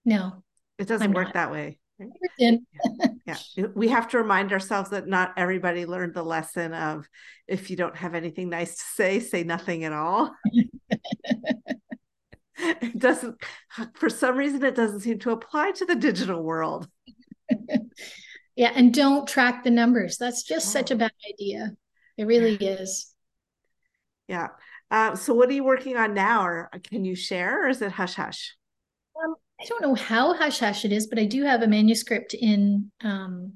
no 0.05 0.43
it 0.77 0.87
doesn't 0.87 1.07
I'm 1.07 1.13
work 1.13 1.29
not. 1.29 1.33
that 1.33 1.51
way 1.51 1.78
yeah. 2.37 2.55
yeah. 3.25 3.37
We 3.75 3.89
have 3.89 4.07
to 4.09 4.17
remind 4.17 4.51
ourselves 4.51 4.89
that 4.91 5.07
not 5.07 5.33
everybody 5.37 5.85
learned 5.85 6.13
the 6.13 6.23
lesson 6.23 6.73
of 6.73 7.07
if 7.47 7.69
you 7.69 7.75
don't 7.75 7.95
have 7.95 8.15
anything 8.15 8.49
nice 8.49 8.75
to 8.75 8.83
say, 8.95 9.19
say 9.19 9.43
nothing 9.43 9.83
at 9.83 9.93
all. 9.93 10.33
it 12.57 12.97
doesn't, 12.97 13.41
for 13.95 14.09
some 14.09 14.37
reason, 14.37 14.63
it 14.63 14.75
doesn't 14.75 15.01
seem 15.01 15.19
to 15.19 15.31
apply 15.31 15.71
to 15.71 15.85
the 15.85 15.95
digital 15.95 16.43
world. 16.43 16.87
yeah. 18.55 18.71
And 18.75 18.93
don't 18.93 19.27
track 19.27 19.63
the 19.63 19.71
numbers. 19.71 20.17
That's 20.17 20.43
just 20.43 20.67
oh. 20.69 20.79
such 20.79 20.91
a 20.91 20.95
bad 20.95 21.11
idea. 21.33 21.71
It 22.17 22.25
really 22.25 22.55
is. 22.55 23.13
Yeah. 24.27 24.49
Uh, 24.91 25.15
so, 25.15 25.33
what 25.33 25.49
are 25.49 25.53
you 25.53 25.63
working 25.63 25.97
on 25.97 26.13
now, 26.13 26.45
or 26.45 26.69
can 26.89 27.05
you 27.05 27.15
share, 27.15 27.65
or 27.65 27.69
is 27.69 27.81
it 27.81 27.91
hush 27.91 28.15
hush? 28.15 28.55
I 29.61 29.65
don't 29.65 29.81
know 29.81 29.95
how 29.95 30.33
hush 30.33 30.59
hush 30.59 30.85
it 30.85 30.93
is, 30.93 31.07
but 31.07 31.19
I 31.19 31.25
do 31.25 31.43
have 31.43 31.61
a 31.61 31.67
manuscript 31.67 32.33
in 32.33 32.91
um, 33.01 33.53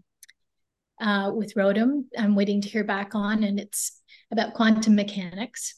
uh, 1.00 1.32
with 1.34 1.54
Rotem. 1.56 2.06
I'm 2.18 2.36
waiting 2.36 2.62
to 2.62 2.70
hear 2.70 2.84
back 2.84 3.16
on, 3.16 3.44
and 3.44 3.60
it's 3.60 4.02
about 4.30 4.54
quantum 4.54 4.96
mechanics. 4.96 5.76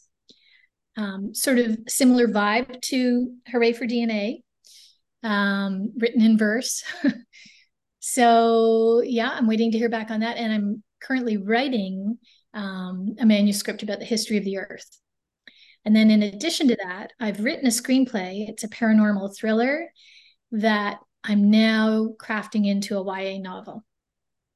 Um, 0.97 1.35
sort 1.35 1.59
of 1.59 1.77
similar 1.87 2.27
vibe 2.27 2.81
to 2.83 3.33
Hooray 3.49 3.73
for 3.73 3.85
DNA, 3.85 4.43
um, 5.21 5.93
written 5.97 6.21
in 6.21 6.37
verse. 6.37 6.83
so 7.99 9.01
yeah, 9.01 9.29
I'm 9.29 9.47
waiting 9.47 9.71
to 9.71 9.77
hear 9.77 9.89
back 9.89 10.09
on 10.09 10.21
that, 10.21 10.37
and 10.37 10.51
I'm 10.51 10.83
currently 11.03 11.37
writing 11.37 12.17
um, 12.55 13.15
a 13.19 13.27
manuscript 13.27 13.83
about 13.83 13.99
the 13.99 14.05
history 14.05 14.37
of 14.37 14.45
the 14.45 14.57
Earth. 14.57 14.99
And 15.83 15.95
then 15.95 16.09
in 16.09 16.23
addition 16.23 16.67
to 16.69 16.77
that, 16.83 17.13
I've 17.19 17.43
written 17.43 17.67
a 17.67 17.69
screenplay. 17.69 18.49
It's 18.49 18.63
a 18.63 18.69
paranormal 18.69 19.37
thriller 19.37 19.91
that 20.59 20.99
I'm 21.23 21.49
now 21.49 22.09
crafting 22.17 22.67
into 22.67 22.97
a 22.97 23.03
YA 23.03 23.39
novel. 23.39 23.83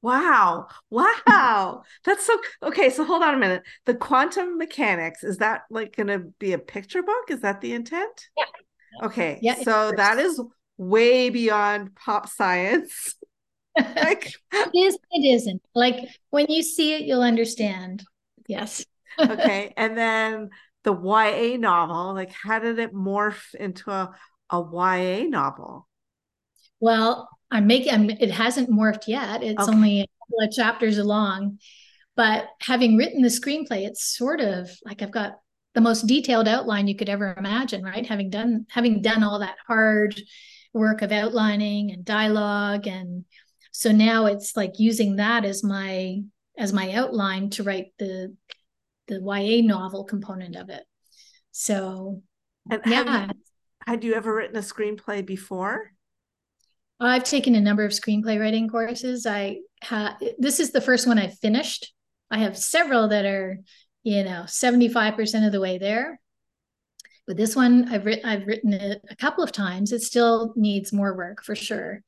Wow. 0.02 0.68
Wow. 0.88 1.82
That's 2.04 2.26
so 2.26 2.38
okay. 2.62 2.90
So 2.90 3.04
hold 3.04 3.22
on 3.22 3.34
a 3.34 3.38
minute. 3.38 3.62
The 3.84 3.94
quantum 3.94 4.56
mechanics, 4.56 5.22
is 5.22 5.38
that 5.38 5.62
like 5.70 5.96
going 5.96 6.06
to 6.06 6.20
be 6.38 6.52
a 6.52 6.58
picture 6.58 7.02
book? 7.02 7.30
Is 7.30 7.40
that 7.40 7.60
the 7.60 7.74
intent? 7.74 8.28
Yeah. 8.36 9.06
Okay. 9.06 9.38
Yeah, 9.42 9.56
so 9.62 9.92
that 9.96 10.18
is 10.18 10.40
way 10.78 11.30
beyond 11.30 11.94
pop 11.94 12.28
science. 12.28 13.14
like 13.76 14.32
it 14.52 14.70
is, 14.74 14.98
it 15.10 15.34
isn't. 15.34 15.62
Like 15.74 15.96
when 16.30 16.46
you 16.48 16.62
see 16.62 16.94
it, 16.94 17.02
you'll 17.02 17.22
understand. 17.22 18.04
Yes. 18.46 18.84
okay. 19.18 19.74
And 19.76 19.98
then 19.98 20.50
the 20.84 20.94
YA 20.94 21.58
novel, 21.58 22.14
like 22.14 22.32
how 22.32 22.58
did 22.58 22.78
it 22.78 22.94
morph 22.94 23.54
into 23.54 23.90
a, 23.90 24.14
a 24.48 24.60
YA 24.60 25.28
novel? 25.28 25.86
Well, 26.80 27.28
I'm 27.50 27.66
making 27.66 27.92
I'm, 27.92 28.10
it 28.10 28.30
hasn't 28.30 28.70
morphed 28.70 29.06
yet. 29.06 29.42
It's 29.42 29.62
okay. 29.62 29.72
only 29.72 30.00
a 30.00 30.06
couple 30.06 30.46
of 30.46 30.52
chapters 30.52 30.98
along. 30.98 31.58
But 32.16 32.48
having 32.60 32.96
written 32.96 33.22
the 33.22 33.28
screenplay, 33.28 33.86
it's 33.86 34.16
sort 34.16 34.40
of 34.40 34.70
like 34.84 35.02
I've 35.02 35.10
got 35.10 35.38
the 35.74 35.80
most 35.80 36.06
detailed 36.06 36.48
outline 36.48 36.88
you 36.88 36.96
could 36.96 37.08
ever 37.08 37.34
imagine, 37.38 37.84
right? 37.84 38.06
Having 38.06 38.30
done 38.30 38.66
having 38.70 39.02
done 39.02 39.22
all 39.22 39.38
that 39.40 39.56
hard 39.66 40.20
work 40.72 41.02
of 41.02 41.12
outlining 41.12 41.90
and 41.90 42.04
dialogue 42.04 42.86
and 42.86 43.24
so 43.72 43.90
now 43.90 44.26
it's 44.26 44.56
like 44.56 44.78
using 44.78 45.16
that 45.16 45.44
as 45.44 45.64
my 45.64 46.20
as 46.58 46.72
my 46.72 46.92
outline 46.92 47.50
to 47.50 47.62
write 47.62 47.92
the 47.98 48.36
the 49.08 49.20
YA 49.20 49.66
novel 49.66 50.04
component 50.04 50.56
of 50.56 50.70
it. 50.70 50.84
So 51.52 52.22
and 52.70 52.82
yeah. 52.86 53.26
You, 53.26 53.32
had 53.86 54.04
you 54.04 54.14
ever 54.14 54.34
written 54.34 54.56
a 54.56 54.60
screenplay 54.60 55.24
before? 55.24 55.92
I've 57.00 57.24
taken 57.24 57.54
a 57.54 57.60
number 57.60 57.84
of 57.84 57.92
screenplay 57.92 58.38
writing 58.38 58.68
courses. 58.68 59.26
I 59.26 59.60
ha- 59.82 60.18
this 60.38 60.60
is 60.60 60.70
the 60.70 60.82
first 60.82 61.06
one 61.06 61.18
I've 61.18 61.38
finished. 61.38 61.92
I 62.30 62.38
have 62.38 62.56
several 62.56 63.08
that 63.08 63.24
are, 63.24 63.58
you 64.02 64.22
know, 64.22 64.42
75% 64.46 65.46
of 65.46 65.52
the 65.52 65.60
way 65.60 65.78
there. 65.78 66.20
But 67.26 67.36
this 67.36 67.56
one 67.56 67.88
I've 67.88 68.06
written 68.06 68.28
I've 68.28 68.46
written 68.46 68.72
it 68.72 69.00
a 69.08 69.16
couple 69.16 69.44
of 69.44 69.52
times. 69.52 69.92
It 69.92 70.02
still 70.02 70.52
needs 70.56 70.92
more 70.92 71.16
work 71.16 71.42
for 71.44 71.54
sure. 71.54 72.02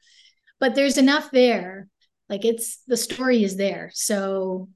But 0.59 0.75
there's 0.75 0.99
enough 0.99 1.31
there. 1.31 1.89
Like 2.29 2.45
it's 2.45 2.79
the 2.87 2.97
story 2.97 3.45
is 3.45 3.57
there. 3.57 3.91
So 3.95 4.69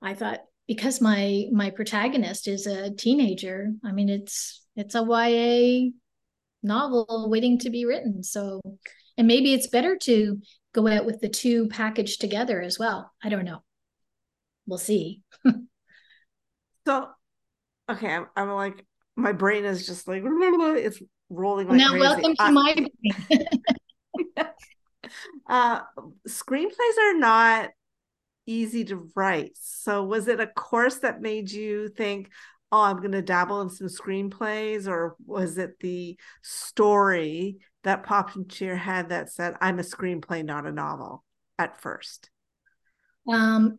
I 0.00 0.14
thought 0.14 0.40
because 0.68 1.00
my 1.00 1.46
my 1.52 1.70
protagonist 1.70 2.48
is 2.48 2.66
a 2.66 2.94
teenager, 2.94 3.72
I 3.84 3.92
mean 3.92 4.08
it's 4.08 4.64
it's 4.76 4.94
a 4.94 5.02
YA 5.02 5.90
novel 6.62 7.28
waiting 7.28 7.58
to 7.58 7.70
be 7.70 7.84
written. 7.84 8.22
So 8.22 8.60
and 9.22 9.28
maybe 9.28 9.54
it's 9.54 9.68
better 9.68 9.96
to 9.96 10.42
go 10.74 10.88
out 10.88 11.06
with 11.06 11.20
the 11.20 11.28
two 11.28 11.68
packaged 11.68 12.20
together 12.20 12.60
as 12.60 12.76
well. 12.76 13.12
I 13.22 13.28
don't 13.28 13.44
know. 13.44 13.62
We'll 14.66 14.78
see. 14.78 15.20
so, 16.84 17.08
okay, 17.88 18.08
I'm, 18.08 18.26
I'm, 18.34 18.50
like, 18.50 18.84
my 19.14 19.30
brain 19.30 19.64
is 19.64 19.86
just 19.86 20.08
like, 20.08 20.24
it's 20.26 21.00
rolling 21.30 21.68
like 21.68 21.78
now, 21.78 21.90
crazy. 21.90 22.00
welcome 22.00 22.34
to 22.34 22.50
my 22.50 22.74
brain. 22.74 23.46
uh, 25.48 25.80
screenplays 26.26 26.98
are 27.00 27.16
not 27.16 27.70
easy 28.46 28.84
to 28.86 29.08
write. 29.14 29.52
So, 29.54 30.02
was 30.02 30.26
it 30.26 30.40
a 30.40 30.48
course 30.48 30.98
that 30.98 31.22
made 31.22 31.48
you 31.48 31.90
think, 31.90 32.28
oh, 32.72 32.82
I'm 32.82 32.96
going 32.96 33.12
to 33.12 33.22
dabble 33.22 33.60
in 33.60 33.70
some 33.70 33.88
screenplays, 33.88 34.88
or 34.88 35.14
was 35.26 35.58
it 35.58 35.78
the 35.80 36.18
story 36.42 37.58
that 37.84 38.04
popped 38.04 38.34
into 38.34 38.64
your 38.64 38.76
head 38.76 39.10
that 39.10 39.30
said, 39.30 39.54
I'm 39.60 39.78
a 39.78 39.82
screenplay, 39.82 40.42
not 40.44 40.66
a 40.66 40.72
novel 40.72 41.22
at 41.58 41.80
first? 41.80 42.30
Um, 43.30 43.78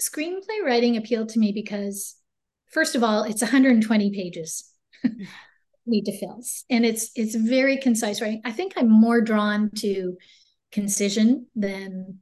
screenplay 0.00 0.62
writing 0.64 0.96
appealed 0.96 1.30
to 1.30 1.40
me 1.40 1.50
because, 1.52 2.14
first 2.70 2.94
of 2.94 3.02
all, 3.02 3.24
it's 3.24 3.42
120 3.42 4.12
pages. 4.12 4.72
need 5.84 6.04
to 6.04 6.16
fill 6.16 6.40
and 6.70 6.86
it's 6.86 7.10
it's 7.16 7.34
very 7.34 7.76
concise 7.76 8.20
writing 8.20 8.40
i 8.44 8.52
think 8.52 8.72
i'm 8.76 8.88
more 8.88 9.20
drawn 9.20 9.68
to 9.74 10.16
concision 10.70 11.46
than 11.56 12.18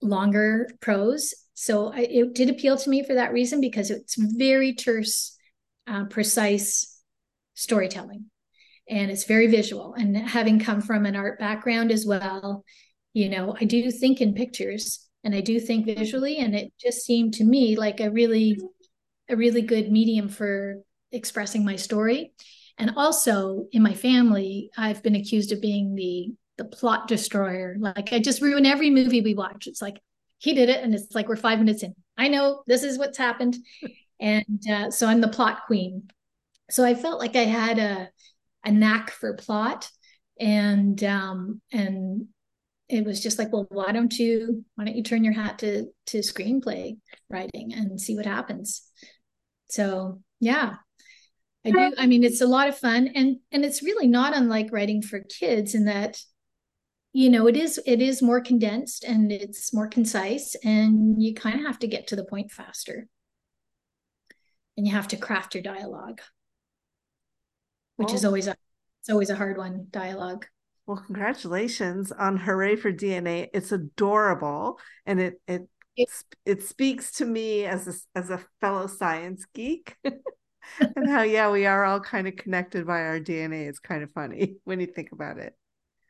longer 0.00 0.68
prose 0.80 1.34
so 1.58 1.90
I, 1.92 2.00
it 2.00 2.34
did 2.34 2.50
appeal 2.50 2.76
to 2.76 2.90
me 2.90 3.02
for 3.02 3.14
that 3.14 3.32
reason 3.32 3.60
because 3.60 3.90
it's 3.90 4.14
very 4.16 4.74
terse 4.74 5.36
uh, 5.86 6.04
precise 6.04 7.00
storytelling. 7.54 8.26
And 8.88 9.10
it's 9.10 9.24
very 9.24 9.48
visual. 9.48 9.94
And 9.94 10.16
having 10.16 10.60
come 10.60 10.80
from 10.80 11.06
an 11.06 11.16
art 11.16 11.40
background 11.40 11.90
as 11.90 12.06
well 12.06 12.64
you 13.16 13.30
know 13.30 13.56
i 13.58 13.64
do 13.64 13.90
think 13.90 14.20
in 14.20 14.34
pictures 14.34 15.08
and 15.24 15.34
i 15.34 15.40
do 15.40 15.58
think 15.58 15.86
visually. 15.86 16.36
And 16.36 16.54
it 16.54 16.72
just 16.78 17.04
seemed 17.04 17.34
to 17.34 17.44
me 17.44 17.74
like 17.76 17.98
a 17.98 18.10
really 18.10 18.60
a 19.28 19.36
really 19.36 19.62
good 19.62 19.90
medium 19.90 20.28
for 20.28 20.82
expressing 21.10 21.64
my 21.64 21.76
story. 21.76 22.32
And 22.78 22.92
also 22.96 23.64
in 23.72 23.82
my 23.82 23.94
family 23.94 24.70
i've 24.76 25.02
been 25.02 25.16
accused 25.16 25.50
of 25.50 25.62
being 25.62 25.94
the 25.94 26.34
the 26.58 26.66
plot 26.66 27.08
destroyer. 27.08 27.76
Like 27.80 28.12
i 28.12 28.18
just 28.18 28.42
ruin 28.42 28.66
every 28.66 28.90
movie 28.90 29.22
we 29.22 29.34
watch. 29.34 29.66
It's 29.66 29.80
like 29.80 29.96
he 30.38 30.54
did 30.54 30.68
it 30.68 30.82
and 30.82 30.94
it's 30.94 31.14
like 31.14 31.28
we're 31.28 31.36
five 31.36 31.58
minutes 31.58 31.82
in. 31.82 31.94
I 32.16 32.28
know 32.28 32.62
this 32.66 32.82
is 32.82 32.98
what's 32.98 33.18
happened. 33.18 33.56
And 34.18 34.62
uh, 34.72 34.90
so 34.90 35.06
i'm 35.06 35.20
the 35.20 35.28
plot 35.28 35.66
queen. 35.66 36.08
So 36.70 36.86
i 36.86 36.94
felt 36.94 37.20
like 37.20 37.36
i 37.36 37.44
had 37.44 37.78
a 37.78 38.08
a 38.64 38.70
knack 38.70 39.10
for 39.10 39.34
plot 39.34 39.90
and 40.40 41.04
um 41.04 41.60
and 41.70 42.26
it 42.88 43.04
was 43.04 43.22
just 43.22 43.38
like 43.38 43.52
well 43.52 43.66
why 43.68 43.92
don't 43.92 44.18
you 44.18 44.64
why 44.74 44.86
don't 44.86 44.96
you 44.96 45.02
turn 45.02 45.22
your 45.22 45.34
hat 45.34 45.58
to 45.58 45.88
to 46.06 46.20
screenplay 46.20 46.96
writing 47.28 47.74
and 47.74 48.00
see 48.00 48.16
what 48.16 48.24
happens? 48.24 48.90
So 49.68 50.22
yeah. 50.40 50.76
I 51.66 51.70
do 51.72 51.94
i 51.98 52.06
mean 52.06 52.24
it's 52.24 52.40
a 52.40 52.46
lot 52.46 52.68
of 52.68 52.78
fun 52.78 53.10
and 53.14 53.38
and 53.52 53.64
it's 53.64 53.82
really 53.82 54.06
not 54.06 54.36
unlike 54.36 54.72
writing 54.72 55.02
for 55.02 55.20
kids 55.20 55.74
in 55.74 55.86
that 55.86 56.18
you 57.16 57.30
know 57.30 57.46
it 57.46 57.56
is 57.56 57.80
it 57.86 58.02
is 58.02 58.20
more 58.20 58.42
condensed 58.42 59.02
and 59.02 59.32
it's 59.32 59.72
more 59.72 59.88
concise 59.88 60.54
and 60.62 61.22
you 61.22 61.32
kind 61.32 61.58
of 61.58 61.64
have 61.64 61.78
to 61.78 61.86
get 61.86 62.08
to 62.08 62.14
the 62.14 62.26
point 62.26 62.50
faster. 62.50 63.08
And 64.76 64.86
you 64.86 64.92
have 64.92 65.08
to 65.08 65.16
craft 65.16 65.54
your 65.54 65.62
dialogue 65.62 66.20
which 67.96 68.12
is 68.12 68.26
always 68.26 68.48
a 68.48 68.54
it's 69.00 69.08
always 69.08 69.30
a 69.30 69.34
hard 69.34 69.56
one 69.56 69.86
dialogue. 69.90 70.44
Well 70.86 71.02
congratulations 71.06 72.12
on 72.12 72.36
hooray 72.36 72.76
for 72.76 72.92
dna 72.92 73.48
it's 73.54 73.72
adorable 73.72 74.78
and 75.06 75.18
it 75.18 75.40
it 75.48 75.62
it, 75.96 76.10
it 76.44 76.62
speaks 76.62 77.12
to 77.12 77.24
me 77.24 77.64
as 77.64 77.88
a, 77.88 78.18
as 78.18 78.28
a 78.28 78.44
fellow 78.60 78.86
science 78.86 79.46
geek. 79.54 79.96
And 80.80 81.08
how 81.08 81.22
yeah 81.22 81.50
we 81.50 81.64
are 81.64 81.84
all 81.84 82.00
kind 82.00 82.26
of 82.26 82.34
connected 82.34 82.88
by 82.88 83.02
our 83.02 83.20
dna 83.20 83.68
it's 83.68 83.78
kind 83.78 84.02
of 84.02 84.10
funny 84.10 84.56
when 84.64 84.80
you 84.80 84.86
think 84.86 85.12
about 85.12 85.38
it 85.38 85.54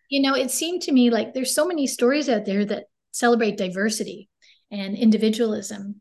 you 0.09 0.21
know 0.21 0.35
it 0.35 0.51
seemed 0.51 0.83
to 0.83 0.93
me 0.93 1.11
like 1.11 1.35
there's 1.35 1.55
so 1.55 1.67
many 1.67 1.87
stories 1.87 2.29
out 2.29 2.45
there 2.45 2.65
that 2.65 2.85
celebrate 3.13 3.57
diversity 3.57 4.29
and 4.71 4.97
individualism 4.97 6.01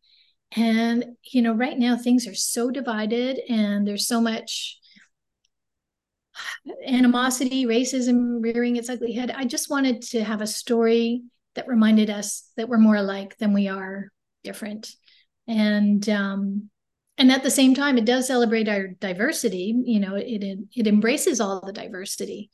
and 0.55 1.05
you 1.31 1.41
know 1.41 1.53
right 1.53 1.77
now 1.77 1.95
things 1.95 2.27
are 2.27 2.35
so 2.35 2.69
divided 2.71 3.39
and 3.49 3.87
there's 3.87 4.07
so 4.07 4.21
much 4.21 4.79
animosity, 6.85 7.65
racism 7.65 8.43
rearing 8.43 8.75
its 8.75 8.89
ugly 8.89 9.13
head. 9.13 9.31
I 9.31 9.45
just 9.45 9.69
wanted 9.69 10.01
to 10.03 10.23
have 10.23 10.41
a 10.41 10.47
story 10.47 11.23
that 11.55 11.67
reminded 11.67 12.09
us 12.09 12.49
that 12.57 12.67
we're 12.67 12.77
more 12.77 12.95
alike 12.95 13.37
than 13.37 13.53
we 13.53 13.67
are 13.67 14.11
different. 14.43 14.91
And 15.47 16.07
um, 16.09 16.69
and 17.17 17.31
at 17.31 17.43
the 17.43 17.51
same 17.51 17.75
time, 17.75 17.97
it 17.97 18.05
does 18.05 18.27
celebrate 18.27 18.67
our 18.67 18.87
diversity. 18.87 19.73
You 19.85 19.99
know, 19.99 20.15
it 20.15 20.43
it 20.75 20.87
embraces 20.87 21.39
all 21.39 21.61
the 21.65 21.73
diversity. 21.73 22.49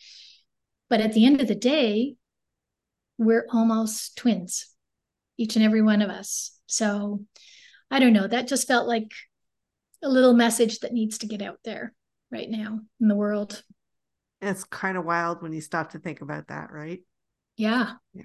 But 0.91 0.99
at 0.99 1.13
the 1.13 1.25
end 1.25 1.39
of 1.39 1.47
the 1.47 1.55
day, 1.55 2.17
we're 3.17 3.47
almost 3.49 4.17
twins, 4.17 4.67
each 5.37 5.55
and 5.55 5.63
every 5.63 5.81
one 5.81 6.01
of 6.01 6.09
us. 6.09 6.51
So 6.67 7.23
I 7.89 7.99
don't 7.99 8.11
know. 8.11 8.27
That 8.27 8.49
just 8.49 8.67
felt 8.67 8.89
like 8.89 9.09
a 10.03 10.09
little 10.09 10.33
message 10.33 10.79
that 10.79 10.91
needs 10.91 11.19
to 11.19 11.27
get 11.27 11.41
out 11.41 11.59
there 11.63 11.93
right 12.29 12.49
now 12.49 12.81
in 12.99 13.07
the 13.07 13.15
world. 13.15 13.63
It's 14.41 14.65
kind 14.65 14.97
of 14.97 15.05
wild 15.05 15.41
when 15.41 15.53
you 15.53 15.61
stop 15.61 15.91
to 15.91 15.99
think 15.99 16.19
about 16.19 16.49
that, 16.49 16.73
right? 16.73 16.99
Yeah. 17.55 17.93
yeah. 18.13 18.23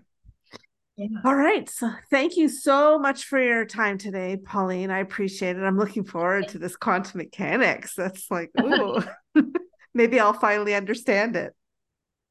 Yeah. 0.96 1.08
All 1.24 1.36
right. 1.36 1.70
So 1.70 1.92
thank 2.10 2.36
you 2.36 2.48
so 2.48 2.98
much 2.98 3.26
for 3.26 3.38
your 3.38 3.64
time 3.64 3.96
today, 3.96 4.38
Pauline. 4.44 4.90
I 4.90 4.98
appreciate 4.98 5.56
it. 5.56 5.62
I'm 5.62 5.78
looking 5.78 6.04
forward 6.04 6.48
to 6.48 6.58
this 6.58 6.74
quantum 6.74 7.18
mechanics. 7.18 7.94
That's 7.94 8.28
like, 8.28 8.50
ooh, 8.60 9.04
maybe 9.94 10.18
I'll 10.18 10.32
finally 10.32 10.74
understand 10.74 11.36
it. 11.36 11.54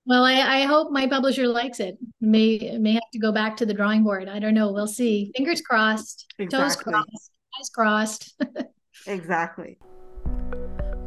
Well, 0.07 0.23
I, 0.23 0.33
I, 0.33 0.61
hope 0.65 0.91
my 0.91 1.07
publisher 1.07 1.47
likes 1.47 1.79
it. 1.79 1.97
May 2.21 2.77
may 2.77 2.93
have 2.93 3.09
to 3.13 3.19
go 3.19 3.31
back 3.31 3.57
to 3.57 3.65
the 3.65 3.73
drawing 3.73 4.03
board. 4.03 4.29
I 4.29 4.37
don't 4.37 4.53
know. 4.53 4.71
We'll 4.71 4.87
see. 4.87 5.31
Fingers 5.35 5.61
crossed. 5.61 6.31
Exactly. 6.37 6.63
Toes 6.63 6.75
crossed. 6.75 7.31
Eyes 7.59 7.69
crossed. 7.69 8.41
exactly. 9.07 9.77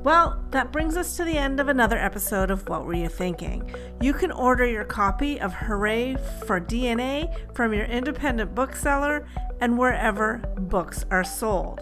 Well, 0.04 0.42
that 0.52 0.70
brings 0.72 0.96
us 0.96 1.16
to 1.16 1.24
the 1.24 1.36
end 1.36 1.58
of 1.58 1.68
another 1.68 1.98
episode 1.98 2.52
of 2.52 2.68
What 2.68 2.86
Were 2.86 2.94
You 2.94 3.08
Thinking? 3.08 3.68
You 4.00 4.12
can 4.12 4.30
order 4.30 4.64
your 4.64 4.84
copy 4.84 5.40
of 5.40 5.52
Hooray 5.52 6.16
for 6.46 6.60
DNA 6.60 7.34
from 7.52 7.74
your 7.74 7.84
independent 7.84 8.54
bookseller 8.54 9.26
and 9.60 9.76
wherever 9.76 10.38
books 10.56 11.04
are 11.10 11.24
sold. 11.24 11.80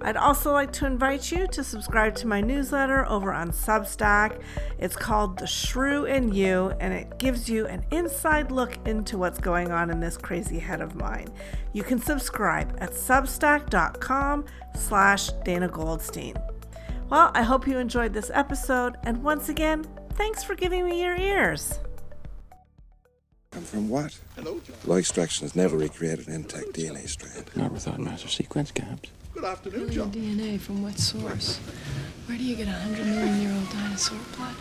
I'd 0.00 0.16
also 0.16 0.52
like 0.52 0.72
to 0.72 0.86
invite 0.86 1.30
you 1.30 1.46
to 1.48 1.62
subscribe 1.62 2.14
to 2.16 2.26
my 2.26 2.40
newsletter 2.40 3.06
over 3.06 3.34
on 3.34 3.50
Substack. 3.50 4.40
It's 4.78 4.96
called 4.96 5.38
The 5.38 5.46
Shrew 5.46 6.06
in 6.06 6.32
You, 6.32 6.72
and 6.80 6.94
it 6.94 7.18
gives 7.18 7.50
you 7.50 7.66
an 7.66 7.84
inside 7.90 8.50
look 8.50 8.78
into 8.86 9.18
what's 9.18 9.40
going 9.40 9.72
on 9.72 9.90
in 9.90 10.00
this 10.00 10.16
crazy 10.16 10.58
head 10.58 10.80
of 10.80 10.94
mine. 10.94 11.28
You 11.74 11.82
can 11.82 12.00
subscribe 12.00 12.76
at 12.80 12.92
substack.com 12.92 14.46
slash 14.74 15.30
Dana 15.44 15.68
Goldstein. 15.68 16.34
Well, 17.10 17.30
I 17.34 17.42
hope 17.42 17.66
you 17.66 17.78
enjoyed 17.78 18.12
this 18.12 18.30
episode, 18.34 18.96
and 19.02 19.22
once 19.22 19.48
again, 19.48 19.86
thanks 20.12 20.44
for 20.44 20.54
giving 20.54 20.84
me 20.84 21.02
your 21.02 21.16
ears. 21.16 21.80
Come 23.50 23.62
from 23.62 23.88
what? 23.88 24.18
hello 24.36 24.60
Low 24.84 24.96
extraction 24.96 25.46
has 25.46 25.56
never 25.56 25.78
recreated 25.78 26.28
an 26.28 26.34
intact 26.34 26.74
DNA 26.74 27.08
strand. 27.08 27.50
Never 27.56 27.76
thought 27.76 27.98
master 27.98 28.28
sequence 28.28 28.70
gaps. 28.70 29.10
Good 29.32 29.44
afternoon, 29.44 29.80
Alien 29.88 29.92
John. 29.94 30.12
DNA 30.12 30.60
from 30.60 30.82
what 30.82 30.98
source? 30.98 31.56
Where 32.26 32.36
do 32.36 32.44
you 32.44 32.56
get 32.56 32.68
a 32.68 32.72
hundred 32.72 33.06
million 33.06 33.40
year 33.40 33.52
old 33.54 33.70
dinosaur 33.70 34.18
blood? 34.36 34.54